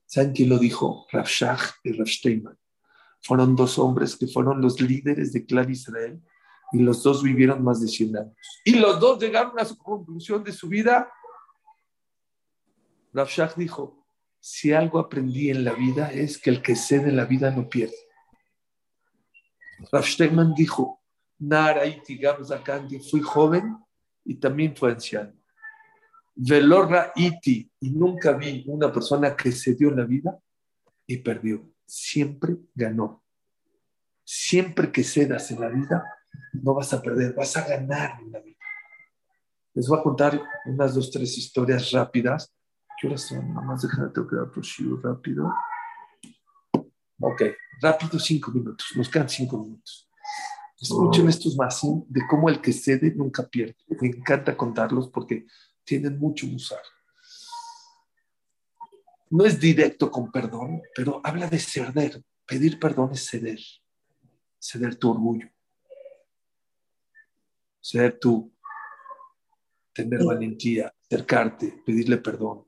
¿Saben 0.09 0.33
quién 0.33 0.49
lo 0.49 0.57
dijo? 0.57 1.05
Rav 1.11 1.27
Shach 1.27 1.75
y 1.83 1.91
Rav 1.91 2.07
Steinman. 2.07 2.57
Fueron 3.21 3.55
dos 3.55 3.77
hombres 3.77 4.15
que 4.15 4.25
fueron 4.25 4.59
los 4.59 4.81
líderes 4.81 5.31
de 5.33 5.45
Clan 5.45 5.69
Israel 5.69 6.19
y 6.71 6.79
los 6.79 7.03
dos 7.03 7.21
vivieron 7.21 7.63
más 7.63 7.79
de 7.79 7.87
100 7.87 8.17
años. 8.17 8.35
Y 8.65 8.73
los 8.73 8.99
dos 8.99 9.21
llegaron 9.21 9.59
a 9.59 9.65
su 9.65 9.77
conclusión 9.77 10.43
de 10.43 10.51
su 10.51 10.67
vida. 10.67 11.11
Rav 13.13 13.27
Shach 13.27 13.53
dijo, 13.55 14.03
si 14.39 14.73
algo 14.73 14.97
aprendí 14.97 15.51
en 15.51 15.63
la 15.63 15.73
vida 15.73 16.11
es 16.11 16.39
que 16.39 16.49
el 16.49 16.63
que 16.63 16.75
cede 16.75 17.11
la 17.11 17.25
vida 17.25 17.51
no 17.51 17.69
pierde. 17.69 17.95
Rav 19.91 20.05
Steinman 20.07 20.55
dijo, 20.55 21.03
Nara 21.37 21.85
Iti 21.85 22.19
fui 23.11 23.21
joven 23.21 23.77
y 24.25 24.39
también 24.39 24.75
fue 24.75 24.91
anciano. 24.91 25.38
Velorra 26.41 27.11
iti, 27.17 27.69
y 27.81 27.89
nunca 27.91 28.31
vi 28.31 28.63
una 28.67 28.93
persona 28.93 29.35
que 29.35 29.51
se 29.51 29.75
dio 29.75 29.91
la 29.91 30.05
vida 30.05 30.39
y 31.05 31.17
perdió. 31.17 31.69
Siempre 31.85 32.55
ganó. 32.73 33.25
Siempre 34.23 34.89
que 34.89 35.03
cedas 35.03 35.51
en 35.51 35.59
la 35.59 35.67
vida, 35.67 36.01
no 36.53 36.73
vas 36.73 36.93
a 36.93 37.01
perder, 37.01 37.33
vas 37.33 37.57
a 37.57 37.67
ganar 37.67 38.21
en 38.21 38.31
la 38.31 38.39
vida. 38.39 38.57
Les 39.73 39.85
voy 39.89 39.99
a 39.99 40.03
contar 40.03 40.41
unas 40.65 40.95
dos, 40.95 41.11
tres 41.11 41.37
historias 41.37 41.91
rápidas. 41.91 42.53
¿Qué 43.01 43.07
horas 43.07 43.21
son? 43.21 43.53
Nada 43.53 43.65
más 43.65 43.81
déjame, 43.81 44.09
tengo 44.09 44.27
que 44.27 44.35
dar 44.37 44.49
rápido. 45.03 45.53
Ok, 47.19 47.41
rápido, 47.81 48.17
cinco 48.17 48.51
minutos. 48.51 48.87
Nos 48.95 49.09
quedan 49.09 49.27
cinco 49.27 49.61
minutos. 49.61 50.09
Escuchen 50.79 51.27
estos 51.27 51.57
más 51.57 51.81
de 52.07 52.21
cómo 52.29 52.47
el 52.47 52.61
que 52.61 52.71
cede 52.71 53.13
nunca 53.13 53.45
pierde. 53.45 53.75
Me 53.99 54.07
encanta 54.07 54.55
contarlos 54.55 55.09
porque 55.09 55.45
tienen 55.89 56.19
mucho 56.19 56.45
usar. 56.45 56.83
No 59.31 59.43
es 59.43 59.59
directo 59.59 60.11
con 60.11 60.31
perdón, 60.31 60.83
pero 60.95 61.19
habla 61.23 61.47
de 61.47 61.57
ceder. 61.57 62.23
Pedir 62.45 62.79
perdón 62.79 63.13
es 63.13 63.27
ceder. 63.27 63.59
Ceder 64.59 64.95
tu 64.97 65.09
orgullo. 65.09 65.49
Ceder 67.81 68.19
tu 68.19 68.53
tener 69.91 70.23
valentía, 70.23 70.93
acercarte, 71.05 71.81
pedirle 71.83 72.17
perdón. 72.17 72.67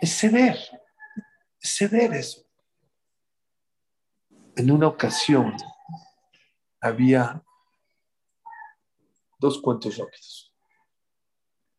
Es 0.00 0.18
ceder. 0.18 0.56
Es 1.60 1.76
ceder 1.76 2.14
eso. 2.14 2.46
En 4.56 4.70
una 4.70 4.88
ocasión, 4.88 5.54
había 6.80 7.44
dos 9.38 9.60
cuentos 9.60 9.98
rápidos. 9.98 10.47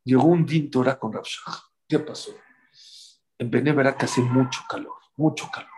Llegó 0.10 0.24
un 0.24 0.44
din 0.44 0.72
con 0.72 1.14
Rabshah. 1.14 1.66
¿Qué 1.88 2.00
pasó? 2.00 2.32
En 3.38 3.52
que 3.52 4.06
hace 4.06 4.22
mucho 4.22 4.62
calor, 4.68 4.96
mucho 5.16 5.48
calor. 5.54 5.70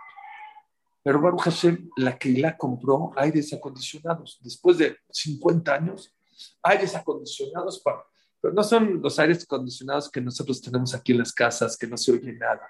Pero 1.04 1.20
Baruch 1.20 1.42
Hashem, 1.42 1.90
la 1.98 2.18
que 2.18 2.30
la 2.30 2.56
compró 2.56 3.12
aires 3.18 3.52
acondicionados. 3.52 4.40
Después 4.42 4.78
de 4.78 4.98
50 5.10 5.74
años, 5.74 6.16
aires 6.64 6.96
acondicionados 6.96 7.82
para... 7.82 8.06
Pero 8.40 8.54
no 8.54 8.64
son 8.64 9.02
los 9.02 9.20
aires 9.20 9.44
acondicionados 9.44 10.10
que 10.10 10.22
nosotros 10.22 10.62
tenemos 10.62 10.94
aquí 10.96 11.12
en 11.12 11.18
las 11.18 11.34
casas, 11.34 11.78
que 11.78 11.88
no 11.88 11.98
se 11.98 12.14
oye 12.14 12.32
nada. 12.32 12.66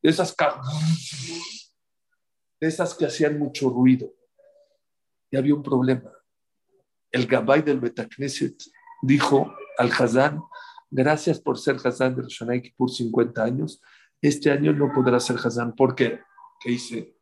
De 0.00 0.10
esas, 0.10 0.32
de 2.60 2.68
esas 2.68 2.94
que 2.94 3.06
hacían 3.06 3.36
mucho 3.36 3.68
ruido 3.68 4.14
había 5.36 5.56
un 5.56 5.62
problema. 5.64 6.12
El 7.10 7.26
Gabay 7.26 7.62
del 7.62 7.80
Betacneset 7.80 8.62
dijo 9.02 9.52
al 9.76 9.90
Hazán, 9.90 10.40
gracias 10.90 11.40
por 11.40 11.58
ser 11.58 11.76
Hazán 11.84 12.16
de 12.16 12.22
Roshanay 12.22 12.72
por 12.76 12.90
50 12.90 13.42
años, 13.42 13.80
este 14.20 14.50
año 14.50 14.72
no 14.72 14.92
podrá 14.92 15.20
ser 15.20 15.36
Hazán. 15.36 15.74
¿Por 15.74 15.94
qué? 15.94 16.20
¿Qué 16.60 16.72
hice? 16.72 17.14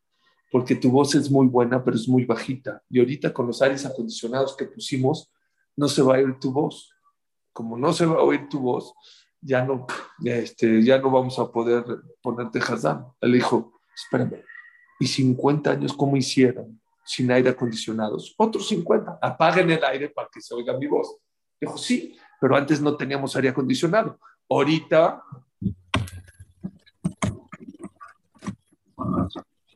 porque 0.53 0.75
tu 0.75 0.91
voz 0.91 1.15
es 1.15 1.31
muy 1.31 1.47
buena, 1.47 1.83
pero 1.83 1.97
es 1.97 2.07
muy 2.07 2.27
bajita. 2.27 2.83
Y 2.91 3.01
ahorita 3.01 3.33
con 3.33 3.47
los 3.47 3.63
aires 3.63 3.87
acondicionados 3.87 4.55
que 4.55 4.67
pusimos, 4.67 5.33
no 5.75 5.89
se 5.89 6.03
va 6.03 6.17
a 6.17 6.19
oír 6.19 6.39
tu 6.39 6.53
voz. 6.53 6.93
Como 7.55 7.79
no 7.79 7.91
se 7.95 8.05
va 8.05 8.17
a 8.17 8.23
oír 8.23 8.51
tu 8.51 8.61
voz, 8.61 8.93
ya 9.41 9.65
no, 9.65 9.87
este, 10.23 10.83
ya 10.83 10.99
no 10.99 11.11
vamos 11.11 11.39
a 11.39 11.51
poder 11.51 11.85
ponerte 12.21 12.59
Hazán. 12.59 13.07
Él 13.23 13.33
dijo, 13.33 13.81
espérame, 13.95 14.45
¿y 15.01 15.07
50 15.07 15.71
años 15.71 15.95
cómo 15.95 16.19
hicieron 16.19 16.79
sin 17.03 17.33
aire 17.33 17.49
acondicionados? 17.49 18.35
Otros 18.37 18.69
50, 18.69 19.21
apaguen 19.23 19.71
el 19.71 19.83
aire 19.83 20.11
para 20.11 20.29
que 20.31 20.43
se 20.43 20.55
oiga 20.55 20.77
mi 20.77 20.87
voz. 20.87 21.17
Dijo, 21.59 21.79
sí, 21.79 22.15
pero 22.43 22.57
antes 22.57 22.81
no 22.81 22.97
teníamos 22.97 23.37
aire 23.37 23.51
acondicionado. 23.51 24.19
Ahorita 24.51 25.23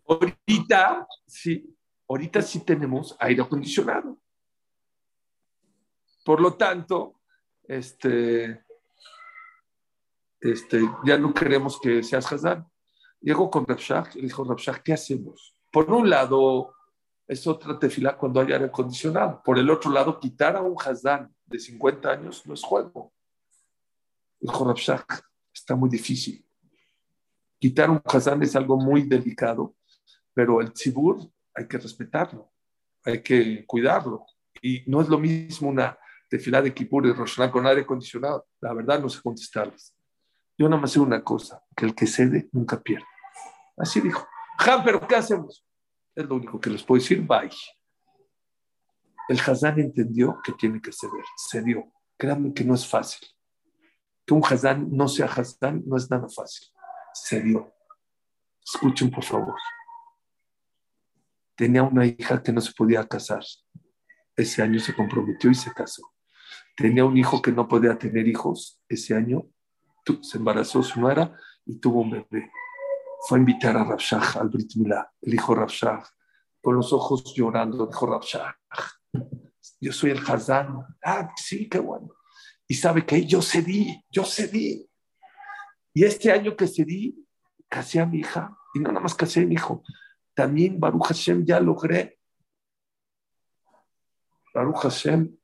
Ahorita 0.08 1.06
sí, 1.24 1.76
ahorita 2.08 2.42
sí 2.42 2.64
tenemos 2.64 3.16
aire 3.20 3.42
acondicionado. 3.42 4.18
Por 6.24 6.40
lo 6.40 6.54
tanto, 6.54 7.20
este, 7.62 8.64
este, 10.40 10.80
ya 11.04 11.18
no 11.18 11.32
queremos 11.32 11.78
que 11.80 12.02
seas 12.02 12.32
Hazán. 12.32 12.68
Llegó 13.20 13.48
con 13.48 13.64
Rabshah 13.64 14.10
y 14.16 14.22
dijo, 14.22 14.42
Rabshah, 14.42 14.82
¿qué 14.82 14.94
hacemos? 14.94 15.54
Por 15.70 15.88
un 15.92 16.10
lado, 16.10 16.74
es 17.28 17.46
otra 17.46 17.78
tefila 17.78 18.16
cuando 18.16 18.40
hay 18.40 18.50
aire 18.52 18.64
acondicionado. 18.64 19.40
Por 19.44 19.56
el 19.56 19.70
otro 19.70 19.92
lado, 19.92 20.18
quitar 20.18 20.56
a 20.56 20.62
un 20.62 20.74
Hazán 20.84 21.35
de 21.46 21.58
50 21.58 22.10
años 22.10 22.46
no 22.46 22.54
es 22.54 22.62
juego. 22.62 23.12
Dijo 24.40 24.64
Rabshah, 24.64 25.06
está 25.52 25.74
muy 25.74 25.88
difícil. 25.88 26.44
Quitar 27.58 27.90
un 27.90 28.02
Hazán 28.04 28.42
es 28.42 28.54
algo 28.54 28.76
muy 28.76 29.02
delicado 29.02 29.76
pero 30.36 30.60
el 30.60 30.70
tzibur 30.74 31.18
hay 31.54 31.66
que 31.66 31.78
respetarlo, 31.78 32.52
hay 33.02 33.22
que 33.22 33.64
cuidarlo. 33.64 34.26
Y 34.60 34.82
no 34.86 35.00
es 35.00 35.08
lo 35.08 35.18
mismo 35.18 35.70
una 35.70 35.98
tefilá 36.28 36.60
de 36.60 36.74
Kippur 36.74 37.06
y 37.06 37.12
Rosh 37.12 37.40
con 37.50 37.66
aire 37.66 37.80
acondicionado. 37.80 38.46
La 38.60 38.74
verdad 38.74 39.00
no 39.00 39.08
sé 39.08 39.22
contestarles. 39.22 39.96
Yo 40.58 40.68
nada 40.68 40.82
más 40.82 40.92
sé 40.92 41.00
una 41.00 41.24
cosa, 41.24 41.64
que 41.74 41.86
el 41.86 41.94
que 41.94 42.06
cede 42.06 42.50
nunca 42.52 42.78
pierde. 42.78 43.06
Así 43.78 44.02
dijo. 44.02 44.28
¡Jan, 44.58 44.84
pero 44.84 45.06
¿qué 45.08 45.16
hacemos? 45.16 45.66
Es 46.14 46.26
lo 46.26 46.34
único 46.34 46.60
que 46.60 46.68
les 46.68 46.82
puedo 46.82 47.00
decir, 47.00 47.22
bye. 47.22 47.50
El 49.28 49.40
Hazán 49.40 49.78
entendió 49.80 50.40
que 50.44 50.52
tiene 50.52 50.80
que 50.80 50.92
ceder, 50.92 51.24
cedió. 51.50 51.92
Créanme 52.16 52.52
que 52.54 52.64
no 52.64 52.74
es 52.74 52.86
fácil. 52.86 53.26
Que 54.24 54.34
un 54.34 54.42
Hazán 54.44 54.88
no 54.90 55.08
sea 55.08 55.26
Hazán 55.26 55.82
no 55.86 55.96
es 55.96 56.10
nada 56.10 56.28
fácil. 56.28 56.68
Cedió. 57.14 57.72
Escuchen, 58.64 59.10
por 59.10 59.24
favor 59.24 59.56
tenía 61.56 61.82
una 61.82 62.06
hija 62.06 62.42
que 62.42 62.52
no 62.52 62.60
se 62.60 62.72
podía 62.72 63.08
casar. 63.08 63.42
Ese 64.36 64.62
año 64.62 64.78
se 64.78 64.94
comprometió 64.94 65.50
y 65.50 65.54
se 65.54 65.72
casó. 65.72 66.02
Tenía 66.76 67.04
un 67.04 67.16
hijo 67.16 67.40
que 67.40 67.50
no 67.50 67.66
podía 67.66 67.98
tener 67.98 68.28
hijos. 68.28 68.80
Ese 68.88 69.16
año 69.16 69.46
se 70.20 70.38
embarazó 70.38 70.82
su 70.82 71.00
nuera 71.00 71.34
y 71.64 71.80
tuvo 71.80 72.02
un 72.02 72.10
bebé. 72.10 72.50
Fue 73.26 73.38
a 73.38 73.40
invitar 73.40 73.76
a 73.76 73.84
Rabshah 73.84 74.38
al 74.38 74.50
Brit 74.50 74.76
Milá, 74.76 75.10
el 75.22 75.34
hijo 75.34 75.54
Rabshah, 75.54 76.04
con 76.62 76.76
los 76.76 76.92
ojos 76.92 77.34
llorando, 77.34 77.86
dijo 77.86 78.06
Rabshah, 78.06 78.56
yo 79.80 79.92
soy 79.92 80.10
el 80.10 80.18
Hazán. 80.26 80.84
Ah, 81.04 81.30
sí, 81.36 81.68
qué 81.68 81.78
bueno. 81.78 82.14
Y 82.68 82.74
sabe 82.74 83.04
que 83.04 83.24
yo 83.24 83.40
cedí, 83.42 84.02
yo 84.10 84.24
cedí. 84.24 84.88
Y 85.94 86.04
este 86.04 86.32
año 86.32 86.56
que 86.56 86.66
cedí, 86.66 87.26
casé 87.68 88.00
a 88.00 88.06
mi 88.06 88.18
hija, 88.18 88.56
y 88.74 88.80
no 88.80 88.88
nada 88.88 89.00
más 89.00 89.14
casé 89.14 89.42
a 89.42 89.46
mi 89.46 89.54
hijo, 89.54 89.82
también 90.34 90.78
Baruch 90.78 91.06
Hashem 91.06 91.44
ya 91.44 91.60
logré. 91.60 92.18
Baruch 94.52 94.82
Hashem, 94.82 95.36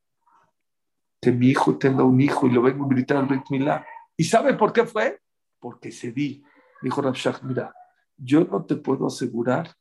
que 1.21 1.33
mi 1.33 1.49
hijo 1.49 1.79
tenga 1.79 2.05
un 2.05 2.21
hijo 2.21 2.47
y 2.47 2.51
lo 2.51 2.63
vengo 2.63 2.85
a 2.85 2.89
gritar 2.89 3.19
al 3.19 3.45
Milá. 3.51 3.87
¿Y 4.17 4.25
sabe 4.25 4.55
por 4.55 4.73
qué 4.73 4.85
fue? 4.85 5.21
Porque 5.59 5.93
cedí. 5.93 6.45
Dijo 6.83 7.01
Rabshah, 7.01 7.41
mira, 7.45 7.73
yo 8.17 8.45
no 8.45 8.65
te 8.65 8.77
puedo 8.77 9.07
asegurar 9.07 9.73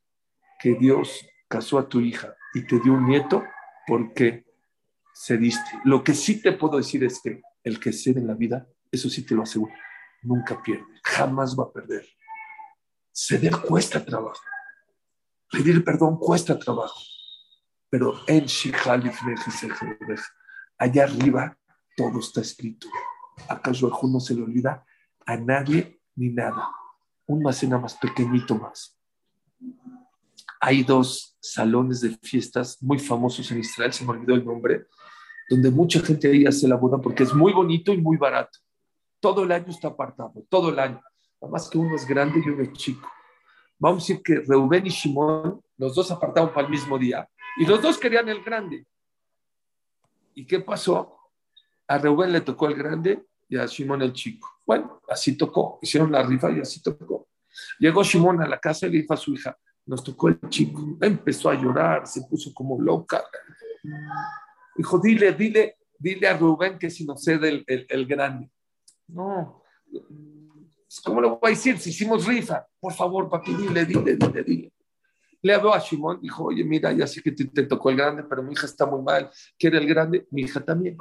que 0.59 0.75
Dios 0.75 1.25
casó 1.47 1.79
a 1.79 1.89
tu 1.89 1.99
hija 1.99 2.35
y 2.53 2.65
te 2.65 2.79
dio 2.79 2.93
un 2.93 3.07
nieto 3.07 3.43
porque 3.91 4.45
cediste. 5.13 5.81
Lo 5.83 6.01
que 6.01 6.13
sí 6.13 6.41
te 6.41 6.53
puedo 6.53 6.77
decir 6.77 7.03
es 7.03 7.19
que 7.21 7.41
el 7.61 7.77
que 7.77 7.91
cede 7.91 8.21
en 8.21 8.27
la 8.27 8.35
vida, 8.35 8.65
eso 8.89 9.09
sí 9.09 9.25
te 9.25 9.35
lo 9.35 9.43
aseguro, 9.43 9.73
nunca 10.21 10.63
pierde, 10.63 10.85
jamás 11.03 11.59
va 11.59 11.65
a 11.65 11.73
perder. 11.73 12.07
Ceder 13.11 13.51
cuesta 13.51 14.05
trabajo. 14.05 14.39
Pedir 15.51 15.83
perdón 15.83 16.17
cuesta 16.17 16.57
trabajo, 16.57 17.01
pero 17.89 18.13
en 18.27 18.45
allá 20.77 21.03
arriba 21.03 21.57
todo 21.97 22.19
está 22.19 22.39
escrito. 22.39 22.87
¿Acaso 23.49 23.91
no 24.03 24.21
se 24.21 24.35
le 24.35 24.43
olvida 24.43 24.85
a 25.25 25.35
nadie 25.35 25.99
ni 26.15 26.29
nada? 26.29 26.69
Un 27.25 27.43
macena 27.43 27.77
más 27.77 27.95
pequeñito 27.95 28.55
más. 28.55 29.00
Hay 30.61 30.83
dos 30.83 31.35
salones 31.41 31.99
de 32.01 32.17
fiestas 32.21 32.81
muy 32.81 32.99
famosos 32.99 33.51
en 33.51 33.59
Israel, 33.59 33.91
se 33.91 34.05
me 34.05 34.11
olvidó 34.11 34.35
el 34.35 34.45
nombre, 34.45 34.85
donde 35.49 35.71
mucha 35.71 35.99
gente 35.99 36.29
ahí 36.29 36.45
hace 36.45 36.67
la 36.67 36.77
boda 36.77 37.01
porque 37.01 37.23
es 37.23 37.33
muy 37.33 37.51
bonito 37.51 37.91
y 37.91 37.97
muy 37.97 38.15
barato. 38.15 38.59
Todo 39.19 39.43
el 39.43 39.51
año 39.51 39.67
está 39.67 39.89
apartado, 39.89 40.33
todo 40.49 40.69
el 40.69 40.79
año. 40.79 41.01
Nada 41.41 41.69
que 41.69 41.77
uno 41.77 41.95
es 41.95 42.07
grande 42.07 42.41
y 42.45 42.49
uno 42.49 42.63
es 42.63 42.71
chico 42.73 43.09
vamos 43.81 44.03
a 44.03 44.05
decir 44.05 44.23
que 44.23 44.35
Reubén 44.47 44.85
y 44.85 44.89
Shimón, 44.89 45.59
los 45.77 45.95
dos 45.95 46.11
apartaron 46.11 46.53
para 46.53 46.67
el 46.67 46.71
mismo 46.71 46.99
día, 46.99 47.27
y 47.57 47.65
los 47.65 47.81
dos 47.81 47.97
querían 47.97 48.29
el 48.29 48.43
grande. 48.43 48.85
¿Y 50.35 50.45
qué 50.45 50.59
pasó? 50.59 51.17
A 51.87 51.97
Reubén 51.97 52.31
le 52.31 52.41
tocó 52.41 52.67
el 52.67 52.75
grande 52.75 53.25
y 53.49 53.57
a 53.57 53.65
Shimón 53.65 54.03
el 54.03 54.13
chico. 54.13 54.47
Bueno, 54.65 55.01
así 55.09 55.35
tocó, 55.35 55.79
hicieron 55.81 56.11
la 56.11 56.21
rifa 56.21 56.51
y 56.51 56.59
así 56.59 56.81
tocó. 56.81 57.27
Llegó 57.79 58.03
Shimón 58.03 58.41
a 58.41 58.47
la 58.47 58.59
casa 58.59 58.85
y 58.85 58.91
le 58.91 58.99
dijo 58.99 59.13
a 59.15 59.17
su 59.17 59.33
hija, 59.33 59.57
nos 59.85 60.03
tocó 60.03 60.29
el 60.29 60.39
chico. 60.49 60.97
Empezó 61.01 61.49
a 61.49 61.55
llorar, 61.55 62.07
se 62.07 62.21
puso 62.23 62.53
como 62.53 62.81
loca. 62.81 63.23
Dijo, 64.75 64.99
dile, 64.99 65.33
dile, 65.33 65.77
dile 65.97 66.27
a 66.27 66.37
Rubén 66.37 66.77
que 66.77 66.89
si 66.89 67.05
nos 67.05 67.23
cede 67.23 67.63
el, 67.67 67.85
el, 67.89 68.05
grande. 68.05 68.49
No, 69.07 69.63
¿Cómo 71.03 71.21
lo 71.21 71.39
voy 71.39 71.51
a 71.51 71.55
decir 71.55 71.77
si 71.79 71.89
hicimos 71.89 72.25
rifa? 72.25 72.65
Por 72.79 72.93
favor, 72.93 73.29
papi, 73.29 73.53
dile, 73.53 73.85
dile, 73.85 74.15
dile, 74.17 74.43
dile. 74.43 74.73
Le 75.41 75.53
habló 75.53 75.73
a 75.73 75.79
Shimon, 75.79 76.21
dijo, 76.21 76.45
oye, 76.45 76.63
mira, 76.63 76.91
ya 76.91 77.07
sé 77.07 77.21
que 77.21 77.31
te, 77.31 77.45
te, 77.45 77.63
tocó 77.63 77.89
el 77.89 77.97
grande, 77.97 78.23
pero 78.23 78.43
mi 78.43 78.53
hija 78.53 78.65
está 78.65 78.85
muy 78.85 79.01
mal, 79.01 79.31
quiere 79.57 79.77
el 79.77 79.87
grande, 79.87 80.27
mi 80.31 80.41
hija 80.41 80.63
también. 80.63 80.97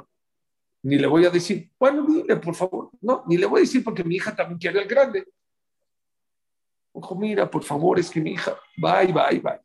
Ni 0.83 0.97
le 0.97 1.05
voy 1.05 1.25
a 1.25 1.29
decir, 1.29 1.69
bueno, 1.77 2.05
dile, 2.07 2.37
por 2.37 2.55
favor. 2.55 2.89
No, 3.01 3.23
ni 3.27 3.37
le 3.37 3.45
voy 3.45 3.59
a 3.59 3.61
decir 3.61 3.83
porque 3.83 4.03
mi 4.03 4.15
hija 4.15 4.35
también 4.35 4.57
quiere 4.57 4.81
el 4.81 4.87
grande. 4.87 5.27
Dijo, 6.93 7.15
mira, 7.15 7.49
por 7.49 7.63
favor, 7.63 7.99
es 7.99 8.09
que 8.09 8.19
mi 8.19 8.31
hija, 8.31 8.57
bye, 8.77 9.11
bye, 9.13 9.39
bye. 9.39 9.59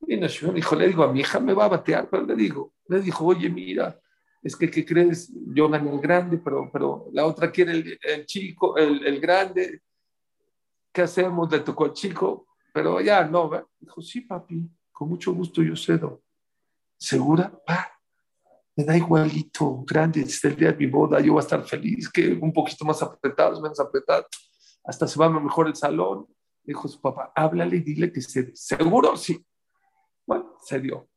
Vino 0.00 0.26
Shimon, 0.26 0.54
dijo, 0.54 0.74
le 0.74 0.88
digo 0.88 1.04
a 1.04 1.12
mi 1.12 1.20
hija, 1.20 1.38
me 1.38 1.52
va 1.52 1.66
a 1.66 1.68
batear, 1.68 2.08
pero 2.10 2.24
le 2.24 2.34
digo, 2.34 2.74
le 2.88 3.00
dijo, 3.00 3.26
oye, 3.26 3.48
mira, 3.48 4.00
es 4.42 4.56
que, 4.56 4.70
¿qué 4.70 4.84
crees? 4.84 5.30
Yo 5.54 5.68
gané 5.68 5.92
el 5.92 6.00
grande, 6.00 6.38
pero, 6.38 6.68
pero 6.72 7.08
la 7.12 7.26
otra 7.26 7.50
quiere 7.50 7.98
el, 8.02 8.26
chico, 8.26 8.76
el, 8.76 9.06
el, 9.06 9.20
grande. 9.20 9.82
¿Qué 10.92 11.02
hacemos? 11.02 11.50
Le 11.52 11.60
tocó 11.60 11.84
al 11.84 11.92
chico, 11.92 12.46
pero 12.72 13.00
ya 13.00 13.24
no, 13.24 13.50
Dijo, 13.78 14.00
sí, 14.00 14.22
papi, 14.22 14.68
con 14.90 15.08
mucho 15.08 15.32
gusto 15.32 15.62
yo 15.62 15.76
cedo. 15.76 16.22
¿Segura? 16.96 17.52
Pa, 17.64 18.00
me 18.76 18.84
da 18.84 18.96
igualito, 18.96 19.84
grande, 19.86 20.22
es 20.22 20.42
el 20.44 20.56
día 20.56 20.72
de 20.72 20.78
mi 20.78 20.86
boda, 20.86 21.20
yo 21.20 21.32
voy 21.32 21.40
a 21.40 21.44
estar 21.44 21.62
feliz, 21.64 22.08
que 22.08 22.32
un 22.32 22.52
poquito 22.52 22.84
más 22.84 23.02
apretado, 23.02 23.60
menos 23.60 23.78
apretado, 23.78 24.26
hasta 24.84 25.06
se 25.06 25.18
va 25.18 25.28
mejor 25.28 25.68
el 25.68 25.76
salón. 25.76 26.26
Dijo 26.62 26.88
su 26.88 27.00
papá, 27.00 27.32
háblale 27.34 27.76
y 27.76 27.80
dile 27.80 28.12
que 28.12 28.20
cede. 28.20 28.54
¿Seguro? 28.54 29.16
Sí. 29.16 29.44
Bueno, 30.26 30.56
se 30.60 30.78
dio 30.80 31.10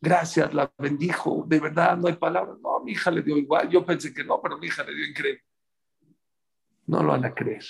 gracias, 0.00 0.52
la 0.54 0.72
bendijo, 0.78 1.44
de 1.46 1.60
verdad, 1.60 1.96
no 1.96 2.08
hay 2.08 2.14
palabras. 2.14 2.58
No, 2.60 2.80
mi 2.80 2.92
hija 2.92 3.10
le 3.10 3.22
dio 3.22 3.36
igual, 3.36 3.68
yo 3.68 3.84
pensé 3.84 4.12
que 4.12 4.24
no, 4.24 4.40
pero 4.40 4.58
mi 4.58 4.66
hija 4.66 4.84
le 4.84 4.94
dio 4.94 5.06
increíble. 5.06 5.42
No 6.86 7.02
lo 7.02 7.12
van 7.12 7.24
a 7.24 7.34
creer. 7.34 7.64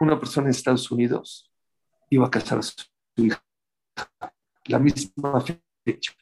Una 0.00 0.18
persona 0.18 0.46
en 0.46 0.50
Estados 0.50 0.90
Unidos 0.90 1.50
iba 2.10 2.26
a 2.26 2.30
casar 2.30 2.58
a 2.58 2.62
su 2.62 2.84
hija, 3.16 3.42
la 4.66 4.78
misma 4.78 5.42
fecha. 5.84 6.12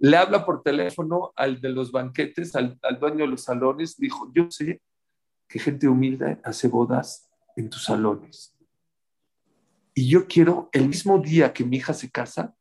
Le 0.00 0.16
habla 0.16 0.44
por 0.44 0.62
teléfono 0.62 1.32
al 1.34 1.60
de 1.60 1.70
los 1.70 1.90
banquetes, 1.90 2.54
al, 2.54 2.78
al 2.82 2.98
dueño 3.00 3.24
de 3.24 3.26
los 3.26 3.42
salones, 3.42 3.96
dijo, 3.96 4.30
yo 4.32 4.50
sé 4.50 4.80
que 5.48 5.58
gente 5.58 5.88
humilde 5.88 6.40
hace 6.44 6.68
bodas 6.68 7.28
en 7.56 7.70
tus 7.70 7.84
salones. 7.84 8.54
Y 9.94 10.08
yo 10.08 10.26
quiero, 10.28 10.68
el 10.72 10.88
mismo 10.88 11.18
día 11.18 11.52
que 11.52 11.64
mi 11.64 11.78
hija 11.78 11.92
se 11.92 12.10
casa, 12.10 12.54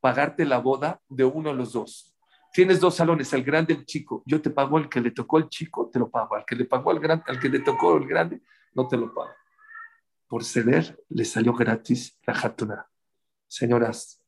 pagarte 0.00 0.44
la 0.44 0.58
boda 0.58 1.00
de 1.08 1.24
uno 1.24 1.50
de 1.50 1.56
los 1.56 1.72
dos. 1.72 2.16
Tienes 2.52 2.80
dos 2.80 2.96
salones, 2.96 3.32
el 3.32 3.44
grande 3.44 3.74
y 3.74 3.76
el 3.76 3.84
chico. 3.84 4.22
Yo 4.26 4.40
te 4.40 4.50
pago 4.50 4.78
el 4.78 4.88
que 4.88 5.00
le 5.00 5.10
tocó 5.10 5.38
el 5.38 5.48
chico, 5.48 5.90
te 5.90 5.98
lo 5.98 6.10
pago. 6.10 6.34
Al 6.34 6.44
que 6.44 6.56
le 6.56 6.64
pagó 6.64 6.90
al 6.90 6.98
grande, 6.98 7.24
al 7.28 7.38
que 7.38 7.48
le 7.48 7.60
tocó 7.60 7.96
el 7.96 8.08
grande, 8.08 8.40
no 8.74 8.88
te 8.88 8.96
lo 8.96 9.12
pago. 9.12 9.30
por 10.26 10.42
ceder, 10.42 10.98
le 11.08 11.24
salió 11.24 11.52
gratis 11.52 12.18
la 12.26 12.32
Hatuna. 12.32 12.88
Señoras, 13.46 14.20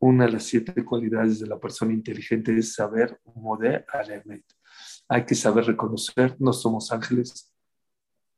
una 0.00 0.26
de 0.26 0.32
las 0.32 0.42
siete 0.42 0.84
cualidades 0.84 1.40
de 1.40 1.46
la 1.46 1.60
persona 1.60 1.92
inteligente 1.92 2.56
es 2.58 2.74
saber 2.74 3.20
alemet. 3.92 4.44
Hay 5.08 5.24
que 5.24 5.34
saber 5.34 5.64
reconocer, 5.66 6.36
no 6.38 6.52
somos 6.52 6.90
ángeles, 6.92 7.52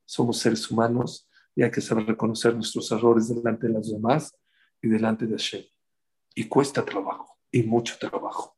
somos 0.05 0.39
seres 0.39 0.71
humanos 0.71 1.29
y 1.55 1.63
hay 1.63 1.71
que 1.71 1.81
saber 1.81 2.07
reconocer 2.07 2.55
nuestros 2.55 2.91
errores 2.93 3.29
delante 3.29 3.67
de 3.67 3.73
los 3.73 3.91
demás 3.91 4.37
y 4.83 4.89
delante 4.89 5.27
de 5.27 5.33
Hashem. 5.33 5.65
Y 6.35 6.45
cuesta 6.45 6.85
trabajo, 6.85 7.39
y 7.51 7.63
mucho 7.63 7.97
trabajo. 7.99 8.57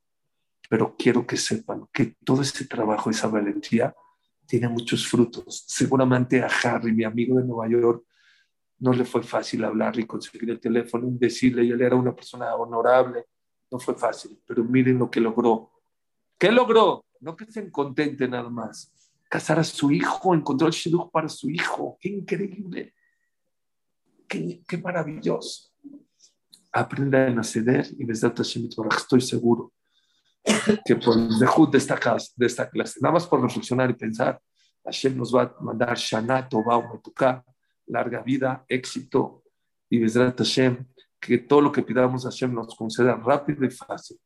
Pero 0.69 0.97
quiero 0.99 1.27
que 1.27 1.37
sepan 1.37 1.89
que 1.93 2.17
todo 2.25 2.43
ese 2.43 2.67
trabajo, 2.67 3.11
esa 3.11 3.29
valentía, 3.29 3.95
tiene 4.47 4.69
muchos 4.69 5.07
frutos. 5.07 5.65
Seguramente 5.69 6.43
a 6.43 6.49
Harry, 6.65 6.93
mi 6.93 7.05
amigo 7.05 7.39
de 7.39 7.45
Nueva 7.45 7.69
York, 7.69 8.05
no 8.81 8.93
le 8.93 9.05
fue 9.05 9.23
fácil 9.23 9.65
hablar 9.65 9.99
y 9.99 10.07
conseguir 10.07 10.51
el 10.51 10.61
teléfono 10.61 11.09
y 11.09 11.19
decirle, 11.19 11.65
y 11.65 11.71
él 11.71 11.81
era 11.81 11.97
una 11.97 12.15
persona 12.15 12.55
honorable, 12.55 13.27
no 13.71 13.79
fue 13.79 13.95
fácil, 13.95 14.41
pero 14.47 14.65
miren 14.65 14.99
lo 14.99 15.11
que 15.11 15.21
logró. 15.21 15.71
¿Qué 16.39 16.51
logró? 16.51 17.05
No 17.21 17.37
estén 17.39 17.71
contente 17.71 18.29
nada 18.29 18.49
más. 18.49 18.93
Casar 19.29 19.59
a 19.59 19.65
su 19.65 19.91
hijo, 19.91 20.35
encontró 20.35 20.67
el 20.67 20.73
shidduch 20.73 21.11
para 21.11 21.29
su 21.29 21.51
hijo. 21.51 21.99
¡Qué 22.01 22.09
increíble! 22.09 22.95
¡Qué, 24.27 24.63
qué 24.67 24.79
maravilloso! 24.79 25.71
Aprenda 26.73 27.27
a 27.27 27.43
ceder 27.43 27.87
y 27.99 28.07
estoy 28.11 29.21
seguro 29.21 29.73
que 30.85 30.97
por 30.97 31.17
el 31.17 31.39
dejud 31.39 31.71
de 31.71 31.79
esta, 31.79 31.99
de 32.37 32.47
esta 32.47 32.69
clase, 32.69 33.01
nada 33.03 33.15
más 33.15 33.27
por 33.27 33.43
reflexionar 33.43 33.91
y 33.91 33.95
pensar, 33.95 34.41
Hashem 34.85 35.17
nos 35.17 35.35
va 35.35 35.43
a 35.43 35.63
mandar 35.63 35.97
Shana, 35.97 36.49
Tova, 36.49 36.83
larga 37.87 38.23
vida, 38.23 38.65
éxito 38.69 39.43
y 39.91 39.99
Bezrat 39.99 40.39
Hashem, 40.39 40.87
que 41.21 41.39
todo 41.39 41.61
lo 41.61 41.73
que 41.73 41.83
pidamos 41.83 42.25
a 42.25 42.31
Hashem 42.31 42.55
nos 42.55 42.75
conceda 42.75 43.15
rápido 43.17 43.65
y 43.65 43.71
fácil. 43.71 44.19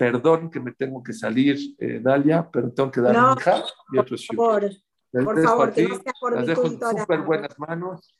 Perdón 0.00 0.50
que 0.50 0.60
me 0.60 0.72
tengo 0.72 1.02
que 1.02 1.12
salir, 1.12 1.58
eh, 1.78 2.00
Dalia, 2.02 2.48
pero 2.50 2.72
tengo 2.72 2.90
que 2.90 3.02
dar 3.02 3.14
no, 3.14 3.34
mi 3.34 3.38
hija 3.38 3.62
y 3.92 3.98
otro 3.98 4.16
Por 4.34 4.34
favor, 4.34 4.70
por 5.12 5.42
favor, 5.42 5.72
que 5.74 5.88
no 5.88 5.94
sea 5.96 6.12
por 6.18 6.34
Las 6.36 6.46
dejo 6.46 6.64
en 6.64 6.80
súper 6.80 7.20
buenas 7.20 7.58
manos. 7.58 8.16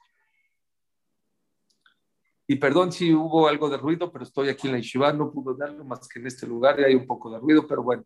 Y 2.47 2.57
perdón 2.57 2.93
si 2.93 3.15
hubo 3.15 3.49
algo 3.49 3.71
de 3.71 3.79
ruido, 3.79 4.13
pero 4.13 4.25
estoy 4.25 4.51
aquí 4.51 4.67
en 4.67 4.75
la 4.75 4.79
Yeshiva, 4.81 5.11
no 5.15 5.33
pudo 5.33 5.55
darlo 5.55 5.83
más 5.83 6.07
que 6.07 6.19
en 6.19 6.27
este 6.27 6.47
lugar 6.47 6.79
y 6.79 6.85
hay 6.85 6.95
un 6.95 7.07
poco 7.07 7.31
de 7.31 7.39
ruido, 7.39 7.67
pero 7.67 7.83
bueno. 7.83 8.05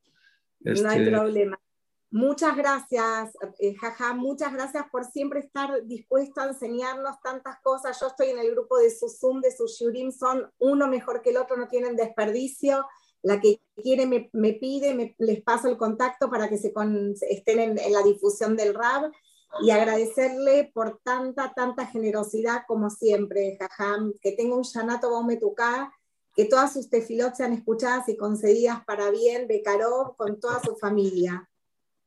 Este... 0.60 0.80
No 0.80 0.90
hay 0.90 0.98
este, 1.00 1.10
problema. 1.10 1.58
Muchas 2.12 2.56
gracias, 2.56 3.32
eh, 3.58 3.74
Jaja, 3.74 4.14
muchas 4.14 4.52
gracias 4.52 4.84
por 4.92 5.04
siempre 5.04 5.40
estar 5.40 5.84
dispuesto 5.84 6.42
a 6.42 6.46
enseñarnos 6.46 7.20
tantas 7.22 7.60
cosas. 7.60 7.98
Yo 8.00 8.06
estoy 8.06 8.28
en 8.28 8.38
el 8.38 8.52
grupo 8.52 8.78
de 8.78 8.90
su 8.90 9.08
Zoom, 9.08 9.40
de 9.40 9.50
su 9.50 9.66
Shurim, 9.66 10.12
son 10.12 10.48
uno 10.58 10.86
mejor 10.86 11.22
que 11.22 11.30
el 11.30 11.38
otro, 11.38 11.56
no 11.56 11.66
tienen 11.66 11.96
desperdicio. 11.96 12.86
La 13.24 13.40
que 13.40 13.60
quiere 13.82 14.06
me, 14.06 14.30
me 14.32 14.52
pide, 14.52 14.94
me, 14.94 15.16
les 15.18 15.42
paso 15.42 15.68
el 15.68 15.76
contacto 15.76 16.30
para 16.30 16.48
que 16.48 16.58
se 16.58 16.72
con, 16.72 17.14
estén 17.28 17.58
en, 17.58 17.78
en, 17.78 17.92
la 17.92 18.02
difusión 18.02 18.56
del 18.56 18.74
RAB 18.74 19.10
y 19.62 19.70
agradecerle 19.70 20.70
por 20.72 21.00
tanta, 21.02 21.52
tanta 21.54 21.86
generosidad 21.86 22.62
como 22.68 22.90
siempre, 22.90 23.56
Jajam, 23.58 24.12
que 24.20 24.32
tenga 24.32 24.54
un 24.54 24.62
Shanato 24.62 25.10
Baumetuká, 25.10 25.92
que 26.34 26.44
todas 26.44 26.72
sus 26.72 26.90
tefilot 26.90 27.34
sean 27.34 27.52
escuchadas 27.52 28.08
y 28.08 28.16
concedidas 28.16 28.84
para 28.84 29.10
bien 29.10 29.46
de 29.48 29.62
Karov 29.62 30.16
con 30.16 30.40
toda 30.40 30.60
su 30.60 30.76
familia. 30.76 31.48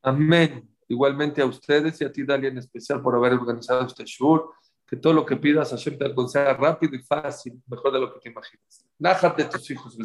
Amén. 0.02 0.70
Igualmente 0.88 1.42
a 1.42 1.46
ustedes 1.46 2.00
y 2.02 2.06
a 2.06 2.12
ti, 2.12 2.24
Dalia, 2.24 2.50
en 2.50 2.58
especial 2.58 3.02
por 3.02 3.16
haber 3.16 3.34
organizado 3.34 3.86
este 3.86 4.06
show. 4.06 4.52
Que 4.86 4.96
todo 4.96 5.12
lo 5.12 5.26
que 5.26 5.36
pidas 5.36 5.72
Hashem 5.72 5.98
te 5.98 6.16
conceda 6.16 6.54
rápido 6.54 6.96
y 6.96 7.04
fácil, 7.04 7.62
mejor 7.68 7.92
de 7.92 8.00
lo 8.00 8.14
que 8.14 8.22
te 8.22 8.30
imaginas. 8.30 8.86
Nájate 8.98 9.44
tus 9.46 9.70
hijos, 9.70 9.98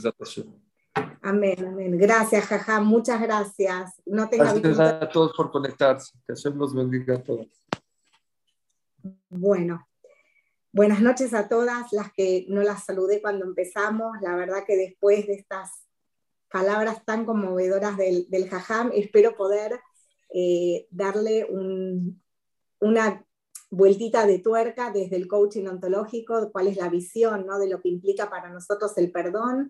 Amén, 1.23 1.65
amén. 1.65 1.99
Gracias, 1.99 2.45
jaja. 2.47 2.81
Muchas 2.81 3.21
gracias. 3.21 4.01
No 4.05 4.29
tenga 4.29 4.53
gracias 4.53 4.81
a 4.81 5.09
todos 5.09 5.33
por 5.37 5.51
conectarse. 5.51 6.13
Que 6.27 6.35
Hashem 6.35 6.59
los 6.59 6.75
bendiga 6.75 7.17
a 7.17 7.23
todos. 7.23 7.47
Bueno, 9.29 9.89
buenas 10.73 11.01
noches 11.01 11.33
a 11.35 11.49
todas 11.49 11.93
las 11.93 12.13
que 12.13 12.47
no 12.49 12.63
las 12.63 12.85
saludé 12.85 13.23
cuando 13.23 13.45
empezamos. 13.45 14.17
La 14.21 14.35
verdad 14.35 14.65
que 14.67 14.77
después 14.77 15.27
de 15.27 15.35
estas 15.35 15.71
palabras 16.51 17.05
tan 17.05 17.25
conmovedoras 17.25 17.97
del, 17.97 18.29
del 18.29 18.49
jajam, 18.49 18.91
espero 18.95 19.35
poder 19.35 19.81
eh, 20.35 20.87
darle 20.91 21.47
una 22.81 23.25
vueltita 23.71 24.27
de 24.27 24.39
tuerca 24.39 24.91
desde 24.91 25.17
el 25.17 25.29
coaching 25.29 25.67
ontológico, 25.67 26.51
cuál 26.53 26.69
es 26.69 26.77
la 26.77 26.89
visión 26.89 27.47
¿no? 27.47 27.59
de 27.59 27.69
lo 27.69 27.81
que 27.81 27.89
implica 27.89 28.31
para 28.31 28.51
nosotros 28.51 28.97
el 28.99 29.11
perdón. 29.13 29.69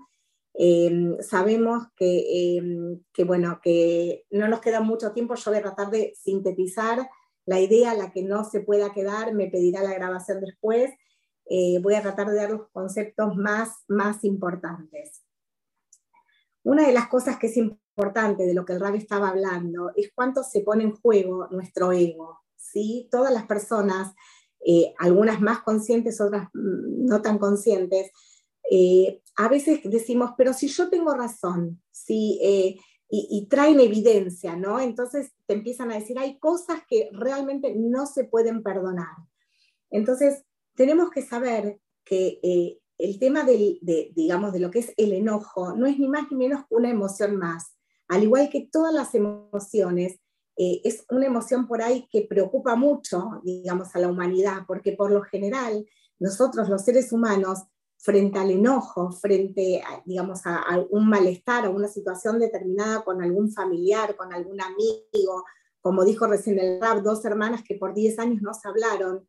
Em, 0.55 1.16
sabemos 1.22 1.84
que, 1.96 2.57
em, 2.59 3.00
que, 3.12 3.24
bueno, 3.24 3.61
que 3.62 4.26
no 4.30 4.48
nos 4.48 4.61
queda 4.61 4.80
mucho 4.80 5.12
tiempo, 5.12 5.34
yo 5.34 5.50
voy 5.50 5.59
a 5.59 5.62
tratar 5.62 5.90
de 5.90 6.14
sintetizar 6.16 7.09
la 7.46 7.61
idea, 7.61 7.94
la 7.94 8.12
que 8.12 8.22
no 8.22 8.44
se 8.44 8.61
pueda 8.61 8.92
quedar, 8.92 9.34
me 9.34 9.48
pedirá 9.48 9.82
la 9.82 9.94
grabación 9.94 10.40
después. 10.40 10.92
Eh, 11.46 11.80
voy 11.82 11.94
a 11.94 12.03
tratar 12.03 12.28
de 12.28 12.36
dar 12.36 12.50
los 12.50 12.68
conceptos 12.70 13.36
más, 13.36 13.70
más 13.88 14.24
importantes. 14.24 15.22
Una 16.62 16.86
de 16.86 16.92
las 16.92 17.09
cosas 17.09 17.38
que 17.38 17.48
es 17.48 17.57
importante 17.57 18.46
de 18.46 18.55
lo 18.55 18.64
que 18.64 18.74
el 18.74 18.80
rabbi 18.80 18.98
estaba 18.98 19.30
hablando 19.30 19.90
es 19.96 20.12
cuánto 20.14 20.44
se 20.44 20.61
pone 20.61 20.84
en 20.84 20.94
juego 20.94 21.48
nuestro 21.50 21.92
ego. 21.92 22.40
¿sí? 22.57 23.09
Todas 23.11 23.32
las 23.32 23.46
personas, 23.46 24.14
eh, 24.64 24.94
algunas 24.98 25.40
más 25.40 25.62
conscientes, 25.62 26.20
otras 26.20 26.48
mm, 26.55 27.07
no 27.07 27.20
tan 27.20 27.38
conscientes, 27.38 28.12
eh, 28.70 29.22
a 29.37 29.49
veces 29.49 29.80
decimos, 29.85 30.33
pero 30.37 30.53
si 30.53 30.68
yo 30.68 30.89
tengo 30.89 31.14
razón, 31.14 31.83
si, 31.91 32.39
eh, 32.43 32.76
y, 33.09 33.28
y, 33.30 33.47
traen 33.47 33.80
evidencia, 33.80 34.57
¿no? 34.57 34.80
Entonces 34.80 35.33
te 35.47 35.55
empiezan 35.55 35.91
a 35.91 35.97
decir, 35.97 36.18
hay 36.18 36.39
cosas 36.39 36.80
que 36.89 37.11
realmente 37.12 37.74
no 37.74 38.07
se 38.07 38.24
pueden 38.24 38.62
perdonar. 38.62 39.16
Entonces, 39.91 40.45
tenemos 40.74 41.11
que 41.11 41.22
saber 41.22 41.78
que 42.05 42.41
el 42.99 43.18
tema 43.18 43.45
del, 43.45 43.78
de, 43.83 44.12
digamos, 44.14 44.53
de 44.53 44.61
lo 44.61 44.70
que 44.70 44.78
es 44.78 44.93
el 44.97 45.12
enojo 45.12 45.74
no 45.74 45.87
es 45.87 45.99
ni 45.99 46.09
más 46.09 46.30
ni 46.30 46.37
menos 46.37 46.61
que 46.61 46.74
una 46.74 46.91
emoción 46.91 47.37
más. 47.37 47.76
Al 48.09 48.22
igual 48.22 48.49
que 48.49 48.68
todas 48.70 48.95
las 48.95 49.14
emociones, 49.14 50.20
eh, 50.57 50.80
es 50.85 51.05
una 51.11 51.26
emoción 51.26 51.66
por 51.66 51.83
ahí 51.83 52.07
que 52.11 52.22
preocupa 52.22 52.76
mucho, 52.76 53.41
digamos, 53.43 53.95
a 53.97 53.99
la 53.99 54.09
humanidad, 54.09 54.59
porque 54.66 54.93
por 54.93 55.11
lo 55.11 55.22
general 55.22 55.85
nosotros 56.18 56.68
los 56.68 56.85
seres 56.85 57.12
humanos, 57.12 57.64
frente 58.03 58.36
al 58.40 58.50
enojo, 58.50 59.12
frente, 59.12 59.80
a, 59.80 60.03
digamos, 60.05 60.44
a, 60.44 60.57
a 60.57 60.84
un 60.90 61.09
malestar 61.09 61.68
o 61.68 61.70
una 61.70 61.86
situación 61.86 62.40
determinada 62.40 63.05
con 63.05 63.22
algún 63.22 63.53
familiar, 63.53 64.16
con 64.16 64.32
algún 64.32 64.61
amigo, 64.61 65.44
como 65.80 66.05
dijo 66.05 66.26
recién 66.26 66.59
el 66.59 66.80
rap, 66.80 66.98
dos 66.98 67.24
hermanas 67.24 67.62
que 67.62 67.76
por 67.76 67.94
10 67.94 68.18
años 68.18 68.42
no 68.42 68.55
se 68.55 68.68
hablaron, 68.68 69.28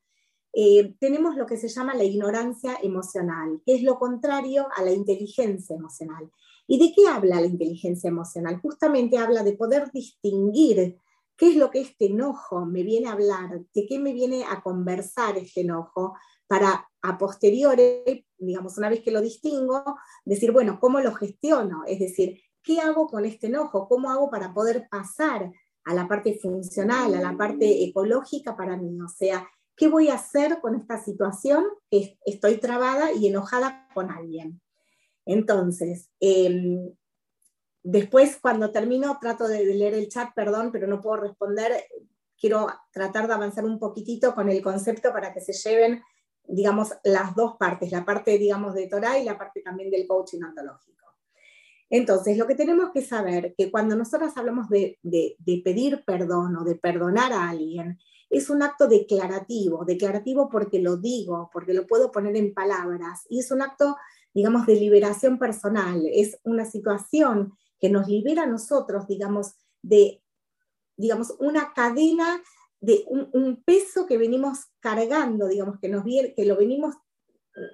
eh, 0.53 0.95
tenemos 0.99 1.35
lo 1.35 1.45
que 1.45 1.57
se 1.57 1.67
llama 1.67 1.95
la 1.95 2.03
ignorancia 2.03 2.77
emocional, 2.81 3.61
que 3.65 3.75
es 3.75 3.83
lo 3.83 3.97
contrario 3.97 4.67
a 4.75 4.83
la 4.83 4.91
inteligencia 4.91 5.75
emocional. 5.75 6.31
¿Y 6.67 6.79
de 6.79 6.93
qué 6.95 7.07
habla 7.09 7.41
la 7.41 7.47
inteligencia 7.47 8.07
emocional? 8.07 8.59
Justamente 8.61 9.17
habla 9.17 9.43
de 9.43 9.53
poder 9.53 9.91
distinguir 9.91 10.97
qué 11.35 11.49
es 11.49 11.55
lo 11.55 11.71
que 11.71 11.81
este 11.81 12.05
enojo 12.05 12.65
me 12.65 12.83
viene 12.83 13.07
a 13.07 13.13
hablar, 13.13 13.61
de 13.73 13.85
qué 13.87 13.99
me 13.99 14.13
viene 14.13 14.45
a 14.47 14.61
conversar 14.61 15.37
este 15.37 15.61
enojo, 15.61 16.13
para 16.53 16.87
a 17.01 17.17
posteriori, 17.17 18.23
digamos, 18.37 18.77
una 18.77 18.89
vez 18.89 19.01
que 19.01 19.09
lo 19.09 19.21
distingo, 19.21 19.97
decir, 20.23 20.51
bueno, 20.51 20.79
¿cómo 20.79 20.99
lo 20.99 21.11
gestiono? 21.15 21.81
Es 21.87 21.97
decir, 21.97 22.39
¿qué 22.61 22.79
hago 22.79 23.07
con 23.07 23.25
este 23.25 23.47
enojo? 23.47 23.87
¿Cómo 23.87 24.11
hago 24.11 24.29
para 24.29 24.53
poder 24.53 24.87
pasar 24.87 25.51
a 25.83 25.93
la 25.95 26.07
parte 26.07 26.37
funcional, 26.39 27.15
a 27.15 27.21
la 27.21 27.35
parte 27.35 27.83
ecológica 27.83 28.55
para 28.55 28.77
mí? 28.77 29.01
O 29.01 29.07
sea, 29.07 29.47
¿Qué 29.75 29.87
voy 29.87 30.09
a 30.09 30.15
hacer 30.15 30.59
con 30.61 30.75
esta 30.75 31.03
situación? 31.03 31.65
Estoy 31.89 32.57
trabada 32.57 33.11
y 33.11 33.27
enojada 33.27 33.87
con 33.95 34.11
alguien. 34.11 34.61
Entonces, 35.25 36.11
em, 36.19 36.93
después 37.81 38.37
cuando 38.39 38.71
termino 38.71 39.17
trato 39.19 39.47
de 39.47 39.65
leer 39.65 39.95
el 39.95 40.09
chat, 40.09 40.29
perdón, 40.35 40.71
pero 40.71 40.85
no 40.85 41.01
puedo 41.01 41.17
responder. 41.17 41.85
Quiero 42.39 42.67
tratar 42.91 43.27
de 43.27 43.33
avanzar 43.33 43.65
un 43.65 43.79
poquitito 43.79 44.35
con 44.35 44.49
el 44.49 44.61
concepto 44.61 45.11
para 45.11 45.33
que 45.33 45.41
se 45.41 45.53
lleven, 45.53 46.03
digamos, 46.47 46.89
las 47.03 47.35
dos 47.35 47.55
partes, 47.57 47.91
la 47.91 48.05
parte, 48.05 48.37
digamos, 48.37 48.73
de 48.73 48.87
Torah 48.87 49.17
y 49.19 49.25
la 49.25 49.37
parte 49.37 49.61
también 49.61 49.89
del 49.89 50.07
coaching 50.07 50.41
ontológico. 50.41 50.93
Entonces, 51.89 52.37
lo 52.37 52.47
que 52.47 52.55
tenemos 52.55 52.91
que 52.91 53.01
saber 53.01 53.53
que 53.57 53.69
cuando 53.69 53.95
nosotros 53.95 54.35
hablamos 54.35 54.67
de, 54.69 54.97
de, 55.03 55.35
de 55.39 55.61
pedir 55.63 56.03
perdón 56.05 56.55
o 56.57 56.63
de 56.63 56.75
perdonar 56.75 57.31
a 57.33 57.49
alguien, 57.49 57.99
es 58.29 58.49
un 58.49 58.63
acto 58.63 58.87
declarativo, 58.87 59.85
declarativo 59.85 60.49
porque 60.49 60.79
lo 60.79 60.97
digo, 60.97 61.51
porque 61.53 61.73
lo 61.73 61.85
puedo 61.85 62.11
poner 62.11 62.35
en 62.35 62.53
palabras, 62.53 63.27
y 63.29 63.39
es 63.39 63.51
un 63.51 63.61
acto, 63.61 63.95
digamos, 64.33 64.65
de 64.65 64.75
liberación 64.75 65.37
personal, 65.37 66.03
es 66.11 66.39
una 66.43 66.65
situación 66.65 67.53
que 67.79 67.91
nos 67.91 68.07
libera 68.07 68.43
a 68.43 68.47
nosotros, 68.47 69.05
digamos, 69.07 69.53
de, 69.83 70.23
digamos, 70.97 71.35
una 71.39 71.73
cadena 71.73 72.41
de 72.83 73.05
un, 73.07 73.63
peso 73.63 74.05
que 74.05 74.17
venimos 74.17 74.65
cargando, 74.81 75.47
digamos, 75.47 75.79
que, 75.79 75.87
nos, 75.87 76.03
que 76.03 76.45
lo 76.45 76.57
venimos, 76.57 76.95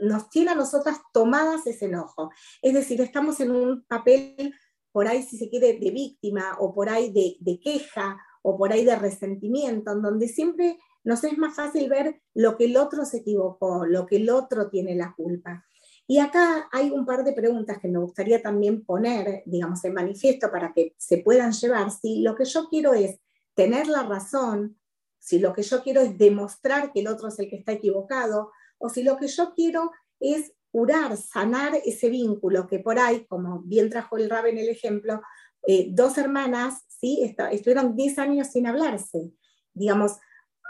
nos 0.02 0.30
tiene 0.30 0.52
a 0.52 0.56
nosotras 0.56 1.00
tomadas 1.12 1.66
ese 1.66 1.86
enojo. 1.86 2.30
Es 2.62 2.76
decir, 2.76 3.02
estamos 3.02 3.40
en 3.40 3.50
un 3.50 3.84
papel 3.86 4.54
por 4.92 5.08
ahí, 5.08 5.24
si 5.24 5.38
se 5.38 5.50
quiere, 5.50 5.80
de 5.80 5.90
víctima 5.90 6.58
o 6.60 6.76
por 6.76 6.90
ahí 6.90 7.12
de, 7.12 7.38
de 7.40 7.60
queja 7.60 8.20
o 8.44 8.56
por 8.56 8.72
ahí 8.72 8.86
de 8.86 8.96
resentimiento, 8.98 9.94
en 9.94 10.04
donde 10.04 10.28
siempre 10.28 10.78
nos 11.04 11.24
es 11.24 11.38
más 11.40 11.56
fácil 11.56 11.90
ver 11.90 12.22
lo 12.36 12.56
que 12.56 12.66
el 12.66 12.78
otro 12.78 13.04
se 13.04 13.18
equivocó, 13.18 13.88
lo 13.88 14.06
que 14.06 14.18
el 14.18 14.30
otro 14.30 14.70
tiene 14.70 14.96
la 14.96 15.16
culpa. 15.16 15.66
Y 16.06 16.20
acá 16.20 16.70
hay 16.72 16.92
un 16.92 17.06
par 17.06 17.24
de 17.24 17.34
preguntas 17.34 17.80
que 17.80 17.88
me 17.88 18.00
gustaría 18.00 18.44
también 18.44 18.86
poner, 18.86 19.42
digamos, 19.48 19.84
en 19.86 19.96
manifiesto 19.96 20.52
para 20.52 20.72
que 20.72 20.94
se 20.98 21.18
puedan 21.18 21.52
llevar. 21.52 21.90
Si 21.90 22.22
lo 22.22 22.36
que 22.36 22.46
yo 22.46 22.68
quiero 22.70 22.94
es 22.94 23.20
tener 23.56 23.88
la 23.88 24.04
razón, 24.04 24.79
si 25.20 25.40
lo 25.40 25.54
que 25.54 25.64
yo 25.64 25.84
quiero 25.84 26.02
es 26.02 26.18
demostrar 26.18 26.92
que 26.92 27.02
el 27.02 27.08
otro 27.08 27.28
es 27.28 27.38
el 27.40 27.50
que 27.50 27.58
está 27.58 27.74
equivocado, 27.74 28.52
o 28.78 28.90
si 28.90 29.04
lo 29.04 29.18
que 29.18 29.28
yo 29.28 29.54
quiero 29.54 29.92
es 30.20 30.54
curar, 30.72 31.18
sanar 31.18 31.74
ese 31.86 32.10
vínculo 32.10 32.68
que 32.68 32.80
por 32.80 33.00
ahí, 33.00 33.26
como 33.28 33.62
bien 33.62 33.90
trajo 33.90 34.18
el 34.18 34.30
Rab 34.30 34.48
en 34.48 34.58
el 34.58 34.70
ejemplo, 34.70 35.22
eh, 35.68 35.88
dos 35.92 36.18
hermanas 36.18 36.84
¿sí? 36.88 37.36
estuvieron 37.52 37.96
10 37.96 38.20
años 38.20 38.48
sin 38.48 38.68
hablarse. 38.68 39.32
Digamos, 39.74 40.18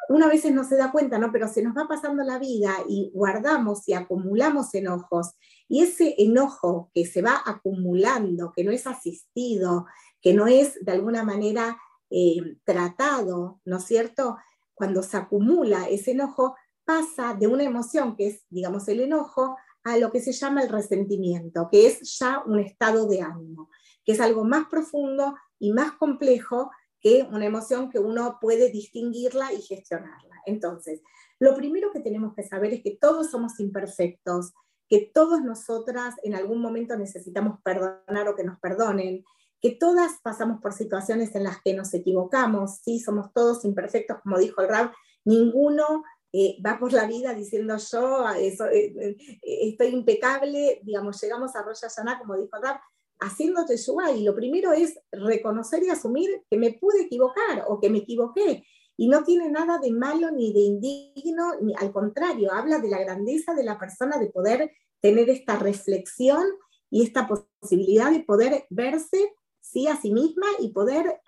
una 0.09 0.27
vez 0.27 0.49
no 0.51 0.63
se 0.63 0.75
da 0.75 0.91
cuenta, 0.91 1.19
¿no? 1.19 1.31
Pero 1.31 1.47
se 1.47 1.61
nos 1.61 1.77
va 1.77 1.87
pasando 1.87 2.23
la 2.23 2.39
vida 2.39 2.73
y 2.87 3.11
guardamos 3.13 3.87
y 3.87 3.93
acumulamos 3.93 4.73
enojos. 4.73 5.35
Y 5.67 5.83
ese 5.83 6.15
enojo 6.17 6.89
que 6.93 7.05
se 7.05 7.21
va 7.21 7.41
acumulando, 7.45 8.51
que 8.55 8.63
no 8.63 8.71
es 8.71 8.87
asistido, 8.87 9.85
que 10.21 10.33
no 10.33 10.47
es 10.47 10.83
de 10.83 10.91
alguna 10.91 11.23
manera 11.23 11.77
eh, 12.09 12.57
tratado, 12.63 13.61
¿no 13.65 13.77
es 13.77 13.83
cierto? 13.83 14.37
Cuando 14.73 15.03
se 15.03 15.17
acumula 15.17 15.87
ese 15.87 16.11
enojo, 16.11 16.55
pasa 16.85 17.35
de 17.35 17.47
una 17.47 17.63
emoción 17.63 18.15
que 18.15 18.27
es, 18.27 18.45
digamos, 18.49 18.87
el 18.87 19.01
enojo, 19.01 19.55
a 19.83 19.97
lo 19.97 20.11
que 20.11 20.21
se 20.21 20.31
llama 20.31 20.61
el 20.61 20.69
resentimiento, 20.69 21.69
que 21.71 21.87
es 21.87 22.17
ya 22.19 22.43
un 22.45 22.59
estado 22.59 23.07
de 23.07 23.21
ánimo, 23.21 23.69
que 24.03 24.13
es 24.13 24.19
algo 24.19 24.43
más 24.43 24.67
profundo 24.67 25.35
y 25.57 25.71
más 25.71 25.93
complejo 25.93 26.71
que 26.99 27.27
una 27.31 27.45
emoción 27.45 27.89
que 27.89 27.99
uno 27.99 28.37
puede 28.41 28.71
distinguirla 28.71 29.53
y 29.53 29.61
gestionarla. 29.61 30.41
Entonces, 30.45 31.01
lo 31.39 31.55
primero 31.55 31.91
que 31.91 32.01
tenemos 32.01 32.33
que 32.35 32.43
saber 32.43 32.73
es 32.73 32.83
que 32.83 32.97
todos 32.99 33.31
somos 33.31 33.59
imperfectos, 33.59 34.53
que 34.89 35.09
todos 35.13 35.41
nosotras 35.41 36.15
en 36.23 36.35
algún 36.35 36.61
momento 36.61 36.97
necesitamos 36.97 37.59
perdonar 37.63 38.27
o 38.27 38.35
que 38.35 38.43
nos 38.43 38.59
perdonen, 38.59 39.23
que 39.61 39.71
todas 39.71 40.19
pasamos 40.23 40.61
por 40.61 40.73
situaciones 40.73 41.35
en 41.35 41.43
las 41.43 41.61
que 41.61 41.73
nos 41.73 41.93
equivocamos, 41.93 42.79
sí, 42.83 42.99
somos 42.99 43.33
todos 43.33 43.65
imperfectos, 43.65 44.17
como 44.23 44.37
dijo 44.37 44.61
el 44.61 44.69
Rab, 44.69 44.91
ninguno 45.25 46.03
eh, 46.31 46.57
va 46.65 46.77
por 46.77 46.93
la 46.93 47.07
vida 47.07 47.33
diciendo 47.33 47.75
yo 47.77 48.29
eso, 48.29 48.67
eh, 48.67 48.93
eh, 48.99 49.17
estoy 49.41 49.87
impecable, 49.87 50.79
digamos, 50.83 51.19
llegamos 51.21 51.55
a 51.55 51.63
Rosh 51.63 51.81
Hashanah, 51.81 52.19
como 52.19 52.37
dijo 52.37 52.55
el 52.55 52.61
Rab, 52.61 52.79
haciéndote 53.19 53.73
Teshuvah. 53.73 54.11
Y 54.11 54.23
lo 54.23 54.35
primero 54.35 54.71
es 54.71 54.99
reconocer 55.11 55.83
y 55.83 55.89
asumir 55.89 56.43
que 56.49 56.57
me 56.57 56.73
pude 56.73 57.01
equivocar 57.01 57.65
o 57.67 57.79
que 57.79 57.89
me 57.89 57.99
equivoqué. 57.99 58.63
Y 58.95 59.07
no 59.07 59.23
tiene 59.23 59.49
nada 59.49 59.79
de 59.79 59.91
malo 59.91 60.29
ni 60.31 60.53
de 60.53 60.59
indigno, 60.59 61.55
ni 61.61 61.73
al 61.75 61.91
contrario, 61.91 62.51
habla 62.53 62.79
de 62.79 62.89
la 62.89 62.99
grandeza 62.99 63.53
de 63.53 63.63
la 63.63 63.79
persona 63.79 64.17
de 64.17 64.27
poder 64.27 64.71
tener 65.01 65.29
esta 65.29 65.57
reflexión 65.57 66.43
y 66.91 67.03
esta 67.03 67.27
posibilidad 67.27 68.11
de 68.11 68.23
poder 68.23 68.65
verse 68.69 69.33
sí 69.61 69.87
a 69.87 69.95
sí 69.95 70.11
misma 70.11 70.47
y 70.59 70.69
poder, 70.69 71.21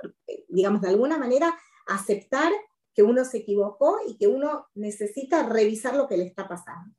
digamos, 0.50 0.82
de 0.82 0.90
alguna 0.90 1.18
manera 1.18 1.58
aceptar 1.88 2.52
que 2.94 3.04
uno 3.04 3.26
se 3.26 3.40
equivocó 3.40 3.98
y 4.08 4.18
que 4.18 4.28
uno 4.28 4.68
necesita 4.76 5.48
revisar 5.48 5.96
lo 5.96 6.08
que 6.08 6.18
le 6.18 6.26
está 6.26 6.48
pasando. 6.48 6.94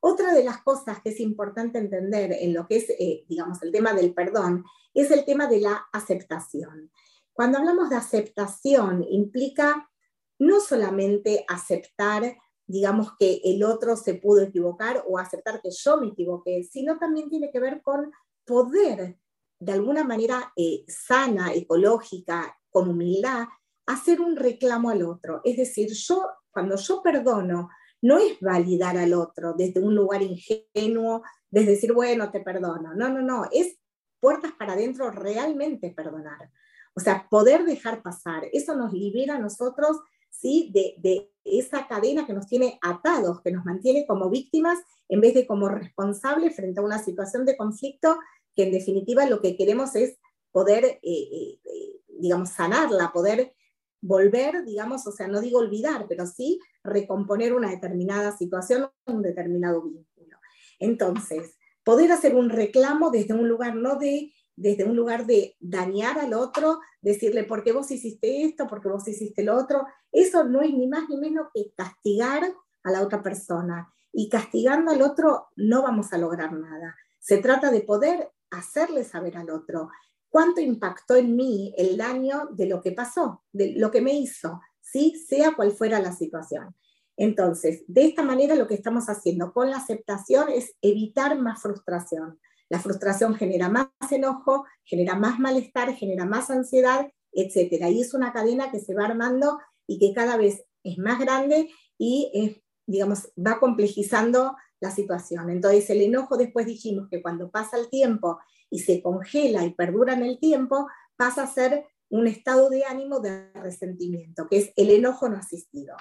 Otra 0.00 0.32
de 0.32 0.44
las 0.44 0.62
cosas 0.62 1.00
que 1.02 1.10
es 1.10 1.20
importante 1.20 1.78
entender 1.78 2.32
en 2.32 2.52
lo 2.52 2.66
que 2.66 2.76
es, 2.76 2.90
eh, 2.90 3.24
digamos, 3.28 3.62
el 3.62 3.72
tema 3.72 3.94
del 3.94 4.14
perdón, 4.14 4.64
es 4.94 5.10
el 5.10 5.24
tema 5.24 5.46
de 5.46 5.60
la 5.60 5.86
aceptación. 5.92 6.90
Cuando 7.32 7.58
hablamos 7.58 7.90
de 7.90 7.96
aceptación, 7.96 9.04
implica 9.08 9.90
no 10.38 10.60
solamente 10.60 11.44
aceptar, 11.48 12.36
digamos, 12.66 13.16
que 13.18 13.40
el 13.44 13.62
otro 13.64 13.96
se 13.96 14.14
pudo 14.14 14.42
equivocar 14.42 15.02
o 15.06 15.18
aceptar 15.18 15.60
que 15.60 15.70
yo 15.70 15.96
me 15.98 16.08
equivoqué, 16.08 16.62
sino 16.64 16.98
también 16.98 17.28
tiene 17.28 17.50
que 17.50 17.60
ver 17.60 17.82
con 17.82 18.10
poder, 18.44 19.18
de 19.58 19.72
alguna 19.72 20.04
manera 20.04 20.52
eh, 20.56 20.84
sana, 20.88 21.52
ecológica, 21.54 22.56
con 22.68 22.88
humildad, 22.88 23.46
hacer 23.86 24.20
un 24.20 24.36
reclamo 24.36 24.90
al 24.90 25.02
otro. 25.02 25.40
Es 25.44 25.56
decir, 25.56 25.90
yo, 25.92 26.28
cuando 26.50 26.76
yo 26.76 27.02
perdono, 27.02 27.70
no 28.02 28.18
es 28.18 28.38
validar 28.40 28.96
al 28.98 29.14
otro 29.14 29.54
desde 29.54 29.80
un 29.80 29.94
lugar 29.94 30.22
ingenuo, 30.22 31.22
desde 31.50 31.72
decir, 31.72 31.92
bueno, 31.92 32.30
te 32.30 32.40
perdono. 32.40 32.94
No, 32.94 33.08
no, 33.08 33.22
no, 33.22 33.48
es 33.50 33.78
puertas 34.20 34.52
para 34.52 34.74
adentro 34.74 35.10
realmente 35.10 35.90
perdonar. 35.90 36.50
O 36.94 37.00
sea, 37.00 37.26
poder 37.30 37.64
dejar 37.64 38.02
pasar. 38.02 38.44
Eso 38.52 38.74
nos 38.74 38.92
libera 38.92 39.36
a 39.36 39.38
nosotros 39.38 39.98
¿sí? 40.40 40.70
De, 40.72 40.94
de, 40.98 41.30
esa 41.48 41.86
cadena 41.86 42.26
que 42.26 42.32
nos 42.32 42.48
tiene 42.48 42.76
atados, 42.82 43.40
que 43.40 43.52
nos 43.52 43.64
mantiene 43.64 44.04
como 44.04 44.28
víctimas 44.28 44.80
en 45.08 45.20
vez 45.20 45.32
de 45.32 45.46
como 45.46 45.68
responsables 45.68 46.56
frente 46.56 46.80
a 46.80 46.82
una 46.82 46.98
situación 46.98 47.44
de 47.46 47.56
conflicto 47.56 48.18
que 48.56 48.64
en 48.64 48.72
definitiva 48.72 49.26
lo 49.26 49.40
que 49.40 49.56
queremos 49.56 49.94
es 49.94 50.18
poder, 50.50 50.84
eh, 50.84 51.00
eh, 51.02 51.60
eh, 51.64 52.00
digamos, 52.18 52.48
sanarla, 52.50 53.12
poder 53.12 53.54
volver, 54.00 54.64
digamos, 54.64 55.06
o 55.06 55.12
sea, 55.12 55.28
no 55.28 55.40
digo 55.40 55.58
olvidar, 55.58 56.06
pero 56.08 56.26
sí 56.26 56.58
recomponer 56.82 57.52
una 57.52 57.70
determinada 57.70 58.36
situación, 58.36 58.88
un 59.06 59.22
determinado 59.22 59.82
vínculo. 59.82 60.38
Entonces, 60.78 61.56
poder 61.84 62.10
hacer 62.12 62.34
un 62.34 62.50
reclamo 62.50 63.10
desde 63.10 63.34
un 63.34 63.48
lugar 63.48 63.74
no 63.74 63.96
de 63.96 64.32
desde 64.56 64.84
un 64.84 64.96
lugar 64.96 65.26
de 65.26 65.54
dañar 65.60 66.18
al 66.18 66.32
otro, 66.32 66.80
decirle, 67.02 67.44
¿por 67.44 67.62
qué 67.62 67.72
vos 67.72 67.90
hiciste 67.90 68.42
esto? 68.42 68.66
¿Por 68.66 68.80
qué 68.80 68.88
vos 68.88 69.06
hiciste 69.06 69.44
lo 69.44 69.54
otro? 69.54 69.86
Eso 70.10 70.44
no 70.44 70.62
es 70.62 70.72
ni 70.72 70.88
más 70.88 71.08
ni 71.08 71.18
menos 71.18 71.48
que 71.54 71.72
castigar 71.76 72.42
a 72.82 72.90
la 72.90 73.02
otra 73.02 73.22
persona. 73.22 73.92
Y 74.12 74.30
castigando 74.30 74.92
al 74.92 75.02
otro 75.02 75.48
no 75.56 75.82
vamos 75.82 76.12
a 76.12 76.18
lograr 76.18 76.52
nada. 76.54 76.96
Se 77.18 77.36
trata 77.38 77.70
de 77.70 77.82
poder 77.82 78.30
hacerle 78.50 79.04
saber 79.04 79.36
al 79.36 79.50
otro 79.50 79.90
cuánto 80.28 80.60
impactó 80.60 81.16
en 81.16 81.34
mí 81.34 81.74
el 81.76 81.96
daño 81.96 82.48
de 82.52 82.66
lo 82.66 82.80
que 82.80 82.92
pasó, 82.92 83.44
de 83.52 83.72
lo 83.76 83.90
que 83.90 84.00
me 84.00 84.12
hizo, 84.12 84.60
¿sí? 84.80 85.24
sea 85.28 85.54
cual 85.54 85.72
fuera 85.72 86.00
la 86.00 86.12
situación. 86.12 86.74
Entonces, 87.16 87.82
de 87.86 88.04
esta 88.04 88.22
manera 88.22 88.54
lo 88.54 88.66
que 88.66 88.74
estamos 88.74 89.08
haciendo 89.08 89.52
con 89.52 89.70
la 89.70 89.78
aceptación 89.78 90.48
es 90.50 90.74
evitar 90.82 91.38
más 91.38 91.62
frustración. 91.62 92.38
La 92.68 92.80
frustración 92.80 93.34
genera 93.34 93.68
más 93.68 93.88
enojo, 94.10 94.66
genera 94.84 95.14
más 95.14 95.38
malestar, 95.38 95.94
genera 95.94 96.26
más 96.26 96.50
ansiedad, 96.50 97.10
etc. 97.32 97.86
Y 97.90 98.02
es 98.02 98.12
una 98.12 98.32
cadena 98.32 98.70
que 98.70 98.80
se 98.80 98.94
va 98.94 99.06
armando 99.06 99.58
y 99.86 99.98
que 99.98 100.12
cada 100.12 100.36
vez 100.36 100.64
es 100.82 100.98
más 100.98 101.18
grande 101.18 101.70
y, 101.96 102.62
digamos, 102.86 103.32
va 103.38 103.58
complejizando 103.58 104.56
la 104.86 104.94
situación. 104.94 105.50
Entonces, 105.50 105.88
el 105.90 106.02
enojo 106.02 106.36
después 106.36 106.66
dijimos 106.66 107.08
que 107.10 107.22
cuando 107.22 107.50
pasa 107.50 107.76
el 107.76 107.90
tiempo 107.90 108.38
y 108.70 108.80
se 108.80 109.02
congela 109.02 109.64
y 109.64 109.74
perdura 109.74 110.14
en 110.14 110.22
el 110.22 110.38
tiempo, 110.38 110.88
pasa 111.16 111.42
a 111.42 111.46
ser 111.46 111.86
un 112.08 112.26
estado 112.26 112.70
de 112.70 112.84
ánimo 112.84 113.20
de 113.20 113.52
resentimiento, 113.54 114.46
que 114.48 114.58
es 114.58 114.72
el 114.76 114.90
enojo 114.90 115.28
no 115.28 115.36
asistido. 115.36 115.96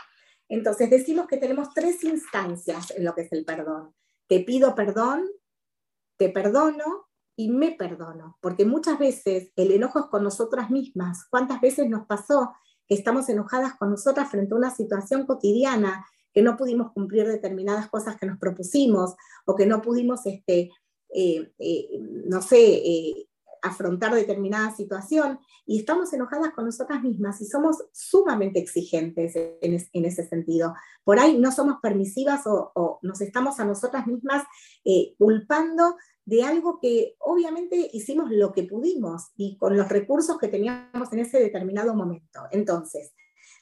Entonces 0.48 0.90
decimos 0.90 1.28
que 1.28 1.38
tenemos 1.38 1.74
tres 1.74 2.04
instancias 2.04 2.92
en 2.92 3.04
lo 3.04 3.16
que 3.16 3.22
es 3.22 3.32
el 3.32 3.46
perdón. 3.46 3.94
Te 4.28 4.42
pido 4.42 4.76
perdón, 4.76 5.28
te 6.18 6.30
perdono 6.30 7.08
y 7.36 7.50
me 7.50 7.72
perdono, 7.72 8.38
porque 8.42 8.66
muchas 8.66 9.00
veces 9.00 9.52
el 9.56 9.72
enojo 9.72 10.00
es 10.00 10.06
con 10.06 10.24
nosotras 10.24 10.70
mismas. 10.70 11.26
¿Cuántas 11.30 11.60
veces 11.60 11.90
nos 11.90 12.06
pasó 12.06 12.54
que 12.88 12.96
estamos 12.96 13.28
enojadas 13.30 13.74
con 13.76 13.90
nosotras 13.90 14.30
frente 14.30 14.54
a 14.54 14.58
una 14.58 14.70
situación 14.70 15.26
cotidiana, 15.26 16.06
que 16.36 16.42
no 16.42 16.58
pudimos 16.58 16.92
cumplir 16.92 17.26
determinadas 17.26 17.90
cosas 17.90 18.18
que 18.18 18.26
nos 18.26 18.38
propusimos 18.38 19.16
o 19.46 19.56
que 19.56 19.66
no 19.66 19.82
pudimos 19.82 20.26
este, 20.26 20.70
eh, 21.14 21.50
eh, 21.58 21.88
no 22.28 22.42
sé, 22.42 22.60
eh, 22.60 23.30
afrontar 23.62 24.14
determinada 24.14 24.76
situación 24.76 25.40
y 25.66 25.80
estamos 25.80 26.12
enojadas 26.12 26.52
con 26.54 26.66
nosotras 26.66 27.02
mismas 27.02 27.40
y 27.40 27.46
somos 27.46 27.78
sumamente 27.94 28.60
exigentes 28.60 29.34
en, 29.36 30.06
ese 30.06 30.28
sentido. 30.28 30.76
Por 31.06 31.20
ahí 31.20 31.38
no 31.38 31.54
somos 31.54 31.78
permisivas 31.82 32.42
o, 32.46 33.00
nos 33.02 33.22
estamos 33.22 33.60
a 33.60 33.66
nosotras 33.66 34.06
mismas 34.06 34.44
culpando 35.18 35.96
de 36.26 36.44
algo 36.44 36.80
que 36.80 37.16
obviamente 37.20 37.90
hicimos 37.94 38.30
lo 38.30 38.52
que 38.52 38.64
pudimos 38.64 39.32
y 39.36 39.58
con 39.58 39.76
los 39.76 39.90
recursos 39.90 40.38
que 40.38 40.50
teníamos 40.50 41.12
en 41.12 41.20
ese 41.20 41.40
determinado 41.40 41.96
momento. 41.96 42.42
Entonces, 42.52 43.14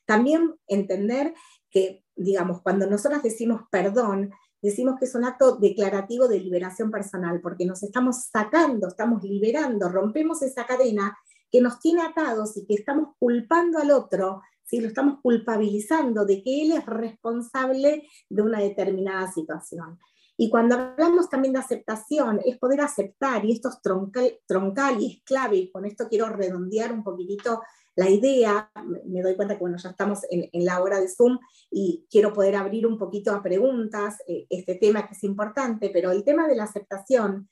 también 0.06 0.56
entender 0.68 1.34
que, 1.74 2.06
digamos, 2.16 2.62
cuando 2.62 2.88
nosotras 2.88 3.24
decimos 3.24 3.64
perdón, 3.72 4.32
decimos 4.62 4.96
que 4.98 5.06
es 5.06 5.16
un 5.16 5.26
acto 5.26 5.58
declarativo 5.58 6.28
de 6.28 6.40
liberación 6.40 6.92
personal, 6.92 7.42
porque 7.42 7.66
nos 7.66 7.84
estamos 7.84 8.28
sacando, 8.32 8.88
estamos 8.88 9.24
liberando, 9.24 9.90
rompemos 9.90 10.42
esa 10.42 10.66
cadena 10.66 11.18
que 11.52 11.60
nos 11.60 11.80
tiene 11.80 12.04
atados 12.04 12.56
y 12.56 12.66
que 12.66 12.76
estamos 12.76 13.16
culpando 13.20 13.80
al 13.80 13.92
otro 13.92 14.42
¿sí? 14.64 14.80
lo 14.80 14.88
estamos 14.88 15.20
culpabilizando 15.22 16.26
de 16.26 16.42
que 16.42 16.64
él 16.64 16.72
es 16.72 16.86
responsable 16.86 18.08
de 18.30 18.42
una 18.42 18.60
determinada 18.60 19.32
situación. 19.32 20.00
Y 20.36 20.50
cuando 20.50 20.76
hablamos 20.76 21.30
también 21.30 21.54
de 21.54 21.60
aceptación, 21.60 22.40
es 22.44 22.58
poder 22.58 22.82
aceptar, 22.82 23.46
y 23.46 23.52
esto 23.52 23.70
es 23.70 23.82
troncal, 23.82 24.40
troncal 24.48 25.00
y 25.00 25.12
es 25.12 25.24
clave, 25.24 25.58
y 25.58 25.72
con 25.72 25.86
esto 25.86 26.08
quiero 26.10 26.28
redondear 26.30 26.92
un 26.92 27.04
poquitito 27.04 27.62
la 27.96 28.10
idea, 28.10 28.72
me 29.06 29.22
doy 29.22 29.36
cuenta 29.36 29.56
que 29.56 29.62
bueno, 29.62 29.78
ya 29.78 29.90
estamos 29.90 30.22
en, 30.30 30.50
la 30.66 30.82
hora 30.82 31.00
de 31.00 31.08
Zoom 31.08 31.40
y 31.70 32.06
quiero 32.10 32.34
poder 32.34 32.56
abrir 32.56 32.88
un 32.88 32.98
poquito 32.98 33.32
a 33.32 33.44
preguntas 33.44 34.18
eh, 34.28 34.48
este 34.50 34.76
tema 34.76 35.08
que 35.08 35.14
es 35.14 35.24
importante, 35.24 35.90
pero 35.92 36.12
el 36.12 36.24
tema 36.24 36.48
de 36.48 36.56
la 36.56 36.64
aceptación 36.64 37.50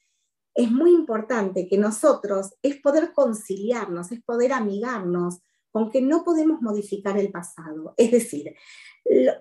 es 0.54 0.72
muy 0.72 0.92
importante 0.92 1.68
que 1.68 1.78
nosotros 1.78 2.56
es 2.62 2.78
poder 2.82 3.14
conciliarnos, 3.14 4.12
es 4.12 4.22
poder 4.24 4.54
amigarnos 4.54 5.40
con 5.72 5.90
que 5.90 6.02
no 6.02 6.24
podemos 6.24 6.62
modificar 6.62 7.18
el 7.18 7.32
pasado. 7.32 7.94
Es 7.98 8.12
decir, 8.12 8.54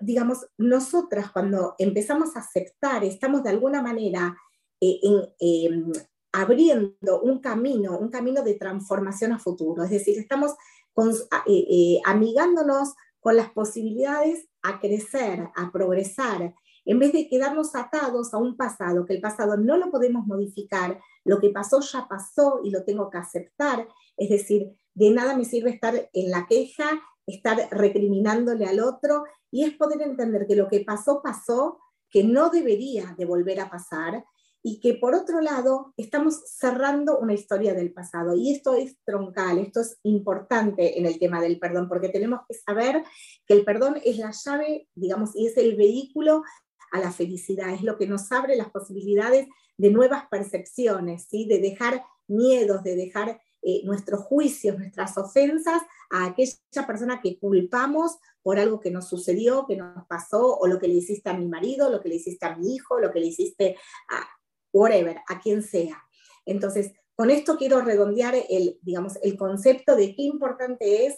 digamos, 0.01 0.47
nosotras 0.57 1.31
cuando 1.31 1.75
empezamos 1.77 2.35
a 2.35 2.39
aceptar, 2.39 3.03
estamos 3.03 3.43
de 3.43 3.49
alguna 3.49 3.81
manera 3.81 4.35
eh, 4.79 4.99
em, 5.39 5.91
abriendo 6.31 7.21
un 7.21 7.39
camino, 7.39 7.97
un 7.97 8.09
camino 8.09 8.41
de 8.43 8.55
transformación 8.55 9.33
a 9.33 9.39
futuro. 9.39 9.83
Es 9.83 9.91
decir, 9.91 10.17
estamos 10.17 10.55
eh, 10.97 11.65
eh, 11.69 12.01
amigándonos 12.05 12.93
con 13.19 13.35
las 13.35 13.51
posibilidades 13.51 14.47
a 14.61 14.79
crecer, 14.79 15.49
a 15.55 15.71
progresar, 15.71 16.53
en 16.85 16.99
vez 16.99 17.13
de 17.13 17.27
quedarnos 17.29 17.75
atados 17.75 18.33
a 18.33 18.37
un 18.37 18.57
pasado, 18.57 19.05
que 19.05 19.13
el 19.13 19.21
pasado 19.21 19.57
no 19.57 19.77
lo 19.77 19.91
podemos 19.91 20.25
modificar, 20.25 20.99
lo 21.23 21.39
que 21.39 21.49
pasó 21.49 21.79
ya 21.81 22.07
pasó 22.07 22.61
y 22.63 22.71
lo 22.71 22.83
tengo 22.83 23.09
que 23.09 23.19
aceptar, 23.19 23.87
es 24.17 24.29
decir, 24.29 24.71
de 24.93 25.11
nada 25.11 25.37
me 25.37 25.45
sirve 25.45 25.69
estar 25.69 26.09
en 26.11 26.31
la 26.31 26.47
queja, 26.47 27.01
estar 27.27 27.69
recriminándole 27.71 28.65
al 28.65 28.79
otro, 28.79 29.23
y 29.51 29.63
es 29.63 29.73
poder 29.73 30.01
entender 30.01 30.47
que 30.47 30.55
lo 30.55 30.67
que 30.67 30.81
pasó 30.81 31.21
pasó, 31.21 31.79
que 32.09 32.23
no 32.23 32.49
debería 32.49 33.15
de 33.17 33.25
volver 33.25 33.59
a 33.59 33.69
pasar, 33.69 34.25
y 34.63 34.79
que 34.79 34.95
por 34.95 35.15
otro 35.15 35.41
lado 35.41 35.93
estamos 35.97 36.41
cerrando 36.45 37.17
una 37.19 37.33
historia 37.33 37.73
del 37.73 37.93
pasado. 37.93 38.35
Y 38.35 38.51
esto 38.51 38.75
es 38.75 38.97
troncal, 39.03 39.57
esto 39.57 39.81
es 39.81 39.99
importante 40.03 40.99
en 40.99 41.05
el 41.05 41.17
tema 41.19 41.41
del 41.41 41.59
perdón, 41.59 41.87
porque 41.87 42.09
tenemos 42.09 42.41
que 42.47 42.55
saber 42.55 43.03
que 43.45 43.53
el 43.53 43.63
perdón 43.63 43.99
es 44.03 44.17
la 44.17 44.31
llave, 44.31 44.87
digamos, 44.93 45.35
y 45.35 45.47
es 45.47 45.57
el 45.57 45.75
vehículo 45.75 46.43
a 46.91 46.99
la 46.99 47.11
felicidad, 47.11 47.73
es 47.73 47.83
lo 47.83 47.97
que 47.97 48.05
nos 48.05 48.31
abre 48.31 48.55
las 48.55 48.69
posibilidades 48.69 49.47
de 49.77 49.89
nuevas 49.89 50.25
percepciones, 50.29 51.27
¿sí? 51.29 51.47
de 51.47 51.59
dejar 51.59 52.03
miedos, 52.27 52.83
de 52.83 52.95
dejar 52.95 53.41
eh, 53.63 53.81
nuestros 53.83 54.21
juicios, 54.21 54.77
nuestras 54.77 55.17
ofensas 55.17 55.81
a 56.09 56.25
aquella 56.25 56.87
persona 56.87 57.21
que 57.21 57.39
culpamos 57.39 58.17
por 58.43 58.59
algo 58.59 58.79
que 58.79 58.91
nos 58.91 59.07
sucedió, 59.07 59.65
que 59.67 59.77
nos 59.77 60.05
pasó, 60.07 60.57
o 60.57 60.67
lo 60.67 60.79
que 60.79 60.87
le 60.87 60.95
hiciste 60.95 61.29
a 61.29 61.37
mi 61.37 61.47
marido, 61.47 61.89
lo 61.89 62.01
que 62.01 62.09
le 62.09 62.15
hiciste 62.15 62.45
a 62.45 62.55
mi 62.55 62.75
hijo, 62.75 62.99
lo 62.99 63.11
que 63.11 63.19
le 63.19 63.27
hiciste 63.27 63.77
a 64.09 64.27
whatever, 64.73 65.17
a 65.27 65.39
quien 65.39 65.63
sea. 65.63 66.03
Entonces, 66.45 66.91
con 67.15 67.29
esto 67.29 67.57
quiero 67.57 67.81
redondear 67.81 68.35
el, 68.49 68.79
digamos, 68.81 69.17
el 69.21 69.37
concepto 69.37 69.95
de 69.95 70.15
qué 70.15 70.23
importante 70.23 71.05
es 71.05 71.13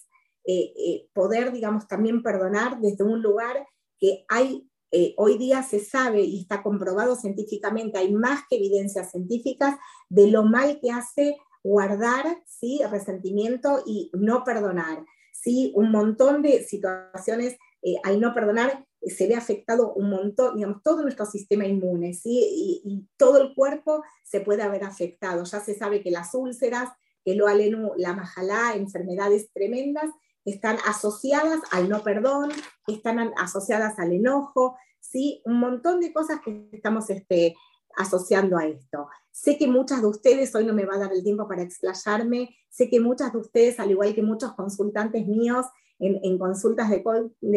eh, 0.45 0.73
eh, 0.75 1.07
poder, 1.13 1.51
digamos, 1.51 1.87
también 1.87 2.21
perdonar 2.21 2.79
desde 2.79 3.03
un 3.03 3.21
lugar 3.21 3.65
que 3.99 4.25
hay 4.27 4.67
eh, 4.95 5.15
hoy 5.17 5.39
día 5.39 5.63
se 5.63 5.83
sabe 5.83 6.21
y 6.21 6.41
está 6.41 6.61
comprobado 6.61 7.15
científicamente, 7.15 7.97
hay 7.97 8.13
más 8.13 8.41
que 8.47 8.57
evidencias 8.57 9.09
científicas 9.09 9.75
de 10.07 10.27
lo 10.27 10.43
mal 10.43 10.79
que 10.79 10.91
hace 10.91 11.35
guardar 11.63 12.43
¿sí? 12.45 12.79
resentimiento 12.91 13.81
y 13.87 14.11
no 14.13 14.43
perdonar. 14.43 15.03
¿sí? 15.31 15.71
Un 15.75 15.89
montón 15.89 16.43
de 16.43 16.63
situaciones 16.63 17.57
eh, 17.81 17.95
al 18.03 18.19
no 18.21 18.35
perdonar 18.35 18.85
se 19.09 19.27
ve 19.27 19.35
afectado 19.35 19.93
un 19.93 20.09
montón, 20.09 20.55
digamos, 20.55 20.81
todo 20.83 21.01
nuestro 21.01 21.25
sistema 21.25 21.65
inmune, 21.65 22.13
¿sí? 22.13 22.81
y, 22.85 23.07
todo 23.17 23.41
el 23.41 23.53
cuerpo 23.53 24.03
se 24.23 24.41
puede 24.41 24.63
haber 24.63 24.83
afectado. 24.83 25.43
Ya 25.43 25.59
se 25.59 25.75
sabe 25.75 26.01
que 26.01 26.11
las 26.11 26.33
úlceras, 26.33 26.89
que 27.23 27.35
lo 27.35 27.47
alenu, 27.47 27.91
la 27.97 28.13
majalá, 28.13 28.73
enfermedades 28.75 29.51
tremendas, 29.53 30.09
están 30.45 30.77
asociadas 30.85 31.59
al 31.71 31.89
no 31.89 32.03
perdón, 32.03 32.51
están 32.87 33.19
asociadas 33.37 33.97
al 33.99 34.11
enojo, 34.11 34.75
¿sí? 34.99 35.41
Un 35.45 35.59
montón 35.59 35.99
de 36.01 36.11
cosas 36.11 36.41
que 36.43 36.69
estamos 36.71 37.09
este, 37.09 37.55
asociando 37.95 38.57
a 38.57 38.65
esto. 38.65 39.07
Sé 39.31 39.57
que 39.57 39.67
muchas 39.67 40.01
de 40.01 40.07
ustedes, 40.07 40.53
hoy 40.55 40.65
no 40.65 40.73
me 40.73 40.85
va 40.85 40.95
a 40.95 40.99
dar 40.99 41.13
el 41.13 41.23
tiempo 41.23 41.47
para 41.47 41.63
explayarme, 41.63 42.55
sé 42.69 42.89
que 42.89 42.99
muchas 42.99 43.33
de 43.33 43.39
ustedes, 43.39 43.79
al 43.79 43.91
igual 43.91 44.13
que 44.13 44.21
muchos 44.21 44.53
consultantes 44.53 45.27
míos 45.27 45.65
en, 46.05 46.37
consultas 46.37 46.89
de, 46.89 47.03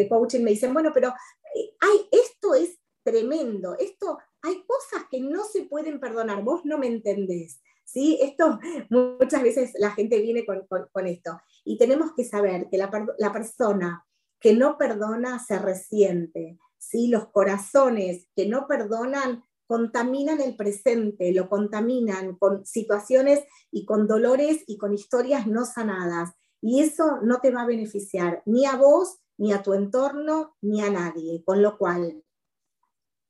coaching, 0.09 0.41
me 0.41 0.51
dicen, 0.51 0.73
bueno, 0.73 0.91
pero 0.93 1.09
eh, 1.55 1.71
esto 2.11 2.53
es 2.53 2.79
tremendo, 3.03 3.75
esto, 3.77 4.17
hay 4.41 4.63
cosas 4.65 5.07
que 5.09 5.21
no 5.21 5.45
se 5.45 5.63
pueden 5.63 5.99
perdonar, 5.99 6.43
vos 6.43 6.65
no 6.65 6.77
me 6.77 6.87
entendés. 6.87 7.61
¿sí? 7.85 8.19
Esto 8.21 8.59
muchas 8.89 9.41
veces 9.41 9.71
la 9.79 9.91
gente 9.91 10.21
viene 10.21 10.45
con, 10.45 11.07
esto. 11.07 11.39
Y 11.63 11.77
tenemos 11.77 12.13
que 12.13 12.23
saber 12.23 12.67
que 12.69 12.77
la, 12.77 12.91
la, 13.17 13.33
persona 13.33 14.05
que 14.39 14.53
no 14.53 14.77
perdona 14.77 15.39
se 15.39 15.57
resiente. 15.57 16.59
¿sí? 16.77 17.07
Los 17.07 17.29
corazones 17.29 18.27
que 18.35 18.47
no 18.47 18.67
perdonan 18.67 19.43
contaminan 19.67 20.39
el 20.39 20.55
presente, 20.55 21.33
lo 21.33 21.49
contaminan 21.49 22.35
con 22.37 22.65
situaciones 22.65 23.43
y 23.69 23.85
con 23.85 24.07
dolores 24.07 24.63
y 24.65 24.77
con 24.77 24.93
historias 24.93 25.45
no 25.47 25.65
sanadas. 25.65 26.31
Y 26.61 26.81
eso 26.81 27.19
no 27.21 27.39
te 27.39 27.51
va 27.51 27.61
a 27.61 27.67
beneficiar 27.67 28.41
ni 28.45 28.65
a 28.65 28.75
vos, 28.75 29.19
ni 29.37 29.53
a 29.53 29.61
tu 29.61 29.73
entorno, 29.73 30.55
ni 30.61 30.81
a 30.81 30.89
nadie. 30.89 31.43
Con 31.45 31.61
lo 31.61 31.77
cual, 31.77 32.23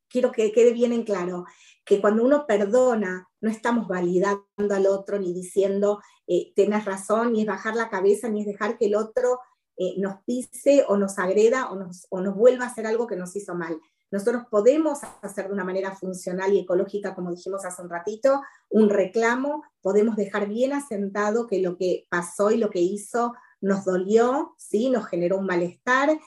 quiero 0.09 0.31
que 0.31 0.51
quede 0.51 0.73
bien 0.73 0.93
en 0.93 1.03
claro 1.03 1.45
que 1.85 2.01
cuando 2.01 2.23
uno 2.23 2.45
perdona, 2.45 3.29
no 3.39 3.49
estamos 3.49 3.87
validando 3.87 4.45
al 4.57 4.87
otro 4.87 5.19
ni 5.19 5.33
diciendo, 5.33 6.01
eh, 6.27 6.53
tenés 6.55 6.85
razón, 6.85 7.33
ni 7.33 7.41
es 7.41 7.47
bajar 7.47 7.75
la 7.75 7.89
cabeza, 7.89 8.29
ni 8.29 8.41
es 8.41 8.47
dejar 8.47 8.77
que 8.77 8.87
el 8.87 8.95
otro 8.95 9.39
eh, 9.77 9.95
nos 9.97 10.23
pise 10.25 10.85
o 10.87 10.97
nos 10.97 11.19
agreda 11.19 11.69
o 11.71 11.75
nos, 11.75 12.07
o 12.09 12.19
nos 12.19 12.35
vuelva 12.35 12.65
a 12.65 12.67
hacer 12.67 12.87
algo 12.87 13.07
que 13.07 13.15
nos 13.15 13.35
hizo 13.35 13.55
mal. 13.55 13.79
Nosotros 14.11 14.43
podemos 14.49 14.99
hacer 15.21 15.47
de 15.47 15.53
una 15.53 15.65
manera 15.65 15.95
funcional 15.95 16.53
y 16.53 16.59
ecológica, 16.59 17.13
como 17.13 17.31
dijimos 17.31 17.65
hace 17.65 17.81
un 17.81 17.89
ratito, 17.89 18.41
un 18.69 18.89
reclamo, 18.89 19.63
podemos 19.81 20.15
dejar 20.15 20.47
bien 20.47 20.73
asentado 20.73 21.47
que 21.47 21.59
lo 21.59 21.77
que 21.77 22.07
pasó 22.09 22.51
y 22.51 22.57
lo 22.57 22.69
que 22.69 22.79
hizo 22.79 23.33
nos 23.59 23.85
dolió, 23.85 24.55
¿sí? 24.57 24.89
nos 24.89 25.07
generó 25.07 25.37
un 25.37 25.45
malestar 25.45 26.17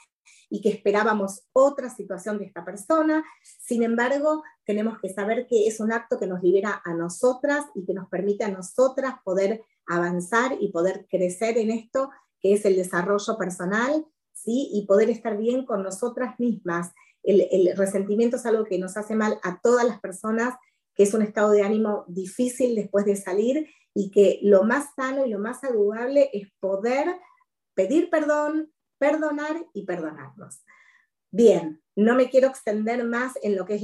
y 0.51 0.61
que 0.61 0.69
esperábamos 0.69 1.45
otra 1.53 1.89
situación 1.89 2.39
de 2.39 2.45
esta 2.45 2.65
persona. 2.65 3.25
Sin 3.43 3.83
embargo, 3.83 4.43
tenemos 4.65 4.99
que 4.99 5.09
saber 5.09 5.47
que 5.47 5.67
es 5.67 5.81
un 5.81 5.93
acto 5.93 6.19
que 6.19 6.27
nos 6.27 6.43
libera 6.43 6.83
a 6.85 6.93
nosotras 6.93 7.65
y 7.75 7.85
que 7.87 7.95
nos 7.95 8.09
permite 8.09 8.45
a 8.45 8.51
nosotras 8.51 9.15
poder 9.25 9.63
avanzar 9.87 10.57
y 10.61 10.71
poder 10.73 11.07
crecer 11.09 11.57
en 11.57 11.71
esto, 11.71 12.11
que 12.41 12.55
es 12.55 12.65
el 12.65 12.77
desarrollo 12.77 13.39
personal, 13.39 14.05
¿sí? 14.33 14.71
y 14.73 14.87
poder 14.87 15.09
estar 15.09 15.37
bien 15.37 15.65
con 15.65 15.83
nosotras 15.83 16.39
mismas. 16.39 16.93
El, 17.23 17.77
resentimiento 17.77 18.37
es 18.37 18.47
algo 18.47 18.65
que 18.65 18.79
nos 18.79 18.97
hace 18.97 19.15
mal 19.15 19.39
a 19.43 19.61
todas 19.61 19.87
las 19.87 20.01
personas, 20.01 20.55
que 20.95 21.03
es 21.03 21.15
un 21.15 21.23
estado 21.23 21.51
de 21.53 21.63
ánimo 21.63 22.05
difícil 22.09 22.75
después 22.75 23.05
de 23.05 23.17
salir 23.17 23.69
y 23.95 24.11
que 24.11 24.39
lo 24.43 24.65
más 24.65 24.95
sano 24.95 25.27
y 25.27 25.31
lo 25.31 25.39
más 25.39 25.61
saludable 25.61 26.31
es 26.33 26.49
poder 26.61 27.17
pedir 27.75 28.11
perdón, 28.11 28.73
perdonar 28.99 29.65
y 29.75 29.85
perdonarnos. 29.85 30.63
Bien, 31.33 31.81
no 31.97 32.15
me 32.15 32.29
quiero 32.29 32.49
extender 32.49 33.05
más 33.05 33.35
en 33.43 33.57
lo 33.57 33.65
que 33.65 33.77
es 33.77 33.83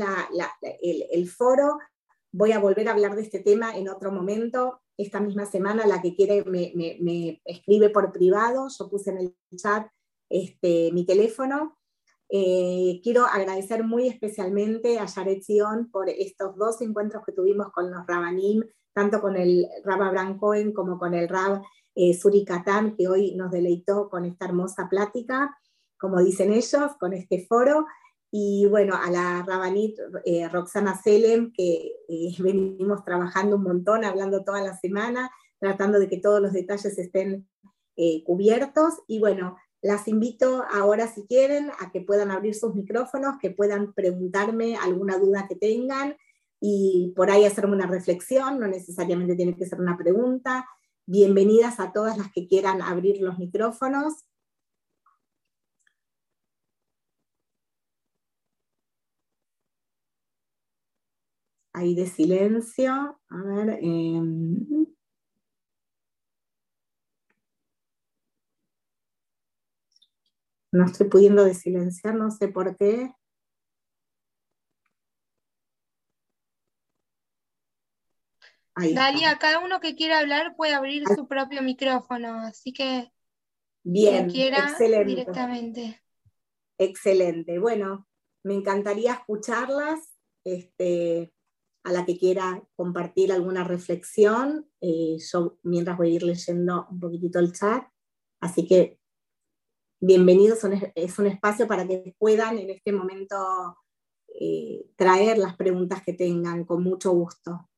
el, 0.82 1.28
foro. 1.28 1.78
Voy 2.32 2.52
a 2.52 2.58
volver 2.58 2.88
a 2.88 2.92
hablar 2.92 3.14
de 3.14 3.22
este 3.22 3.40
tema 3.40 3.76
en 3.76 3.88
otro 3.88 4.10
momento. 4.10 4.80
Esta 4.96 5.20
misma 5.20 5.46
semana, 5.46 5.86
la 5.86 6.02
que 6.02 6.14
quiere 6.14 6.44
me, 6.44 7.40
escribe 7.44 7.90
por 7.90 8.12
privado. 8.12 8.68
Yo 8.76 8.88
puse 8.88 9.10
en 9.10 9.18
el 9.18 9.36
chat 9.56 9.86
este, 10.28 10.90
mi 10.92 11.04
teléfono. 11.06 11.75
Eh, 12.28 13.00
quiero 13.02 13.24
agradecer 13.24 13.84
muy 13.84 14.08
especialmente 14.08 14.98
a 14.98 15.06
Yaret 15.06 15.42
Sion 15.42 15.90
por 15.90 16.08
estos 16.08 16.56
dos 16.56 16.80
encuentros 16.82 17.24
que 17.24 17.32
tuvimos 17.32 17.70
con 17.72 17.90
los 17.90 18.06
Rabanim, 18.06 18.62
tanto 18.92 19.20
con 19.20 19.36
el 19.36 19.66
Rab 19.84 20.02
Abraham 20.02 20.38
Cohen 20.38 20.72
como 20.72 20.98
con 20.98 21.14
el 21.14 21.28
Rab 21.28 21.62
eh, 21.96 22.18
que 22.96 23.08
hoy 23.08 23.34
nos 23.34 23.50
deleitó 23.50 24.10
con 24.10 24.26
esta 24.26 24.44
hermosa 24.44 24.88
plática, 24.88 25.56
como 25.98 26.22
dicen 26.22 26.52
ellos, 26.52 26.92
con 27.00 27.14
este 27.14 27.46
foro. 27.46 27.86
Y 28.30 28.66
bueno, 28.66 28.96
a 28.96 29.10
la 29.10 29.42
Rabanit 29.46 29.98
eh, 30.26 30.46
Roxana 30.48 31.00
Selem, 31.00 31.52
que 31.52 31.92
eh, 32.08 32.34
venimos 32.38 33.02
trabajando 33.02 33.56
un 33.56 33.62
montón, 33.62 34.04
hablando 34.04 34.44
toda 34.44 34.60
la 34.60 34.76
semana, 34.76 35.30
tratando 35.58 35.98
de 35.98 36.08
que 36.08 36.18
todos 36.18 36.40
los 36.40 36.52
detalles 36.52 36.98
estén 36.98 37.48
cubiertos. 38.26 38.92
Y 39.06 39.20
bueno, 39.20 39.56
las 39.82 40.08
invito 40.08 40.64
ahora, 40.70 41.06
si 41.06 41.26
quieren, 41.26 41.70
a 41.80 41.90
que 41.92 42.00
puedan 42.00 42.30
abrir 42.30 42.54
sus 42.54 42.74
micrófonos, 42.74 43.38
que 43.40 43.50
puedan 43.50 43.92
preguntarme 43.92 44.76
alguna 44.76 45.18
duda 45.18 45.46
que 45.48 45.56
tengan 45.56 46.16
y 46.60 47.12
por 47.16 47.30
ahí 47.30 47.44
hacerme 47.44 47.74
una 47.76 47.86
reflexión, 47.86 48.58
no 48.58 48.66
necesariamente 48.66 49.36
tiene 49.36 49.56
que 49.56 49.66
ser 49.66 49.80
una 49.80 49.96
pregunta. 49.96 50.66
Bienvenidas 51.06 51.78
a 51.78 51.92
todas 51.92 52.18
las 52.18 52.32
que 52.32 52.48
quieran 52.48 52.82
abrir 52.82 53.20
los 53.20 53.38
micrófonos. 53.38 54.24
Ahí 61.72 61.94
de 61.94 62.06
silencio. 62.06 63.20
A 63.28 63.42
ver. 63.44 63.78
Em, 63.82 64.86
no 70.76 70.86
estoy 70.86 71.08
pudiendo 71.08 71.44
desilenciar, 71.44 72.14
no 72.14 72.30
sé 72.30 72.48
por 72.48 72.76
qué. 72.76 73.12
Dalia, 78.76 79.38
cada 79.38 79.60
uno 79.60 79.80
que 79.80 79.94
quiera 79.94 80.18
hablar 80.18 80.54
puede 80.54 80.74
abrir 80.74 81.04
su 81.14 81.26
propio 81.26 81.62
micrófono, 81.62 82.40
así 82.40 82.72
que 82.72 83.10
bien, 83.82 84.28
quiera 84.28 84.58
excelente. 84.58 85.04
directamente. 85.06 86.02
Excelente. 86.78 87.58
Bueno, 87.58 88.06
me 88.44 88.54
encantaría 88.54 89.14
escucharlas. 89.14 90.12
Este, 90.44 91.32
a 91.86 91.92
la 91.92 92.04
que 92.04 92.18
quiera 92.18 92.62
compartir 92.74 93.30
alguna 93.30 93.62
reflexión, 93.62 94.68
eh, 94.80 95.18
yo 95.18 95.58
mientras 95.62 95.96
voy 95.96 96.10
a 96.10 96.14
ir 96.14 96.24
leyendo 96.24 96.84
un 96.90 96.98
poquitito 96.98 97.38
el 97.38 97.52
chat. 97.52 97.84
Así 98.40 98.66
que 98.66 98.98
bienvenidos, 100.00 100.60
es 100.94 101.18
un 101.18 101.26
espacio 101.26 101.66
para 101.66 101.86
que 101.86 102.14
puedan 102.18 102.58
en 102.58 102.70
este 102.70 102.92
momento 102.92 103.76
eh, 104.28 104.86
traer 104.96 105.38
las 105.38 105.56
preguntas 105.56 106.02
que 106.04 106.12
tengan 106.12 106.64
con 106.64 106.82
mucho 106.82 107.12
gusto. 107.12 107.68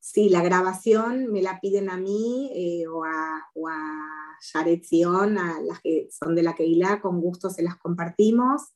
Sí, 0.00 0.28
la 0.28 0.42
grabación 0.42 1.32
me 1.32 1.40
la 1.40 1.58
piden 1.60 1.88
a 1.88 1.96
mí 1.96 2.50
eh, 2.54 2.86
o 2.86 3.04
a, 3.04 3.50
o 3.54 3.68
a 3.68 4.38
a 4.54 5.60
las 5.62 5.80
que 5.80 6.08
son 6.10 6.34
de 6.34 6.42
la 6.42 6.54
Keilah, 6.54 7.00
con 7.00 7.20
gusto 7.20 7.48
se 7.48 7.62
las 7.62 7.76
compartimos. 7.78 8.72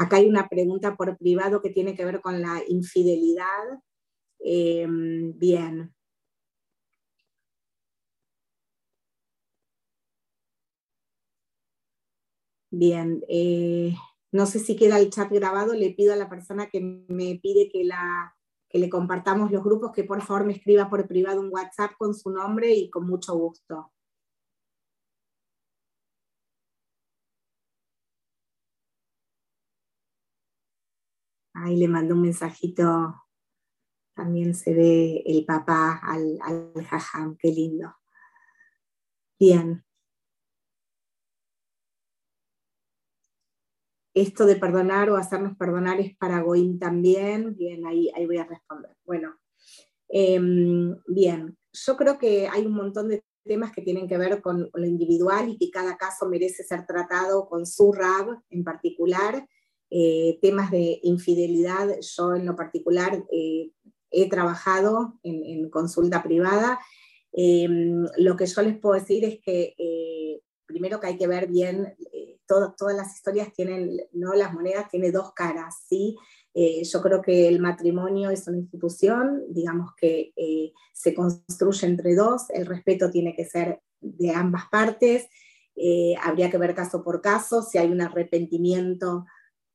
Acá 0.00 0.16
hay 0.16 0.26
una 0.26 0.48
pregunta 0.48 0.96
por 0.96 1.18
privado 1.18 1.60
que 1.60 1.68
tiene 1.68 1.94
que 1.94 2.06
ver 2.06 2.22
con 2.22 2.40
la 2.40 2.62
infidelidad. 2.66 3.44
Em, 4.38 5.38
bien. 5.38 5.94
Bien, 12.70 13.22
eh, 13.28 13.94
no 14.32 14.46
sé 14.46 14.60
si 14.60 14.74
queda 14.76 14.98
el 14.98 15.10
chat 15.10 15.30
grabado, 15.30 15.74
le 15.74 15.90
pido 15.90 16.14
a 16.14 16.16
la 16.16 16.30
persona 16.30 16.70
que 16.70 16.80
me 16.80 17.38
pide 17.42 17.68
que, 17.70 17.84
la, 17.84 18.34
que 18.70 18.78
le 18.78 18.88
compartamos 18.88 19.50
los 19.50 19.62
grupos 19.62 19.92
que 19.92 20.04
por 20.04 20.22
favor 20.22 20.46
me 20.46 20.54
escriba 20.54 20.88
por 20.88 21.06
privado 21.08 21.40
un 21.42 21.52
WhatsApp 21.52 21.92
con 21.98 22.14
su 22.14 22.30
nombre 22.30 22.72
y 22.72 22.88
con 22.88 23.06
mucho 23.06 23.34
gusto. 23.36 23.92
Ahí 31.62 31.76
le 31.76 31.88
mando 31.88 32.14
un 32.14 32.22
mensajito 32.22 33.14
también 34.14 34.54
se 34.54 34.74
ve 34.74 35.22
el 35.24 35.46
papá 35.46 35.98
al, 36.02 36.38
al 36.42 36.84
jajam, 36.84 37.36
qué 37.38 37.48
lindo. 37.48 37.94
Bien. 39.38 39.82
Esto 44.12 44.44
de 44.44 44.56
perdonar 44.56 45.08
o 45.08 45.16
hacernos 45.16 45.56
perdonar 45.56 46.00
es 46.00 46.14
para 46.18 46.42
Goim 46.42 46.78
también. 46.78 47.56
Bien, 47.56 47.86
ahí, 47.86 48.10
ahí 48.14 48.26
voy 48.26 48.36
a 48.36 48.44
responder. 48.44 48.94
Bueno, 49.06 49.38
em, 50.08 50.96
bien, 51.06 51.56
yo 51.72 51.96
creo 51.96 52.18
que 52.18 52.48
hay 52.48 52.66
un 52.66 52.74
montón 52.74 53.08
de 53.08 53.24
temas 53.44 53.72
que 53.72 53.80
tienen 53.80 54.06
que 54.06 54.18
ver 54.18 54.42
con 54.42 54.68
lo 54.74 54.86
individual 54.86 55.48
y 55.48 55.56
que 55.56 55.70
cada 55.70 55.96
caso 55.96 56.28
merece 56.28 56.62
ser 56.62 56.84
tratado 56.86 57.48
con 57.48 57.64
su 57.64 57.92
RAB 57.92 58.42
en 58.50 58.64
particular. 58.64 59.48
Eh, 59.90 60.38
temas 60.40 60.70
de 60.70 61.00
infidelidad, 61.02 61.88
yo 62.00 62.34
en 62.34 62.46
lo 62.46 62.54
particular 62.54 63.24
eh, 63.32 63.72
he 64.10 64.28
trabajado 64.28 65.18
en, 65.22 65.70
consulta 65.70 66.22
privada. 66.22 66.78
Em, 67.32 68.06
lo 68.18 68.36
que 68.36 68.46
yo 68.46 68.62
les 68.62 68.78
puedo 68.78 68.94
decir 68.94 69.24
es 69.24 69.40
que 69.40 69.74
eh, 69.78 70.40
primero 70.66 70.98
que 71.00 71.06
hay 71.06 71.16
que 71.16 71.28
ver 71.28 71.46
bien, 71.46 71.94
eh, 72.12 72.38
todas 72.46 72.96
las 72.96 73.14
historias 73.14 73.52
tienen, 73.52 73.96
no 74.12 74.34
las 74.34 74.52
monedas 74.52 74.88
tienen 74.90 75.12
dos 75.12 75.32
caras, 75.32 75.84
¿sí? 75.88 76.16
Eh, 76.52 76.82
yo 76.82 77.00
creo 77.00 77.22
que 77.22 77.46
el 77.46 77.60
matrimonio 77.60 78.30
es 78.30 78.48
una 78.48 78.58
institución, 78.58 79.44
digamos 79.50 79.92
que 79.96 80.32
se 80.92 81.14
construye 81.14 81.86
entre 81.86 82.16
dos, 82.16 82.50
el 82.50 82.66
respeto 82.66 83.08
tiene 83.08 83.36
que 83.36 83.44
ser 83.44 83.80
de 84.00 84.32
ambas 84.32 84.64
partes, 84.68 85.28
habría 86.20 86.50
que 86.50 86.58
ver 86.58 86.74
caso 86.74 87.04
por 87.04 87.20
caso, 87.20 87.62
si 87.62 87.78
hay 87.78 87.88
un 87.88 88.00
arrepentimiento 88.00 89.26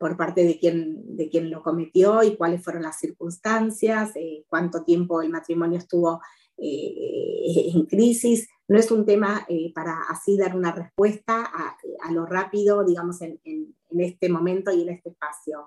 por 0.06 0.18
parte 0.18 0.44
de 0.44 0.60
quien, 0.60 1.18
de 1.18 1.30
quien 1.30 1.50
lo 1.50 1.64
cometió 1.64 2.22
y 2.22 2.36
cuáles 2.38 2.64
fueron 2.64 2.84
las 2.84 3.00
circunstancias, 3.00 4.12
eh, 4.14 4.46
cuánto 4.48 4.84
tiempo 4.84 5.24
el 5.24 5.32
matrimonio 5.32 5.80
estuvo 5.80 6.22
eh, 6.60 7.72
en 7.74 7.88
crisis. 7.88 8.48
No 8.68 8.78
es 8.78 8.92
un 8.92 9.04
tema 9.04 9.48
eh, 9.50 9.74
para 9.74 10.04
así 10.08 10.38
dar 10.38 10.56
una 10.56 10.72
respuesta 10.72 11.44
a, 11.44 11.76
a 12.04 12.12
lo 12.12 12.28
rápido, 12.28 12.86
digamos, 12.86 13.20
en, 13.24 13.42
en, 13.46 13.76
en, 13.90 14.00
este 14.00 14.30
momento 14.30 14.72
y 14.72 14.84
en 14.84 14.90
este 14.90 15.10
espacio. 15.10 15.66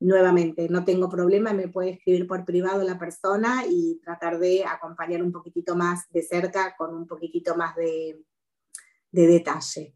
nuevamente, 0.00 0.68
no 0.68 0.84
tengo 0.84 1.08
problema, 1.08 1.52
me 1.52 1.68
puede 1.68 1.90
escribir 1.90 2.26
por 2.26 2.44
privado 2.44 2.82
la 2.82 2.98
persona 2.98 3.62
y 3.70 4.00
tratar 4.02 4.40
de 4.40 4.64
acompañar 4.64 5.22
un 5.22 5.30
poquitito 5.30 5.76
más 5.76 6.10
de 6.10 6.22
cerca 6.22 6.74
con 6.76 6.92
un 6.96 7.06
poquitito 7.06 7.54
más 7.54 7.76
de, 7.76 8.24
de 9.12 9.26
detalle. 9.28 9.94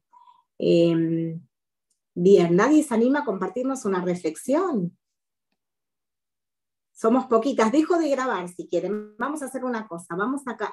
Bien, 2.14 2.54
nadie 2.54 2.82
se 2.82 2.94
anima 2.94 3.20
a 3.20 3.24
compartirnos 3.24 3.84
una 3.84 4.00
reflexión. 4.02 4.96
Somos 6.92 7.26
poquitas. 7.26 7.72
Dejo 7.72 7.98
de 7.98 8.10
grabar 8.10 8.48
si 8.48 8.68
quieren. 8.68 9.16
Vamos 9.18 9.42
a 9.42 9.46
hacer 9.46 9.64
una 9.64 9.88
cosa. 9.88 10.14
Vamos 10.14 10.42
acá 10.46 10.70